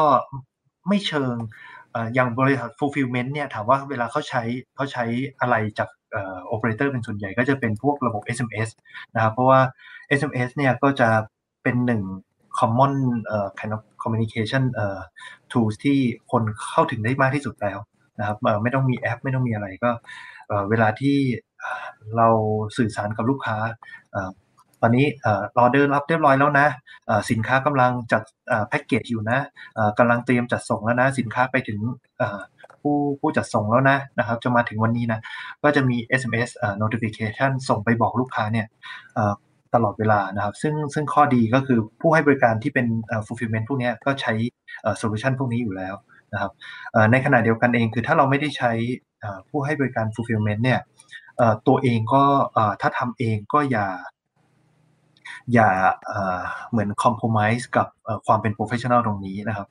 [0.88, 1.36] ไม่เชิง
[2.14, 4.42] อย่างบริษัท fulfillment เนี่ยถามว่าเวลาเขาใช้
[4.76, 5.04] เขาใช้
[5.40, 5.88] อะไรจาก
[6.46, 8.68] โอเปอเรเตอร์เป็นส่วนใหญ่ก็จะเป็นพวกระบบ SMS
[9.14, 9.60] นะครับเพราะว่า
[10.18, 11.08] SMS เนี่ยก็จะ
[11.62, 12.02] เป็นหนึ่ง
[12.58, 12.94] common
[13.58, 14.62] kind of communication
[15.50, 15.98] tools ที่
[16.30, 17.78] คนเข้าถึงได้มากที่สุดแล้ว
[18.18, 19.90] นะครับไม่ต้องมีแอปไม่ต้องมีอะไรก็
[20.70, 21.16] เวลาที่
[22.16, 22.28] เรา
[22.76, 23.56] สื่อสารกับลูกค้า
[24.82, 25.06] ตอนนี้
[25.58, 26.68] รอเดินรับเรียบร้อยแล้วนะ
[27.30, 28.22] สินค้ากำลังจัด
[28.68, 29.38] แพ็กเกจอยู่นะ
[29.98, 31.78] กำลังเตรียมจัดส่งแล้วนะสินค้าไปถึง
[32.80, 35.20] ผู้ผู้จัดส่งแล้วนะนะครับ จะมาถึงวันนี้นะ
[35.62, 36.50] ก็จะมี SMS
[36.82, 38.66] notification ส่งไปบอกลูกค้าเนี่ย
[39.74, 42.86] ตลอดเวลานะครับ ซึ่งซึ่งข้อดีก็คือผู้ให้บริการที่เป็น
[43.26, 44.32] fulfillment พวกนี้ก็ใช้
[44.98, 45.94] โซลูชันพวกนี้อยู่แล้ว
[46.32, 46.52] นะครับ
[47.12, 48.72] ในขณะเดียวกันเองคือถ้าเราไม่ได้ใช้
[49.48, 50.80] ผู้ให้บริการ fulfillment เนี่ย
[51.68, 52.24] ตัวเองก็
[52.80, 53.86] ถ้าทำเองก็อย่า
[55.54, 55.70] อย่า
[56.70, 57.88] เหมือน compromise กับ
[58.26, 59.66] ความเป็น professional ตรงนี้นะครับ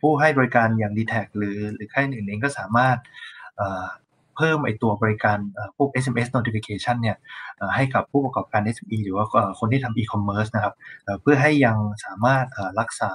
[0.00, 2.96] ผู้ให้บริการอย่าง d t แทหรือหรือค่ายอื่นเองก็สามารถ
[4.36, 5.38] เพิ่มไอตัวบริการ
[5.76, 7.16] พวก SMS notification เนี่ย
[7.76, 9.26] ให้กับผู้ประกอบการ SME หรือว่า
[9.58, 10.74] คนที่ทำ e-commerce นะครับ
[11.22, 12.46] เพื่อให้ยังสามารถ
[12.80, 13.12] รักษา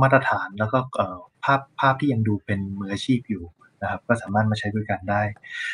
[0.00, 0.78] มาตรฐานแล้วก็
[1.44, 3.44] ภาพภาพที่ยังดูเป็นมืออาชีพอยู่
[3.82, 5.22] นะครับก็สามารถมาใช้บริการได้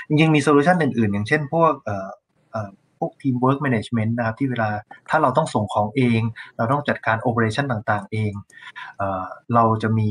[0.09, 1.73] จริงๆ มีโซลูชันอื่นๆ อย่างเช่นพวก
[3.05, 4.71] teamwork management นะครับที่เวลา
[5.11, 6.21] ถ้าเราต้องส่งของเอง
[6.57, 8.33] เราต้องจัดการ operation ต่างๆ เอง
[8.99, 9.03] เอ
[9.55, 10.11] เราจะมี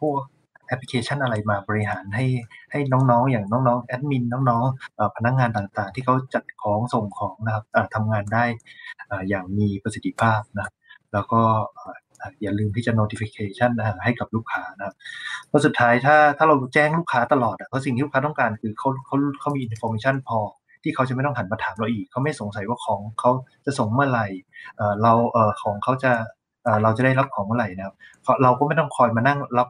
[0.00, 0.20] พวก
[0.66, 2.26] แอปพลิเคชันอะไรมาบริหารให้
[2.70, 8.44] ให้น้องๆ อย่างน้องๆแอดมินน้องๆพนักงานต่างๆ ที่เขาจัดของส่งของนะครับทำงานได้
[9.28, 10.72] อย่างมีประสิทธิภาพนะ
[11.12, 11.40] แล้วก็
[12.42, 14.94] อย่าลืมที่จะ notification นะให้กับลูกค้านะครับ
[15.48, 20.38] เพราะสุดท้ายถ้าถ้าเราแจ้งลูกค้าตลอดเพราะสิ่งที่ลูกค้าต้องการคือเขาเขาเขามี information พอ
[20.84, 23.30] ที่เขาจะไม่ต้องหันมาถามเราอีก เขาไม่สงสัยว่าของเขา
[23.64, 24.26] จะส่งเมื่อไหร่
[25.02, 26.12] เราเออของเขาจะ
[26.82, 27.94] เราจะได้รับของเมื่อไหร่นะครับ
[28.42, 29.68] เราก็ไม่ต้องคอยมานั่งรับ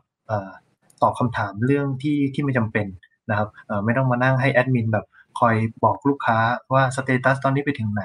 [1.03, 2.87] ตอบคำถามเรื่องที่ที่ไม่จำเป็น
[3.31, 3.49] นะครับ
[3.85, 5.07] ไม่ต้องมานั่งให้แอดมินแบบ
[5.41, 5.55] คอย
[5.85, 6.39] บอกลูกค้า
[6.73, 8.05] ว่า status ตอนนี้ไปถึงไหน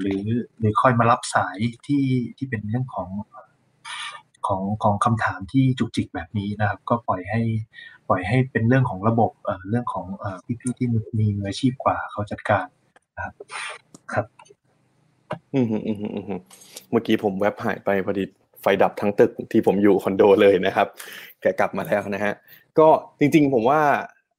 [0.00, 0.24] หรือ
[0.58, 2.04] หรือคอยมารับสายที่
[2.36, 3.08] ที่เป็นเรื่องของ
[4.48, 7.40] ของของคำถามที่จุกจิกแบบนี้นะครับ ก็ปล่อยให้
[8.08, 9.30] ปล่อยให้เป็นเรื่องของระบบ
[9.70, 10.06] เรื่องของ
[10.60, 10.88] พี่ๆที่
[11.18, 12.66] มีมืออาชีพกว่าเขาจัดการ
[13.16, 13.34] นะครับ
[14.12, 14.26] ครับ
[15.54, 16.40] อืมอืมอืม
[16.90, 18.24] เมื่อกี้ผมแวบหายไปพอดี
[18.62, 20.88] ไฟดับทั้งตึกที่ผมอยู่คอนโดเลยนะครับ
[21.40, 22.34] แต่กลับมาแล้วนะฮะ
[22.78, 22.88] ก็
[23.18, 23.80] จริงๆผมว่า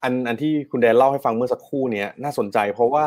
[0.04, 3.06] อันอันที่คุณแดนเล่าให้ฟังเมื่อสักครู่เนี้ยน่าสนใจเพราะว่า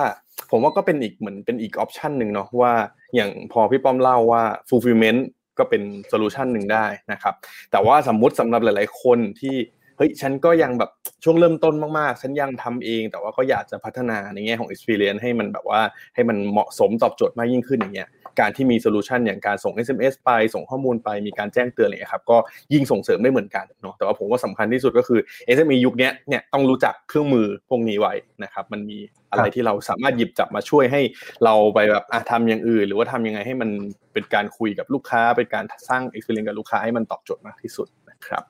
[0.51, 2.73] ผมว่าก็เป็นอีกเหมือนเป็นอีก option หนึ่งเนาะว่า
[3.15, 5.21] อย่างพอพี่ป้อมเล่าว่า fulfillment
[5.59, 7.35] ก็เป็นโซลูชันหนึ่งได้นะครับ
[7.71, 9.57] แต่ว่าสมมุติสำหรับหลาย ๆ คนที่
[9.97, 10.91] เฮ้ยฉันก็ยังแบบ
[11.25, 15.81] ช่วงเริ่มต้นมากๆ ฉันยังทำเอง แต่ว่าก็อยากจะพัฒนาในแง่ของ experience ให้มันแบบว่า
[16.15, 18.09] ให้มันเหมาะสมตอบโจทย์มากยิ่งขึ้นอย่างเงี้ย
[18.41, 22.37] การที่มีโซลูชันอย่างการส่ง SMS ไป ส่งข้อมูลไปมีการแจ้งเตือนอะไรอย่างเงี้ยครับก็
[22.73, 25.21] ยิ่งส่งเสริมได้เหมือนกันเนาะแต่ว่าผมว่าสำคัญที่สุดก็คือ
[25.57, 28.15] SME ยุคเนี้ยเนี่ยต้องรู้จักเครื่องมือพวกนี้ไว้
[28.45, 28.99] นะครับมันมี
[29.31, 31.01] อะไรที่เราสามารถหยิบจับมาช่วยให้
[31.45, 33.71] เราไปแบบอะทำอย่างอื่น หรือว่าทำยังไงให้มัน
[34.13, 38.45] เป็นการคุยกับลูกค้า เป็นการสร้าง experience กับลูกค้าให้มันตอบโจทย์มากที่สุดนะครับ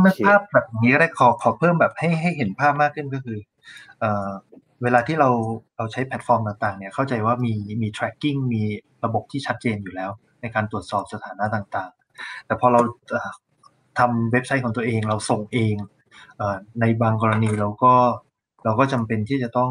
[0.00, 3.38] เมื่อภาพแบบนี้ก็ได้ขอขอเพิ่มแบบให้ให้เห็นภาพมากขึ้นก็คือ
[4.82, 5.28] เวลาที่เรา
[5.76, 8.62] เราใช้แพลตฟอร์มต่างๆเนี่ยเข้าใจว่ามีมี tracking มี
[9.04, 10.10] ระบบที่ชัดเจนอยู่แล้ว
[10.40, 12.80] ในการตรวจสอบสถานะต่างๆ แต่พอเรา
[13.98, 15.74] ทำเว็บไซต์ของตัวเองเราส่งเอง
[16.38, 16.42] เอ
[16.80, 17.94] ในบางกรณีเราก็
[18.64, 19.70] เราก็จำเป็นที่จะต้อง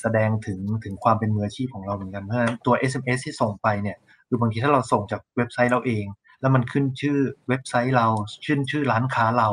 [0.00, 3.96] แสดงถึงถึงความเป็นมืออาชีพของเราเหมือนกันเพราะฉะนั้นตัว SMS ที่ส่งไปเนี่ย
[4.28, 6.04] คือบางทีถ้าเราส่งจากเว็บไซต์เราเอง
[6.40, 8.06] แล้วมันขึ้นชื่อเว็บไซต์เรา
[8.44, 9.48] ชื่นชื่อร้านค้าเรา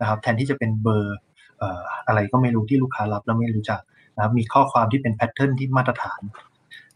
[0.00, 1.16] นะครับ แทนที่จะเป็นเบอร์
[1.62, 3.80] อ่ออะไรก็ไม่รู้ที่ลูกค้ารับแล้วไม่รู้จัก
[4.16, 6.20] นะครับมีข้อความที่เป็นแพทเทิร์นที่มาตรฐาน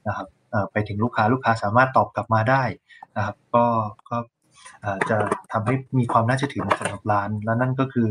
[0.07, 2.63] นะครับเอ่อไปถึงลูกค้าลูกค้าสามารถตอบกลับมาได้
[3.17, 3.65] นะครับ ก็
[4.11, 4.17] ก็
[4.83, 5.17] เอ่อจะ
[5.53, 8.11] ทำให้มีความน่าเชื่อถือสำหรับร้าน และนั่นก็คือ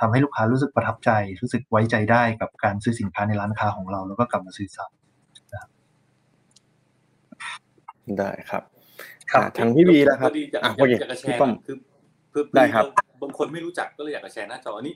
[0.00, 1.10] ทำให้ลูกค้ารู้สึกประทับใจ
[1.42, 4.98] รู้สึกไว้ใจได้กับการซื้อสินค้าในร้านค้าของเรา แล้วก็กลับมาซื้อซ้ำ
[8.18, 8.62] ได้ครับ
[9.32, 11.76] ครับอ่าทางพี่บีแล้วครับพอดีอยากอะอยากโอเคอยากจะแชพี่ร์ป้อมคือ
[12.30, 12.84] เพื่อได้ครับ
[13.22, 14.94] บางคนไม่รู้จักก็เลยอยากจะแชร์หน้าจออันนี้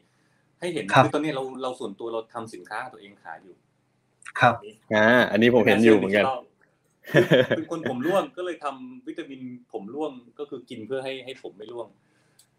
[0.61, 3.56] ให้เห็นครับคือตอนนี้เราเราส่วนตัวเราทำสินค้าตัวเองขายอยู่
[4.40, 4.54] ครับ
[4.94, 6.24] อ่าอันนี้ผมเห็นอยู่เหมือนกัน
[7.56, 9.40] เป็นคนผมร่วงก็เลยทำวิตามิน
[9.72, 11.88] ผมร่วงก็คือกินเพื่อให้ให้ผมไม่ร่วง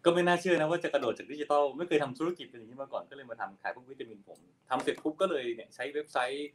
[0.04, 4.38] ก็ไม่น่าเชื่อนะว่าจะกระโดดจากดิจิตอลไม่เคยทำธุรกิจเป็นอย่างนี้มาก่อนก็เลยมาทำขายพวกวิตามินผม
[4.70, 6.48] ทำเสร็จปุ๊บก็เลยเนี่ยใช้เว็บไซต์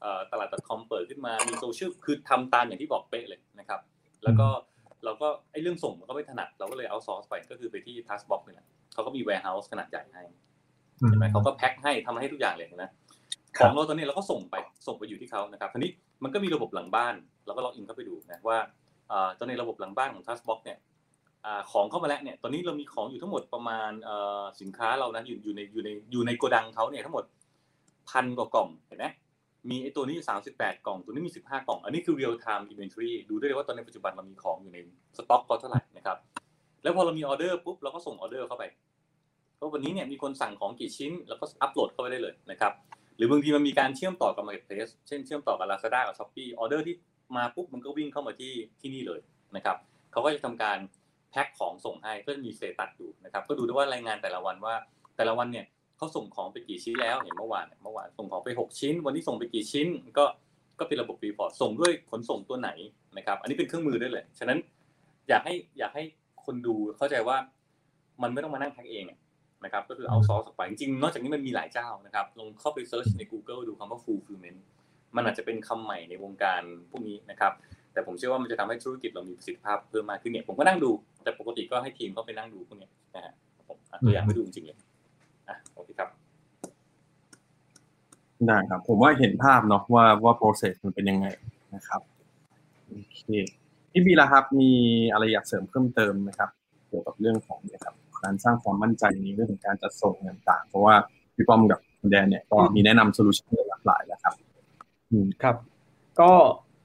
[0.00, 3.80] เอ่อตลาด .com เปิดขึ้นมามีโซเชียลคือทำตามอย่างที่บอกเป๊ะเลยนะครับ
[4.24, 4.48] แล้วก็
[5.04, 10.24] เราก็ไอ้เรื่องส่งมันก็ไม่ถนัดเราก็เลย outsource ไปก็คือไปที่ Taskbox นี่แหละเขาก็มี warehouse ขนาดใหญ่ให้
[11.00, 12.90] อืมเห็นไหมเขาก็แพ็คให้ทำให้ทุกอย่างเลยนะ
[13.56, 14.54] ครับของเราตอนนี้เราก็ส่งไป
[14.86, 15.90] ส่งไปอยู่ที่เขานะครับทีนี้
[16.22, 17.14] มันก็มีระบบหลังบ้าน
[17.46, 18.58] เราก็ล็อกอินเข้าไปดูนะว่า
[19.10, 20.78] อ่าตอนในระบบหลังบ้านของ Taskbox เนี่ย
[21.46, 27.24] อ่าของเข้ามาแล้วเนี่ยตอนนี้เรามีของอยู่ทั้งหมดประมาณเอ่อสินค้าเรานะอยู่อยู่ในอยู่ในอยู่ในโกดังเขาเนี่ยทั้งหมด
[28.10, 29.06] พันกว่ากล่องเห็นไหม
[29.70, 34.78] มีไอ้ตัวนี้สามสิบแปดกล่อง ตัวนี้มีสิบห้ากล่อง อันนี้คือ real time inventory ดูได้เลยว่าตอนในปัจจุบันเรามีของอยู่ใน
[35.16, 36.16] สต็อกเขาเท่าไหร่นะครับ
[36.82, 38.64] แล้วพอเรามีออเดอร์ปุ๊บเราก็ส่งออเดอร์เข้าไป
[39.56, 42.72] เพราะวันนี้เนี่ยมีคนสั่งของกี่ชิ้น แล้วก็อัปโหลดเข้าไปได้เลยนะครับ
[43.16, 46.94] หรือบางทีมันมีการเชื่อมต่อกับ Marketplace เช่นเชื่อมต่อกับ Lazada กับ Shopee ออเดอร์ที่
[47.36, 49.20] มาปุ๊บมันก็วิ่งเข้ามาที่ที่นี่เลย
[49.56, 49.76] นะครับ
[50.12, 50.78] เขาก็จะทำการ
[51.30, 54.74] แพ็คของส่งให้ก็จะมี status อยู่นะครับ ก็ดูได้ว่ารายงานแต่ละวันว่า
[55.16, 59.86] แต่ละวันเนี่ยเขาส่งของไปกี่ชิ้นแล้วเห็นเมื่อวานเมื่อวานส่งของไป 6 ชิ้น วันนี้ส่งไปกี่ชิ้น
[60.18, 60.24] ก็
[60.78, 62.70] ก็เป็นระบบ report ส่งด้วยขนส่งตัวไหน
[63.16, 64.58] นะครับ อันนี้เป็นเครื่องมือด้วยเลยฉะนั้น
[65.28, 66.04] อยากให้อยากให้
[66.44, 67.36] คนดูเข้าใจว่า
[68.22, 69.04] มันไม่ต้องมานั่งแพ็คเอง
[69.64, 74.60] นะครับก็คือเอาซอสออกไปจริงๆนอกจากนี้มันมีหลายเจ้านะครับลองเข้าไป search ใน Google ดูคำว่า fulfillment
[75.16, 77.52] มันอาจจะเป็นคำใหม่ในวงการพวกนี้นะครับ
[77.92, 80.90] แต่ผมเชื่อว่ามันจะทำให้ธุรกิจเรามีประสิทธิภาพเพิ่มมากขึ้นเนี่ยผมก็นั่งดู
[81.24, 83.32] แต่ปกติก็ให้ทีมเขาไปนั่งดูพวกเนี้ยนะฮะ
[83.68, 84.78] ผมอะตัวอย่างไม่ดูจริงๆเลย
[85.48, 86.08] อะโอเคครับ
[88.46, 91.26] ได้ครับ ผมว่าเห็นภาพเนาะว่าว่า process มันเป็นยังไง
[91.74, 92.00] นะครับ
[92.86, 93.20] โอเค
[93.92, 94.72] พี่บีละครับมี
[95.12, 96.50] อะไรอยากเสริมเพิ่มเติมไหมครับ
[96.88, 97.94] เกี่ยวกับเรื่องของเนี่ยครับ
[98.24, 100.94] การสร้างความมั่นใจในเรื่องของการจัดส่งต่าง ๆ เพราะว่า
[101.34, 104.34] พี่ป้อมกับคุณแดนเนี่ยก็มีแนะนำโซลูชันหลากหลายแล้วครับ
[105.42, 105.56] ครับ
[106.20, 106.32] ก็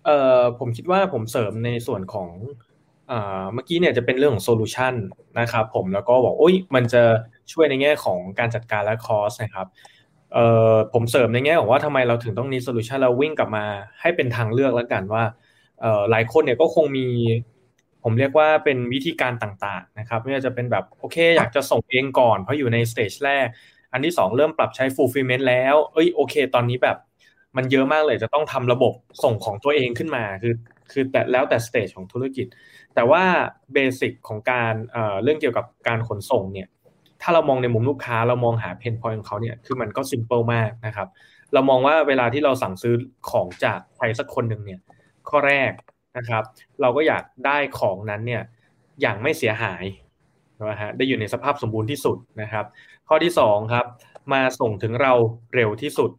[0.06, 2.30] เอ่อผมคิดว่าผมเสริมในส่วนของ
[3.10, 4.94] เมื่อกี้เนี่ยจะเป็นเรื่องของ solution
[5.40, 7.04] นะครับผมแล้วก็บอกโอ้ยมันจะ
[7.52, 9.68] ช่วยในแง่ของการจัดการและ cost นะครับ
[10.34, 13.66] เอ่อผมเสริมในแง่ของว่าทำไมเราถึงต้องนี้ solution เราวิ่งกลับมา
[14.02, 15.24] ให้เป็นทางเลือกแล้วกันว่า
[15.82, 17.08] เอ่อหลายคนเนี่ยก็คงมี
[18.04, 23.48] ผมเรียกว่าเป็นวิธีการต่างๆนะครับไม่ว่าจะเป็นแบบโอเค อยากจะส่งเองก่อนเพราะอยู่ใน stage แรก
[23.94, 26.98] อันที่ 2 เริ่มปรับใช้ fulfillment แล้วเอ้ยโอเค ตอนนี้แบบ
[27.58, 28.94] มันเยอะมากเลยจะต้องทำระบบ
[29.24, 30.56] ส่งของตัวเองขึ้นมาคือ
[30.92, 32.48] คือแต่แล้วแต่ stage ของธุรกิจ
[32.96, 33.24] แต่ว่า
[33.74, 36.68] basic ของการเอ่อเรื่องเกี่ยวกับการขนส่งเนี่ย
[37.22, 41.08] ถ้าเรามองในมุมลูกค้าเรามองหา pain point ของเขาเนี่ยคือมันก็ simple มากนะครับ
[41.54, 42.96] เรามองว่าเวลาที่เราสั่งซื้อ
[43.32, 44.80] ของจากใครสักคนหนึ่งเนี่ย
[45.30, 45.72] ข้อแรก
[46.20, 46.44] นะครับ
[46.82, 48.44] เราก็อยากได้ของนั้นเนี่ย
[49.02, 49.84] อย่างไม่เสียหาย
[50.70, 52.66] นะฮะได้อยู่ในสภาพสมบูรณ์ที่สุดนะครับ
[53.08, 53.86] ข้อที่สองครับ
[54.34, 55.14] มาส่งถึงเรา
[55.56, 56.12] เร็วที่สุด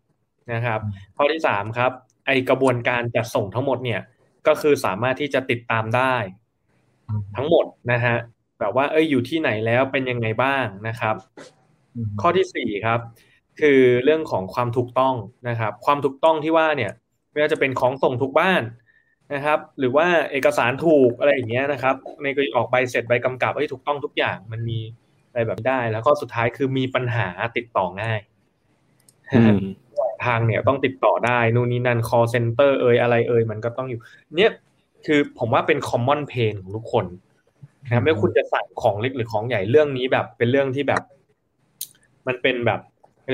[0.53, 0.81] นะครับ
[1.17, 1.93] ข้อที่สามครับ
[2.27, 4.01] ไอกระบวนการจัดส่งทั้งหมดเนี่ย
[4.47, 6.15] ก็คือสามารถที่จะติดตามได้
[7.37, 8.17] ทั้งหมดนะฮะ
[8.61, 11.17] แบบว่าเอ้ยอยู่ที่ไหนแล้วเป็นยังไงบ้างนะครับ
[12.21, 13.01] ข้อที่สี่ครับ
[13.61, 15.15] คือเรื่องของความถูกต้อง
[15.49, 16.93] นะครับ ความถูกต้องที่ว่าเนี่ย
[17.31, 18.63] ไม่ว่าจะเป็นของส่งทุกบ้าน
[19.35, 24.79] นะครับ หรือว่าเอกสารถูกอะไรอย่างเงี้ยนะครับ ในกรณีออกใบเสร็จใบกำกับให้ถูกต้องทุกอย่างมันมี
[25.29, 28.21] อะไรแบบได้ แล้วก็สุดท้ายคือมีปัญหาติดต่อง่าย
[30.27, 34.01] ทางเนี่ยต้องติดต่อได้นู่นนี่นั่น call center เอ่ยอะไรเอ่ยมันก็ต้องอยู่
[34.37, 34.51] เนี่ย
[35.07, 37.05] คือผมว่าเป็น common pain ของทุกคน
[37.87, 41.03] นะไม่คุณจะสั่งของเล็กหรือของใหญ่เรื่องนี้แบบ เป็นเรื่องที่แบบ
[42.27, 42.81] มันเป็นแบบ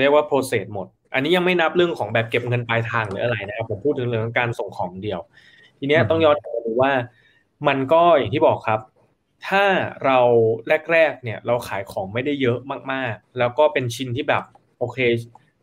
[0.01, 5.19] เรียกว่า process หมด อันนี้ยังไม่นับเรื่องของแบบเก็บเงินปลายทางหรืออะไรนะครับผมพูดถึงเรื่องการส่งของเดียว
[5.79, 6.91] ทีนี้ต้องย้อนกลับมาดูว่า
[7.67, 8.79] มันก็อย่างที่บอกครับ
[9.47, 9.65] ถ้า
[10.05, 10.19] เรา
[10.91, 12.59] แรกๆเนี่ยเราขายของไม่ได้เยอะ
[12.91, 14.43] มากๆ แล้วก็เป็นชิ้นที่แบบ
[14.79, 14.97] โอเค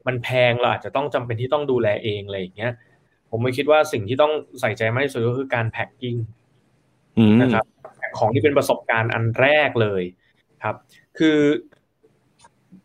[0.06, 2.72] มันแพงเราอาจจะต้องจำเป็นที่ต้องดูแลเองอะไรอย่างเงี้ย
[3.30, 6.16] ผมไม่คิดว่าสิ่งที่ต้องใส่ใจมากที่สุดก็คือการแพ็กกิ้ง
[7.42, 7.64] นะครับ
[8.18, 10.02] ของที่เป็นประสบการณ์อันแรกเลย
[10.62, 10.76] ครับ
[11.18, 11.38] คือ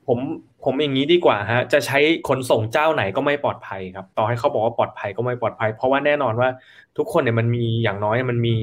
[0.10, 0.20] ผม
[0.66, 6.50] ผมอย่างนี้ดีกว่าฮะ จะใช้ขนส่งเจ้าไหนก็ไม่ปลอดภัยครับ ต่อให้เขาบอกว่าปลอดภัยก็ไม่ปลอดภัย เพราะว่าแน่นอนว่า
[6.98, 8.58] ทุกคนเนี่ยมันมีอย่างน้อยมันมี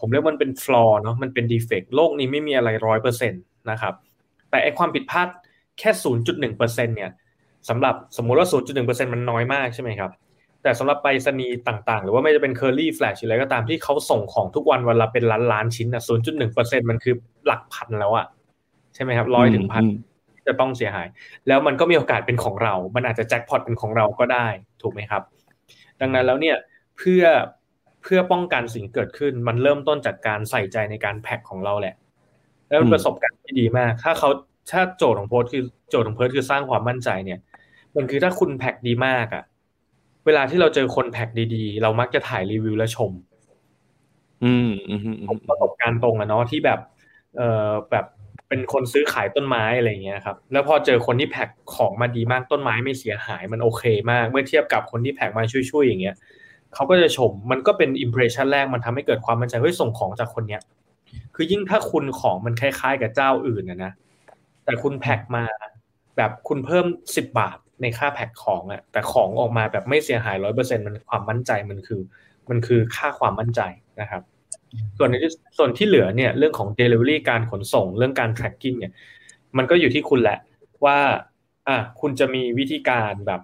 [0.00, 3.94] ผมเรียกมันเป็น flaw เนาะมันเป็น defect โลกนี้ไม่มีอะไรร้อยเปอร์เซ็นต์นะครับ
[4.50, 5.28] แต่ไอความผิดพลาด
[5.78, 7.10] แค่ศูนย์จุดหนึ่งเปอร์เซ็นเนี่ย
[7.68, 10.10] สำหรับสมมุติว่าศูนย์จุดหนึ่งเปอร์เซ็นมันน้อยมากใช่ไหมครับ
[10.62, 17.14] แต่สำหรับไปรษณีย์ต่างๆ หรือว่าไม่จะเป็น Kerry Flash อะไรก็ตามที่เขาส่งของทุกวันวันละเป็นล้านล้านชิ้นอะศูนย์จุดหนึ่งเปอร์เซ็นมันคือ
[17.46, 18.26] หลักพันแล้วอะ
[18.94, 19.84] ใช่ไหมครับร้อยถึงพัน
[20.48, 21.08] จะต้องเสียหาย
[21.48, 24.46] แล้วมันก็มีโอกาสเป็นของเรา มันอาจจะแจ็คพอตเป็นของเราก็ได้
[24.82, 25.22] ถูกไหมครับ
[26.00, 26.56] ดังนั้นแล้วเนี่ย
[26.98, 27.24] เพื่อ
[28.02, 31.94] เพื่อป้องกันสิ่งเกิดขึ้น มันเริ่มต้นจากการใส่ใจในการแพ็คของเราแหละ
[32.68, 34.30] แล้วประสบการณ์ที่ดีมาก ถ้าเขา
[34.70, 37.40] ถ้าโจทย์ของโพสคือโจทย์ของเพิร์คือสร้างความมั่นใจเนี่ย
[37.96, 39.44] มันคือถ้าคุณแพ็คดีมากอะ
[40.26, 43.12] เวลาที่เราเจอคนแพ็กดีๆ เรามักจะถ่ายรีวิวและชม
[44.44, 44.94] อืมอื
[45.36, 46.80] มประสบการณ์ตรงอะเนาะที่แบบ
[47.36, 48.06] เอ่อแบบ
[48.48, 56.16] เป็นคนซื้อขายต้นไม้อะไรเงี้ยครับ แล้วพอเจอคนที่แพ็กของมาดีมากต้นไม้ไม่เสียหายมันโอเคมาก เมื่อเทียบกับคนที่แพ็กมาช่วยๆอย่างเงี้ย
[56.74, 60.62] เขาก็จะชมมันก็เป็นอิมเพรสชันแรกมันทำให้เกิดความมั่นใจเฮ้ยส่งของจากคนเนี้ย
[61.34, 63.92] คือยิ่งถ้าคุณของมันคล้ายๆ กับเจ้าอื่นนะนะ
[64.64, 65.44] แต่คุณแพ็กมา
[66.16, 66.86] แบบคุณเพิ่ม
[67.16, 72.00] สิบบาทในค่าแพ็คของอะแต่ของออกมาแบบไม่เสียหายร้อยเปอร์เซ็นมันความมั่นใจมันคือ
[72.50, 73.60] มันคือค่าความมั่นใจ
[74.00, 74.22] นะครับ
[74.98, 75.16] ส่วนใน
[75.58, 78.92] ส่วนที่เหลือเนี่ยเรื่องของ Delivery การขนส่งเรื่องการ tracking เนี่ย
[79.56, 80.38] มันก็อยู่ที่คุณแหละ
[80.84, 80.98] ว่า
[81.68, 83.40] อะคุณจะมีวิธีการแบบ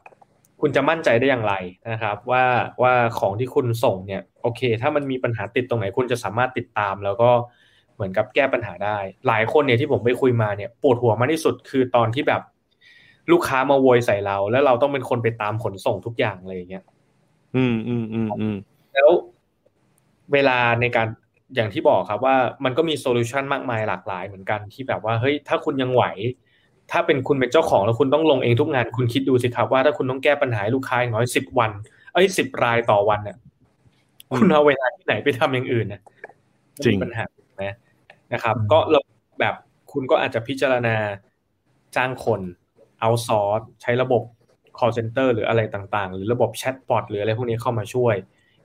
[0.61, 1.55] คุณจะมั่นใจได้อย่างไร
[1.91, 2.45] นะครับ ว่า
[2.83, 7.31] ว่าของที่คุณส่งเนี่ยโอเค ถ้ามันมีปัญหาติดตรงไหน คุณจะสามารถติดตาม แล้วก็
[7.95, 12.43] เหมือนกับแก้ปัญหาได้ หลายคนเนี่ยที่ผมไปคุยมาเนี่ยปวดหัวมากที่สุดคือตอนที่แบบ
[13.33, 16.85] ลูกค้ามาโวยใส่เรา แล้วเราต้องเป็นคนไปตามขนส่งทุกอย่างอะไรอย่างเงี้ย
[17.57, 18.57] อืมอืมอืมอืม
[18.95, 19.11] แล้ว
[20.33, 21.09] เวลาในการ
[21.55, 26.05] อย่างที่บอกครับว่ามันก็มี solution มากมายหลากหลายเหมือนกันที่แบบว่าเฮ้ยถ้าคุณยังไหว
[26.93, 31.71] ถ้าเป็นคุณเป็นเจ้าของแล้วคุณต้องลงเองทุกงานคุณคิดดูสิครับว่าถ้าคุณต้องแก้ปัญหาลูกค้าน้อยสิบวัน
[32.13, 33.37] เอ้ยสิบรายต่อวันเนี่ย
[34.37, 36.01] คุณเอาเวลาที่ไหนไปทำอย่างอื่นเนี่ย
[36.85, 37.25] จริงปัญหา
[37.63, 37.75] นะ
[38.33, 39.01] นะครับ ก็เรา
[39.41, 39.55] แบบ
[39.93, 40.97] คุณก็อาจจะพิจารณา
[41.97, 42.41] จ้างคน
[43.01, 44.23] outsource ใช้ระบบ
[44.79, 48.15] call center หรืออะไรต่างๆ หรือระบบ chatbot หรืออะไรพวกนี้เข้ามาช่วย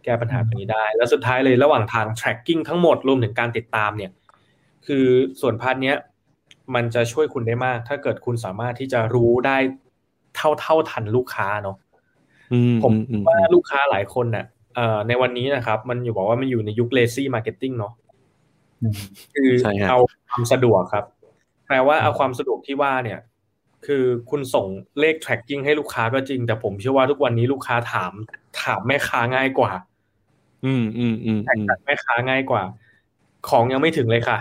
[0.03, 4.11] แก้ปัญหาตรงนี้ได้ แล้วสุดท้ายเลยระหว่างทาง tracking ทั้งหมดรวมถึงการติดตามเนี่ย
[4.87, 5.05] คือ
[5.41, 5.97] ส่วน part เนี้ย
[6.75, 9.57] มันจะช่วยคุณได้มาก ถ้าเกิดคุณสามารถที่จะรู้ได้
[10.35, 11.77] เท่าเท่าทันลูกค้าเนาะ
[12.83, 12.93] ผม
[13.27, 14.45] ว่าลูกค้าหลายคนเน่ะ
[15.07, 17.93] ในวันนี้นะครับ มันอยู่บอกว่ามันอยู่ในยุค lazy marketing เนาะ
[19.33, 19.49] คือ
[19.89, 21.05] เอาความสะดวกครับ
[21.67, 23.19] แปลว่าเอาความสะดวกที่ว่าเนี่ย
[23.85, 24.67] คือคุณส่ง
[24.99, 28.13] เลข tracking ให้ลูกค้าก็จริง แต่ผมเชื่อว่าทุกวันนี้ลูกค้าถาม
[28.61, 29.71] ถามแม่ค้าง่ายกว่า
[30.65, 32.63] อืมอืมอืมแข่งอืมกับแม่ค้าง่ายกว่า
[33.49, 34.37] ของยังไม่ถึงเลยค่ะ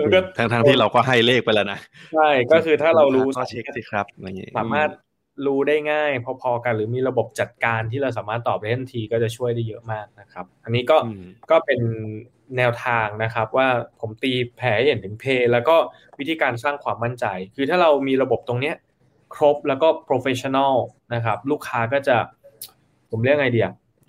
[0.00, 1.78] มันก็ทั้งทั้งที่เราก็ให้เลขไปแล้วนะ
[2.14, 4.90] ใช่ก็คือถ้าเรารู้ก็เช็คสิครับอะไรอย่างงี้สามารถ
[5.46, 6.10] รู้ได้ง่าย
[6.42, 11.80] พอๆกัน หรือมีระบบจัดการที่เราสามารถตอบได้ทันทีก็จะช่วยได้เยอะมากนะครับ อันนี้ก็อืมก็เป็น
[12.56, 13.68] แนวทางนะครับ ว่า
[14.00, 15.76] ผมตีแผลให้เห็นถึงเพย์แล้วก็
[16.18, 18.76] วิธีการสร้างความมั่นใจ คือถ้าเรามีระบบตรงเนี้ย
[19.34, 20.74] ครบแล้วก็ professional
[21.14, 22.16] นะครับ ลูกค้าก็จะ
[23.10, 23.68] ผมเรียกไงเดีย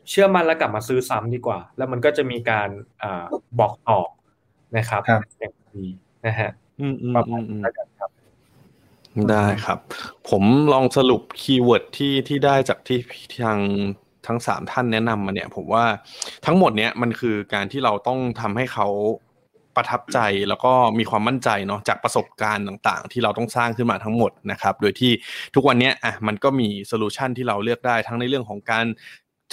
[0.09, 2.69] เชื่อมั่นแล้วกลับมาซื้อซ้ำดีกว่า แล้วมันก็จะมีการ
[3.03, 3.25] อา
[3.59, 3.99] บอกต่อ
[4.77, 5.85] นะครับครับอย่างดี
[6.25, 8.09] นะฮะอืมอืมอืมอืมประมาณมอืนี้แล้วกันครับ
[9.29, 9.79] ได้ครับ
[10.29, 10.43] ผม
[10.73, 12.99] ลองสรุป keyword ที่ที่ได้จากที่
[13.43, 13.59] ทาง
[14.27, 15.85] ทั้งสามท่านแนะนำมาเนี่ย ผมว่า
[16.45, 18.87] ทั้งหมดเนี้ยมันคือการที่เราต้องทำให้เขา
[19.75, 25.11] ประทับใจแล้วก็มีความมั่นใจเนาะจากประสบการณ์ต่างๆ ที่เราต้องสร้างขึ้นมาทั้งหมดนะครับ โดยที่
[25.55, 28.85] ทุกวันเนี้ยอะมันก็มี solution ที่เราเลือกได้ทั้งในเรื่องของการ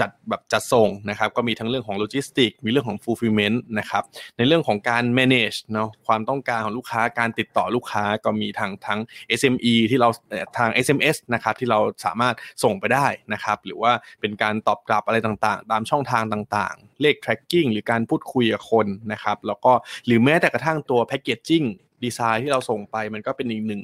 [0.00, 4.02] จัดแบบจัดส่งนะครับก็มีทั้งเรื่องของโลจิสติกมีเรื่องของ fulfillment นะครับ
[4.36, 9.00] ในเรื่องของการ manage เนาะความต้องการของลูกค้าการติดต่อลูกค้าก็มีทางทั้ง
[9.38, 19.72] SME ที่เราเอ่อทาง SMS นะครับที่เราสามารถส่งไปได้นะครับหรือว่าเป็นการตอบกลับอะไรต่างๆ ตามช่องทางต่างๆ เลข tracking หรือการพูดคุยกับคนนะครับแล้วก็
[20.06, 21.66] หรือแม้แต่กระทั่งตัว packaging
[22.04, 23.82] ดีไซน์ที่เราส่งไปมันก็เป็นอีกหนึ่ง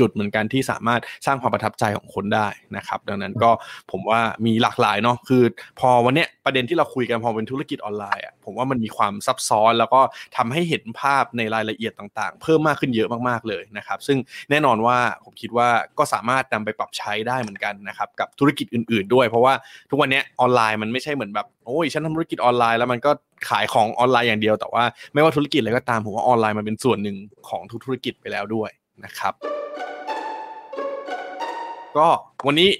[0.00, 3.50] จุดเหมือนกันที่สามารถสร้างความประทับใจของคนได้นะครับ ดังนั้นก็
[3.90, 5.42] ผมว่ามีหลากหลายเนาะคือ
[5.80, 10.00] พอวันเนี้ยประเด็นที่เราคุยกันพอเป็นธุรกิจออนไลน์อะผมว่ามันมีความซับซ้อนแล้วก็
[10.36, 14.18] ทำให้เห็นภาพในรายละเอียดต่างๆ เพิ่มมากขึ้นเยอะมากๆเลยนะครับ ซึ่ง
[14.50, 15.68] แน่นอนว่าผมคิดว่า
[15.98, 19.54] ก็สามารถนำไปปรับใช้ได้เหมือนกันนะครับกับธุรกิจอื่น ๆ ด้วย เพราะว่า
[19.90, 23.10] ทุกวันนี้ออนไลน์มันไม่ใช่เหมือนแบบโอ้ยฉันทำธุรกิจออนไลน์แล้วมันก็
[23.48, 24.84] ขายของออนไลน์อย่างเดียวแต่ว่า
[25.14, 27.16] ไม่ว่าธุรกิจอะไรก็ตามผมว่าออนไลน์มันเป็นส่วนหนึ่ง
[27.48, 28.70] ของทุกธุรกิจไปแล้วด้วย
[29.04, 29.34] นะครับ
[31.96, 32.08] ก็
[32.46, 32.70] วันนี้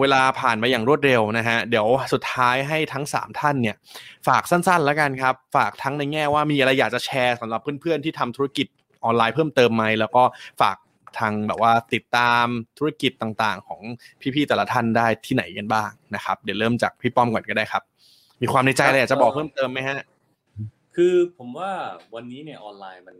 [0.00, 3.76] เวลาผ่านมาอย่างรวดเร็วนะฮะ เดี๋ยวสุดท้ายให้ทั้ง 3 ท่านเนี่ย
[4.28, 8.66] ฝากสั้น ๆ แล้วกันครับ ฝากทั้งในแง่ว่ามีอะไรอยากจะแชร์สำหรับเพื่อนๆ ที่ทำธุรกิจ
[9.04, 10.22] ออนไลน์เพิ่มเติมไหมแล้วก็
[10.60, 10.76] ฝาก
[11.18, 12.46] ทางแบบว่าติดตาม
[12.78, 13.80] ธุรกิจต่างๆ ของ
[14.34, 17.82] พี่ๆแต่ละท่านได้ที่ไหนกันบ้างนะครับ เดี๋ยวเริ่มจากพี่ป้อมก่อนก็ได้ครับ
[18.40, 19.98] มีความในใจอะไรอยากจะบอกเพิ่มเติมไหมฮะ
[20.96, 21.70] คือผมว่า
[22.14, 23.16] วันนี้เนี่ยออนไลน์มัน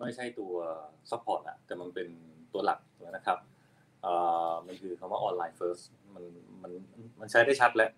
[0.00, 0.52] ไม่ใช่ตัว
[1.10, 2.08] support อะแต่มันเป็น
[2.52, 3.38] ตัวหลักแล้วนะครับ
[4.02, 4.12] เอ่
[4.50, 5.84] อมันคือคำว่าออนไลน์ first
[6.14, 6.24] มัน
[6.62, 6.72] มัน
[7.20, 7.90] มันใช้ได้ชัดแล้ว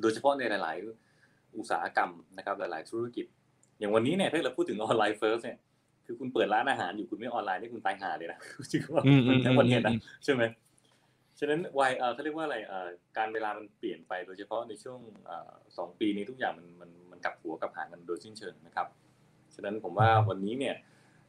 [0.00, 0.76] โดยเฉพาะในหลาย
[1.16, 3.26] ๆ อุตสาหกรรมนะครับ หลาย ๆ ธุรกิจ
[3.78, 5.58] อย่างวันนี้เนี่ยถ้าเราพูดถึงออนไลน์ first เนี่ย
[6.06, 8.38] คือคุณเปิดร้านอาหารอยู่คุณไม่ออนไลน์นี่คุณตายห่าเลยนะ
[8.72, 10.42] จริงว่าอืมอืมทั้งวันเนี้อืนะมใช่ไหม
[11.38, 12.88] ฉะนั้นวัยเอ่อเขาเรียกว่าอะไรเอ่อ
[13.18, 18.86] การเวลามันเปลี่ยนไปโดยเฉพาะในช่วงเอ่อสองปีนี้ทุกอย่างมันมันมันกลับหัวกลับหางกันโดยสิ้นเชิงนะครับ
[19.54, 20.76] ฉะนั้นผมว่าวันนี้เนี่ย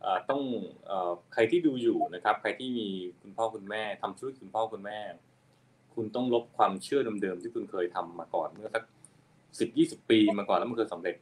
[0.01, 0.41] เอ่อต้อง
[0.86, 2.88] เอ่อใครที่ดูอยู่นะครับ ใครที่มี
[3.21, 4.99] คุณพ่อคุณแม่ทำธุรกิจคุณพ่อคุณแม่
[5.95, 8.84] คุณต้องลบความเชื่อเดิมๆที่คุณเคยทำมาก่อนเมื่อสัก
[9.59, 11.15] สิบยี่สิบปีมาก่อนแล้วมันเคยสำเร็จ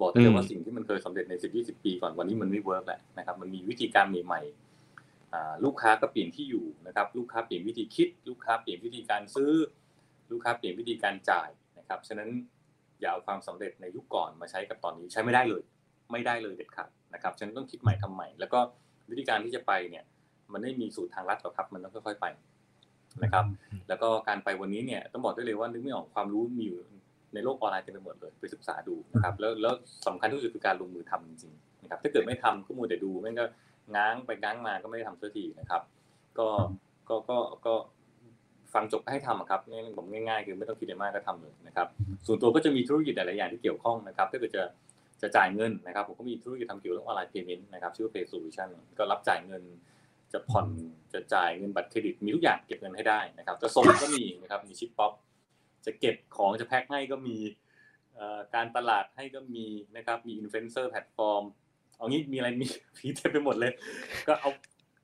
[0.00, 9.52] บอกได้เลยว่าสิ่งที่มันเคยสำเร็จในสิบยี่สิบปีก่อนวันนี้มันไม่เวิร์กแล้วนะครับ มันมีวิธีการใหม่ๆอ่าลูกค้าก็เปลี่ยนที่อยู่นะครับ ลูกค้าเปลี่ยนวิธีคิด ลูกค้าเปลี่ยนวิธีการซื้อ
[10.30, 12.28] ลูกค้าเปลี่ยนวิธีการจ่ายนะครับ ฉะนั้น
[13.00, 15.62] อย่าเอาความสำเร็จในยุคก่อนมาใช้กับตอนนี้ใช้ไม่ได้เลย
[16.12, 18.58] ไม่ได้เลยเด็ดขาดนะครับฉะนันต้องคิดใหม่ทำใหม่ แล้วก็
[19.10, 20.04] วิธีการที่จะไปเนี่ย
[20.52, 22.26] มันไม่มีสูตรทางลัดหรอกครับ มันต้องค่อย ๆไป
[23.22, 23.44] นะครับ
[23.88, 26.78] แล้วก็การไปวันนี้เนี่ยต้องบอกได้เลยว่านึกไม่ออกความรู้มีอยู่
[27.34, 29.74] ในโลกออนไลน์เต็มไปหมดเลยไปศึกษาดูนะครับ แล้วแล้ว
[30.06, 33.44] สำคัญที่สุดคือการลงมือทำจริงๆนะครับ ถ้าเกิดไม่ทำก็มัวแต่ดูแม่งก็
[33.96, 35.82] ง้างไปง้างมาก็ไม่ได้ทำสักทีนะครับ
[36.38, 36.48] ก็
[37.08, 37.74] ก็ก็ก็
[38.74, 41.86] ฟังจบก็ให้ทำอะครับง่ายๆผมง่ายๆ คือไม่ต้องคิดอะไรมากก็ทำเลยนะครับ
[42.26, 44.62] ส่วนตัวก็จะมีธุรกิจหลายๆอย่างที่เกี่ยวข้องนะครับ ถ้าเกิดจะ
[45.22, 48.68] จะจ่ายเงินนะครับ ผมก็มีธุรกิจทำเกี่ยวกับองออนไลน์เพย์เมนต์นะครับชื่อว่า Pay Solution
[48.98, 49.62] ก็รับจ่ายเงิน
[50.32, 50.66] จะผ่อน
[51.12, 55.12] จะจ่ายเงินบัตรเครดิตมีทุกอย่างเก็บเงินให้ได้นะครับจะส่งก็มีนะครับมีชิปป๊อป
[55.86, 57.36] จะเก็บของจะแพ็คให้ก็มี
[58.54, 59.66] การตลาดให้ก็มี
[59.96, 61.42] นะครับมี influencer platform
[61.96, 62.66] เอางี้มีอะไรมี
[62.96, 63.72] ผีเต็มไปหมดเลย
[64.28, 64.50] ก็เอา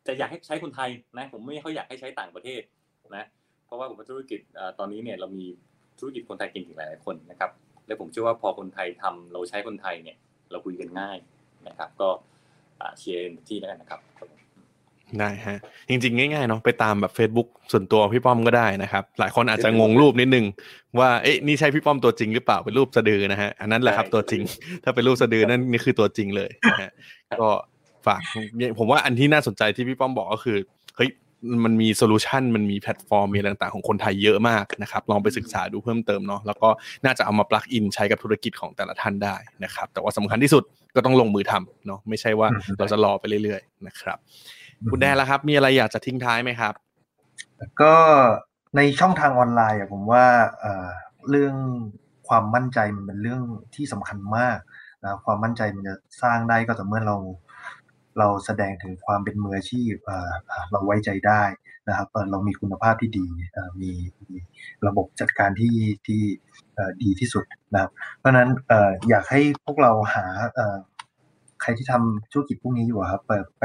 [0.07, 2.63] จะอยากให้ใช้คนไทยนะผมไม่ค่อยอยากให้ใช้ต่างประเทศ
[3.17, 3.25] นะ
[3.67, 4.41] เพราะว่าผมว่าธุรกิจ
[4.79, 5.45] ตอนนี้เนี่ยเรามี
[5.99, 7.51] ธุรกิจคนไทยเก่งๆหลายคนนะครับ
[7.87, 10.17] และผมเชื่อว่าพอคนไทยทำเราใช้คนไทยเนี่ย
[10.51, 11.17] เราคุยกันง่าย
[11.69, 12.09] นะครับ ก็
[12.81, 14.41] อ่าเชียร์ที่แล้วกันนะครับครับผม
[15.19, 15.59] ได้ฮะ
[15.89, 20.47] จริงๆ ง่ายๆเนาะไปตามแบบ Facebook ส่วนตัวพี่ป้อมก็ได้นะครับ หลายคนอาจจะงงรูปนิดนึง
[20.99, 24.43] ว่าเอ๊ะนี่ใช่พี่ป้อมตัวจริงหรือเปล่าเป็นรูปสะดือนะฮะอันนั้นแหละครับตัวจริง
[24.85, 26.91] ถ้าเป็นรูปสะดือนั่นนี่คือตัวจริงเลยนะฮะ
[27.41, 27.49] ก็
[28.07, 28.21] ฝาก
[28.79, 30.67] ผมว่าอันที่น่าสนใจที่พี่ป้อมบอกก็คือเฮ้ย
[31.65, 36.69] มันมีโซลูชันมันมีแพลตฟอร์มมีอะไรต่างๆของคนไทยเยอะมากนะครับ ลองไปศึกษาดูเพิ่มเติมเนาะแล้วก็
[37.05, 40.63] น่าจะเอามา plug in ใช้กับธุรกิจของแต่ละท่านได้นะครับ แต่ว่าสำคัญที่สุด
[40.97, 44.19] ก็ต้องลงมือทำเนาะไม่ใช่ว่าอืมเราจะรอไปเรื่อยๆนะครับ
[44.91, 46.75] คุณแดนละครับ มีอะไรอยากจะทิ้งท้ายไหมครับ
[47.83, 47.95] ก็
[48.77, 50.25] ในช่องทางออนไลน์อะผมว่า
[50.61, 50.89] เอ่อ
[51.31, 51.55] เรื่อง
[52.29, 53.41] ความมั่นใจมันเป็นเรื่อง
[53.75, 54.59] ที่สำคัญมาก
[55.05, 57.17] นะความมั่นใจมันจะสร้างได้ก็ต่อเมื่อเรา
[58.19, 59.95] เราแสดงถึงความเป็นมืออาชีพ
[60.71, 61.43] เราไว้ใจได้
[61.89, 63.27] นะครับเรามีคุณภาพที่ดี
[63.81, 64.39] มีมี
[64.87, 66.23] ระบบจัดการที่ที่
[67.03, 70.27] ดีที่สุดนะครับ เพราะนั้นอยากให้พวกเราหา
[71.63, 73.65] ใครที่ทำธุรกิจพวกนี้อยู่ครับเปิดไป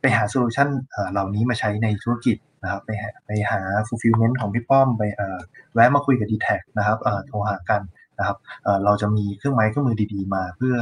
[0.00, 0.68] ไปหาโซลูชัน
[1.10, 5.02] เหล่านี้มาใช้ในธุรกิจนะครับไปหาไปหา fulfillment ของพี่ป้อมไป
[5.74, 6.48] แวะมาคุยกับ d t แท
[6.78, 7.82] นะครับโทรหากัน
[8.18, 8.36] นะครับ
[8.84, 10.76] เราจะมีเครื่องไม้เครื่องมือดีๆ มาเพื่อ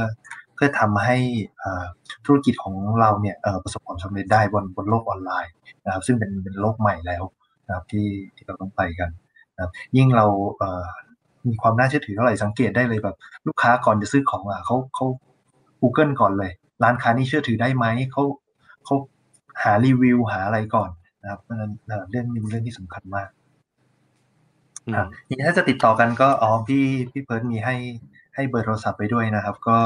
[0.55, 1.17] เพื่อทำให้
[1.59, 1.85] เอ่อ
[2.25, 5.53] ธุรกิจของเราเนี่ยเอ่อประสบความสำเร็จได้บนบนโลกออนไลน์
[5.85, 7.23] นะครับซึ่งเป็นเป็นโลกใหม่แล้ว
[7.67, 9.09] นะครับที่ที่เราต้องไปกัน
[9.55, 10.25] นะครับยิ่งเรา
[10.57, 10.85] เอ่อ
[11.47, 13.15] มีความน่าเชื่อถือเท่าไหร่สังเกตได้เลยแบบ
[13.47, 15.05] ลูกค้าก่อนจะซื้อของอะเขาเขา
[15.81, 16.51] Google ก่อนเลย
[16.83, 18.23] ร้านค้านี้เชื่อถือได้ไหมเขา
[18.85, 18.95] เขา
[19.63, 20.89] หารีวิวหาอะไรก่อน
[21.21, 23.29] นะครับเพราะฉะนั้นเอ่อเรื่องนี้เป็นเรื่องที่สำคัญมาก
[24.87, 27.75] อืมอะทีนี้ถ้าจะติดต่อกันก็อ๋อพี่พี่เพิร์ดมีให้
[28.35, 29.77] ให้เบอร์โทรศัพท์ไปด้วยนะครับ ก็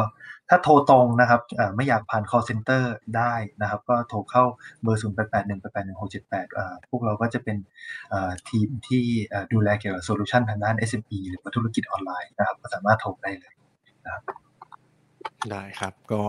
[0.50, 1.42] ถ้าโทรตรงนะครับ
[1.76, 2.84] ไม่อยากผ่าน call center
[3.18, 4.44] ได้นะครับ ก็โทรเข้า
[4.84, 7.58] เบอร์ 0 8 8 1 8 8 1 6 7 8 พวกเราก็จะเป็น
[8.50, 9.04] ทีมที่
[9.54, 13.54] ดูแลเกี่ยวกับโซลูชันทางด้าน SME หรือธุรกิจออนไลน์นะครับ ก็สามารถโทรได้เลย
[15.52, 16.22] ได้ครับก็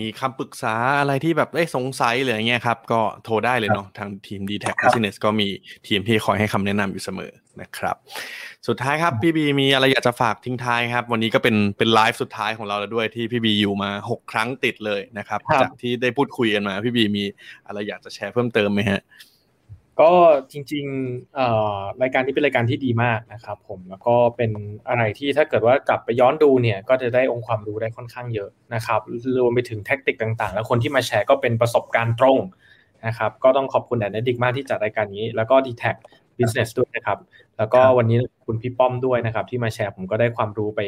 [0.00, 5.48] มีคำปรึกษาอะไรที่แบบเอ้ยสงสัยหรืออะไรเงี้ยครับ ก็โทรได้เลยเนาะทางทีม dtac ครับ Business ก็มี
[5.86, 7.96] ทีมที่คอยให้คำแนะนำอยู่เสมอนะครับ
[8.68, 17.24] สุดท้ายครับพี่บีมีอะไรอยากจะฝากทิ้งท้ายครับ วันนี้ก็เป็นเป็นไลฟ์สุดท้ายของเราแล้วด้วยที่พี่บีอยู่มา 6 ครั้งติดเลยนะครับครับจากที่ได้พูดคุยกันมาพี่บีมี
[17.66, 19.00] อะไรอยากจะแชร์เพิ่มเติมไหมฮะ
[20.00, 20.12] ก็
[20.52, 24.50] จริงๆรายการนี้เป็นรายการที่ดีมากนะครับ ผมแล้วก็เป็น
[24.88, 29.00] อะไรที่ถ้าเกิดว่ากลับไปย้อนดูเนี่ยก็จะได้องค์ความรู้ได้ค่อนข้างเยอะนะครับ
[29.40, 32.38] รวมไปถึงแท็กติกต่างๆ แล้วคนที่มาแชร์ก็เป็นประสบการณ์ตรง
[33.06, 35.84] นะครับก็ต้องขอบคุณแอนดิกมากที่จัดรายการนี้ แล้วก็ d t แท
[36.38, 37.18] Business ด้วยนะครับ
[37.58, 40.80] แล้วก็วันนี้คุณพี่ป้อมด้วยนะครับ ที่มาแชร์ผมก็ได้ความรู้ไป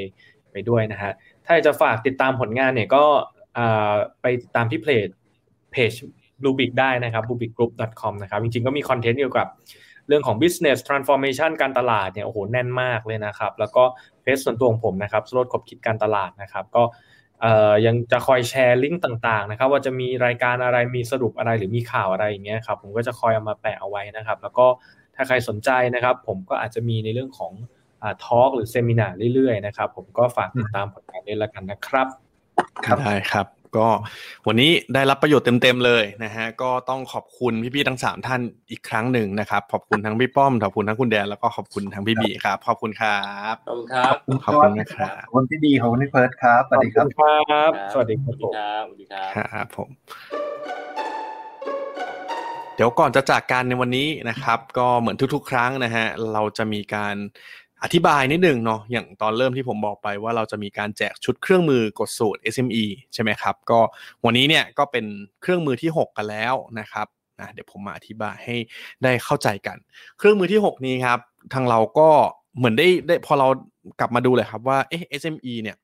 [0.52, 1.12] ไปด้วยนะฮะ
[1.46, 3.04] ถ้าจะฝากติดตามผลงานเนี่ยก็
[4.22, 5.08] ไปติดตามที่เพจ
[5.72, 5.92] เพจ
[6.42, 9.48] bluebic ได้นะครับ bluebicgroup.com นะครับจริงๆก็มีคอนเทนต์เกี่ยวกับ
[10.08, 13.84] เรื่องของ business transformation การตลาดเนี่ยโอ้โหแน่นมากเลยนะครับ แล้วก็
[14.22, 16.82] เพจส่วนตัวของผมนะครับสโรดขบคิดการตลาดนะครับ ก็
[17.86, 24.66] ยังจะคอยแชร์ลิงก์ต่างๆนะครับ ว่าจะมีรายการอะไรมีสรุปอะไรหรือมีข่าวอะไรอย่างเงี้ยครับผมก็จะคอยเอามาแปะเอาไว้นะครับ แล้วก็
[25.16, 27.52] ถ้าใครสนใจนะครับ ผมก็อาจจะมีในเรื่องของ
[28.24, 32.06] ทอล์กหรือเซมินาเรื่อยๆนะครับ ผมก็ฝากติดตามผลงานด้วยละกันนะครับ
[32.86, 33.88] ครับได้ครับ ก็
[34.46, 38.40] วันนี้ได้รับประโยชน์เต็มๆเลยนะฮะก็ต้องขอบคุณพี่ๆทั้งสามท่าน
[38.70, 43.20] อีกครั้งหนึ่งนะครับขอบคุณทั้งพี่ป้อมขอบคุณทั้งคุณแดนแล้วก็ขอบคุณทั้งพี่บีครับขอบคุณครั
[43.52, 44.14] บขอบคุณครับ
[44.44, 47.14] ขอบคุณนะครับขอบคุณพี่ดีขอบคุณพี่เพิร์ดครับสวัสดีครับขอบคุณ
[47.50, 49.88] ครับสวัสดีครับสผวัสมดีครับสวัสดีครับครับผม
[52.76, 57.16] เดี๋ยวก่อนจะจากกันในวันนี้นะครับ ก็เหมือนทุกๆ ครั้งนะฮะเราจะมีการ
[57.84, 63.80] อธิบายนิดหนึ่งเนาะอย่างตอนเริ่มที่ผมบอกไปว่าเราจะมีการแจกชุดเครื่องมือกดสูตร SME ใช่ไหมครับ ก็
[64.24, 65.04] วันนี้เนี่ยก็เป็น
[65.40, 67.06] เครื่องมือที่ 6 กันแล้วนะครับ
[67.40, 68.56] นะเดี๋ยวผมมาอธิบายให้
[69.02, 69.76] ได้เข้าใจกัน
[70.18, 71.18] เครื่องมือที่ 6 นี้ครับ
[71.54, 72.08] ทางเราก็
[72.56, 73.48] เหมือนได้ได้พอเรา
[74.00, 75.76] กลับมาดูเลยครับว่าเอ๊ะ SME เนี่ย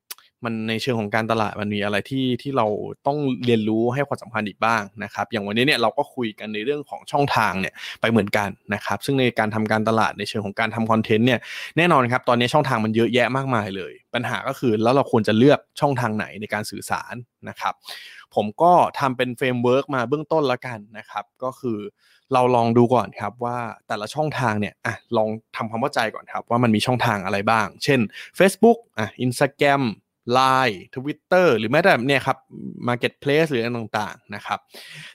[0.44, 2.66] มันในเชิงของการตลาดมันมีอะไรที่ที่เรา
[3.06, 11.40] ต้องเรียนรู้ให้ความสำคัญอีกบ้างนะครับ อย่างวันนี้เนี่ยเราก็คุยกันในเรื่องของช่องทางเนี่ยไปเหมือนกันนะครับ ซึ่งในการทำการตลาดในเชิงของการทำคอนเทนต์เนี่ย
[11.76, 17.14] แน่นอนครับตอนนี้ช่องทางมันเยอะแยะมากมายเลย ปัญหาก็คือแล้วเราควรจะเลือกช่องทางไหนในการสื่อสาร
[17.48, 17.74] นะครับ
[18.34, 21.78] ผมก็ทำเป็น framework มาเบื้องต้นแล้วกันนะครับ ก็คือ
[22.32, 23.56] เราลองดูก่อนครับว่า
[23.88, 28.00] แต่ละช่องทางเนี่ยอะลองทำความเข้าใจก่อนครับว่ามันมีช่องทางอะไรบ้าง เช่น
[28.38, 29.82] Facebook อะ Instagram
[30.38, 32.38] Line Twitter หรือแม้แต่เนี่ยครับ
[32.88, 34.58] Marketplace หรืออะไรต่างๆนะครับ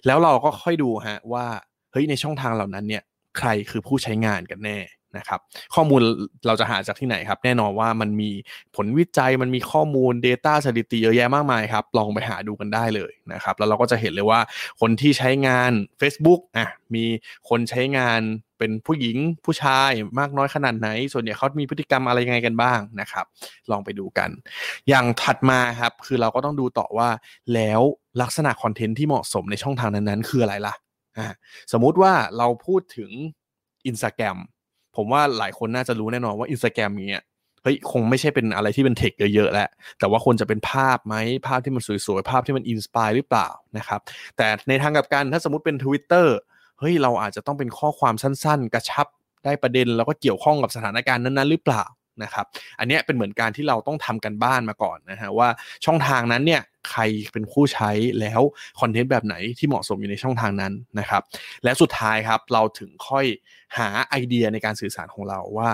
[0.05, 1.45] แล้วเราก็ค่อยดูฮะว่า
[1.91, 3.03] เฮ้ยในช่องทางเหล่านั้นเนี่ย
[3.37, 4.79] ใครคือผู้ใช้งานกันแน่
[5.17, 5.39] นะครับ
[5.75, 6.01] ข้อมูล
[6.47, 8.31] เราจะหาจากที่ไหนครับ แน่นอนว่ามันมี
[8.75, 14.39] ผลวิจัยมันมีข้อมูล Data สถิติเยอะแยะมากมายครับ ลองไปหาดูกันได้เลยนะครับ แล้วเราก็จะเห็นเลยว่า
[14.81, 17.05] คนที่ใช้งาน Facebook อะมี
[17.49, 18.21] คนใช้งาน
[18.61, 23.25] เป็นผู้หญิงผู้ชายมากน้อยขนาดไหน ส่วนใหญ่เขามีพฤติกรรมอะไรยังไงกันบ้างนะครับ
[23.71, 24.29] ลองไปดูกัน
[24.89, 27.09] อย่างถัดมาครับคือเราก็ต้องดูต่อว่า
[27.53, 27.81] แล้ว
[28.21, 30.73] ลักษณะคอนเทนต์ที่เหมาะสมในช่องทางนั้นๆ คืออะไรล่ะ
[31.17, 31.27] อ่า
[31.71, 33.11] สมมุติว่าเราพูดถึง
[33.89, 34.37] Instagram
[34.95, 37.23] ผมว่าหลายคนน่าจะรู้แน่นอนว่า Instagram เนี้ย
[37.63, 41.15] เฮ้ยคงไม่ใช่เป็นอะไรที่เป็นเทคเยอะๆแล้วแต่ว่าควรจะเป็นภาพไหม
[41.47, 43.47] ภาพที่มันสวยๆ ภาพที่มันอินสปายหรือเปล่า
[43.77, 43.99] นะครับ
[44.37, 46.27] แต่ในทางกลับกันถ้าสมมติเป็น Twitter
[46.81, 49.07] เฮ้ยเราอาจจะต้องเป็นข้อความสั้น ๆ กระชับ
[49.45, 51.83] ได้ประเด็นแล้วก็เกี่ยวข้องกับสถานการณ์นั้นๆ หรือเปล่า
[52.23, 52.45] นะครับ
[52.79, 55.49] อันนี้เป็นเหมือนการที่เราต้องทำกันบ้านมาก่อนนะฮะว่า
[55.85, 57.01] ช่องทางนั้นเนี่ยใคร
[57.33, 58.41] เป็นผู้ใช้แล้ว
[58.79, 61.21] คอนเทนต์แบบไหนที่เหมาะสมอยู่ในช่องทางนั้นนะครับ
[61.63, 63.25] และสุดท้ายครับเราถึงค่อย
[63.77, 65.69] หาไอเดียในการสื่อสารของเราว่า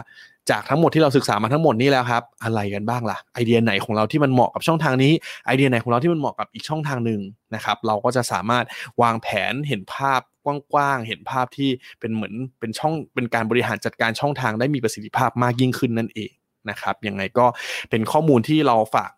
[0.52, 5.14] จากทั้งหมดที่เราศึกษามาทั้งหมดนี้แล้วครับ อะไรกันบ้างล่ะไอเดียไหนของเราที่มันเหมาะกับช่องทางนี้
[5.46, 7.22] ไอเดียไหนของเราที่มันเหมาะกับอีกช่องทางหนึ่ง
[7.56, 8.66] นะครับเราก็จะสามารถ
[9.02, 10.22] วางแผนเห็นภาพ
[10.74, 11.70] กว้างๆเห็นภาพที่
[12.00, 16.32] เป็นเหมือนเป็นช่องเป็นการบริหารจัดการช่องทางได้มีประสิทธิภาพมากยิ่งขึ้นนั่นเอง
[16.70, 17.46] นะครับยังไงก็
[17.90, 19.12] เป็นข้อมูลที่เราฝาก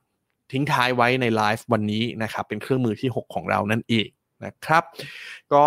[0.51, 4.07] ทิ้งท้ายไว้ในไลฟ์วันนี้นะครับเป็นเครื่องมือที่ 6 ของเรานั่นเอง
[4.45, 4.83] นะครับ
[5.53, 5.65] ก็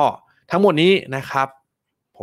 [0.51, 1.49] ทั้งหมดนี้นะครับ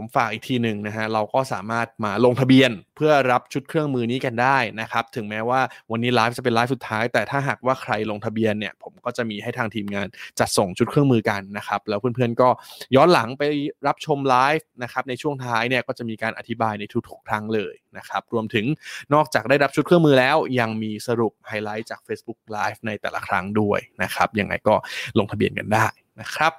[0.01, 10.07] ผมฝากอีกทีหนึ่งนะฮะเราก็สามารถมาลงทะเบียนเพื่อรับชุดเครื่องมือนี้กันได้นะครับ ถึงแม้ว่าวันนี้ไลฟ์จะเป็นไลฟ์สุดท้าย แต่ถ้าหากว่าใครลงทะเบียนเนี่ย ผมก็จะมีให้ทางทีมงาน
[10.39, 12.49] จัดส่งชุดเครื่องมือกันนะครับ แล้วเพื่อนๆก็
[12.95, 13.43] ย้อนหลังไป
[13.87, 18.65] รับชมไลฟ์นะครับในช่วงท้ายเนี่ยก็จะมีการอธิบายในทุกๆครั้งเลยนะครับ รวมถึง
[19.13, 24.75] นอกจากได้รับชุดเครื่องมือแล้ว ยังมีสรุปไฮไลท์จาก Facebook Live ในแต่ละครั้งด้วยนะครับยังไงก็
[25.19, 25.87] ลงทะเบียนกันได้
[26.21, 26.53] นะครับ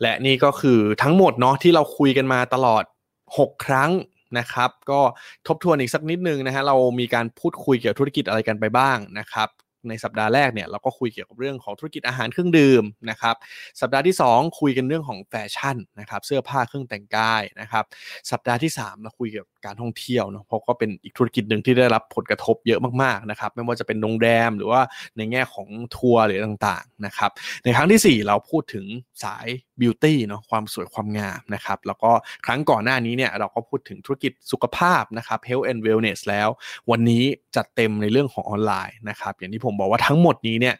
[0.00, 2.84] และนี่ก็คือทั้งหมดเนาะที่เราคุยกันมาตลอด
[3.24, 3.90] 6 ครั้ง
[4.38, 5.00] นะครับ ก็
[5.46, 9.48] ทบทวนอีกสักนิดนึงนะฮะเรามีการพูดคุยเกี่ยวกับธุรกิจอะไรกันไปบ้างนะครับ
[9.88, 13.34] ในสัปดาห์แรกเนี่ยเราก็คุยเกี่ยวกับเรื่องของธุรกิจอาหารเครื่องดื่มนะครับ
[13.80, 17.84] สัปดาห์ที่ 2 คุยกันเรื่องของแฟชั่นนะครับเสื้อผ้าเครื่องแต่งกายนะครับ
[18.30, 24.80] สัปดาห์ที่3เราคุยเกี่ยวกับการท่องเที่ยวเนาะเพราะก็เป็นอีกธุรกิจหนึ่งที่ได้รับผลกระทบเยอะมากๆนะครับไม่ว่าจะเป็นโรงแรมหรือว่า
[25.16, 27.30] ในแง่ของทัวร์หรือต่างๆนะครับ
[27.64, 28.86] ในครั้งที่ 4 เราพูดถึง
[29.24, 29.46] สาย
[29.80, 32.10] บิวตี้เนาะความสวยความงามนะครับแล้วก็
[32.46, 36.48] ครั้งก่อนหน้านี้เนี่ยเราก็พูดถึงธุรกิจสุขภาพนะครับ health and wellness แล้ว
[36.90, 37.24] วันนี้
[37.56, 40.74] จัดเต็มในเรื่องของออนไลน์นะครับอย่างที่ผมบอกว่าทั้งหมดนี้เนี่ย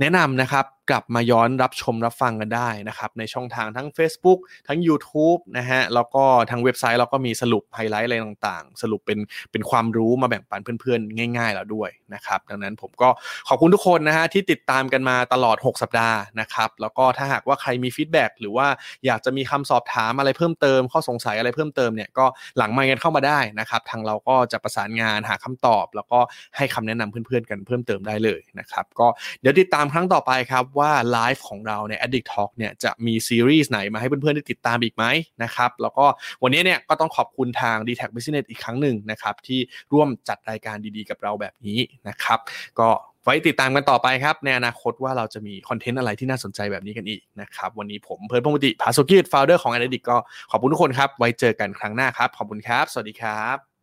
[0.00, 9.18] แนะนำนะครับ กลับมาย้อนรับชมรับฟังกันได้นะครับ ในช่องทางทั้ง Facebook ทั้ง YouTube นะฮะ แล้วก็ทางเว็บไซต์เราก็มีสรุปไฮไลท์อะไรต่างๆ สรุปเป็น
[9.52, 13.08] เป็นความรู้มาแบ่งปันเพื่อนๆ ง่ายๆแล้วด้วยนะครับ ดังนั้นผมก็
[13.48, 18.66] ขอบคุณทุกคนนะฮะที่ติดตามกันมาตลอด 6 สัปดาห์นะครับ แล้วก็ถ้าหากว่าใครมีฟีดแบ็กหรือว่า
[19.06, 22.26] อยากจะมีคำสอบถามอะไรเพิ่มเติม ข้อสงสัยอะไรเพิ่มเติมเนี่ยก็
[22.58, 26.18] หลังไมค์กันเข้ามาได้นะครับ ทางเราก็จะประสานงานหาคำตอบ แล้วก็
[26.56, 29.06] ให้คำแนะนำเพื่อนๆ กันเพิ่มเติมได้เลยนะครับ ก็
[29.40, 35.04] เดี๋ยวติดตามครั้งต่อไปครับว่าไลฟ์ของเราใน Addict Talk เนี่ยจะมีซีรีส์ไหนมาให้เพื่อนๆได้ติดตามอีกไหม
[35.42, 36.06] นะครับ แล้วก็
[36.42, 39.60] วันนี้เนี่ยก็ต้องขอบคุณทาง d t a c Business อีกครั้งหนึ่งนะครับ ที่
[39.92, 42.38] ร่วมจัดรายการดีๆ กับเราแบบนี้นะครับ
[42.80, 42.88] ก็
[43.24, 50.16] ไว้ติดตามกันต่อไปครับ ในอนาคตว่าเราจะมีคอนเทนต์อะไรที่น่าสนใจแบบนี้กันอีกนะครับ วันนี้ผมเพิร์ดพงศ์ติภาสุกิจ founder ของ Addict ก็
[50.50, 53.75] ขอบคุณทุกคนครับ ไว้เจอกันครั้งหน้าครับ ขอบคุณครับ สวัสดีครับ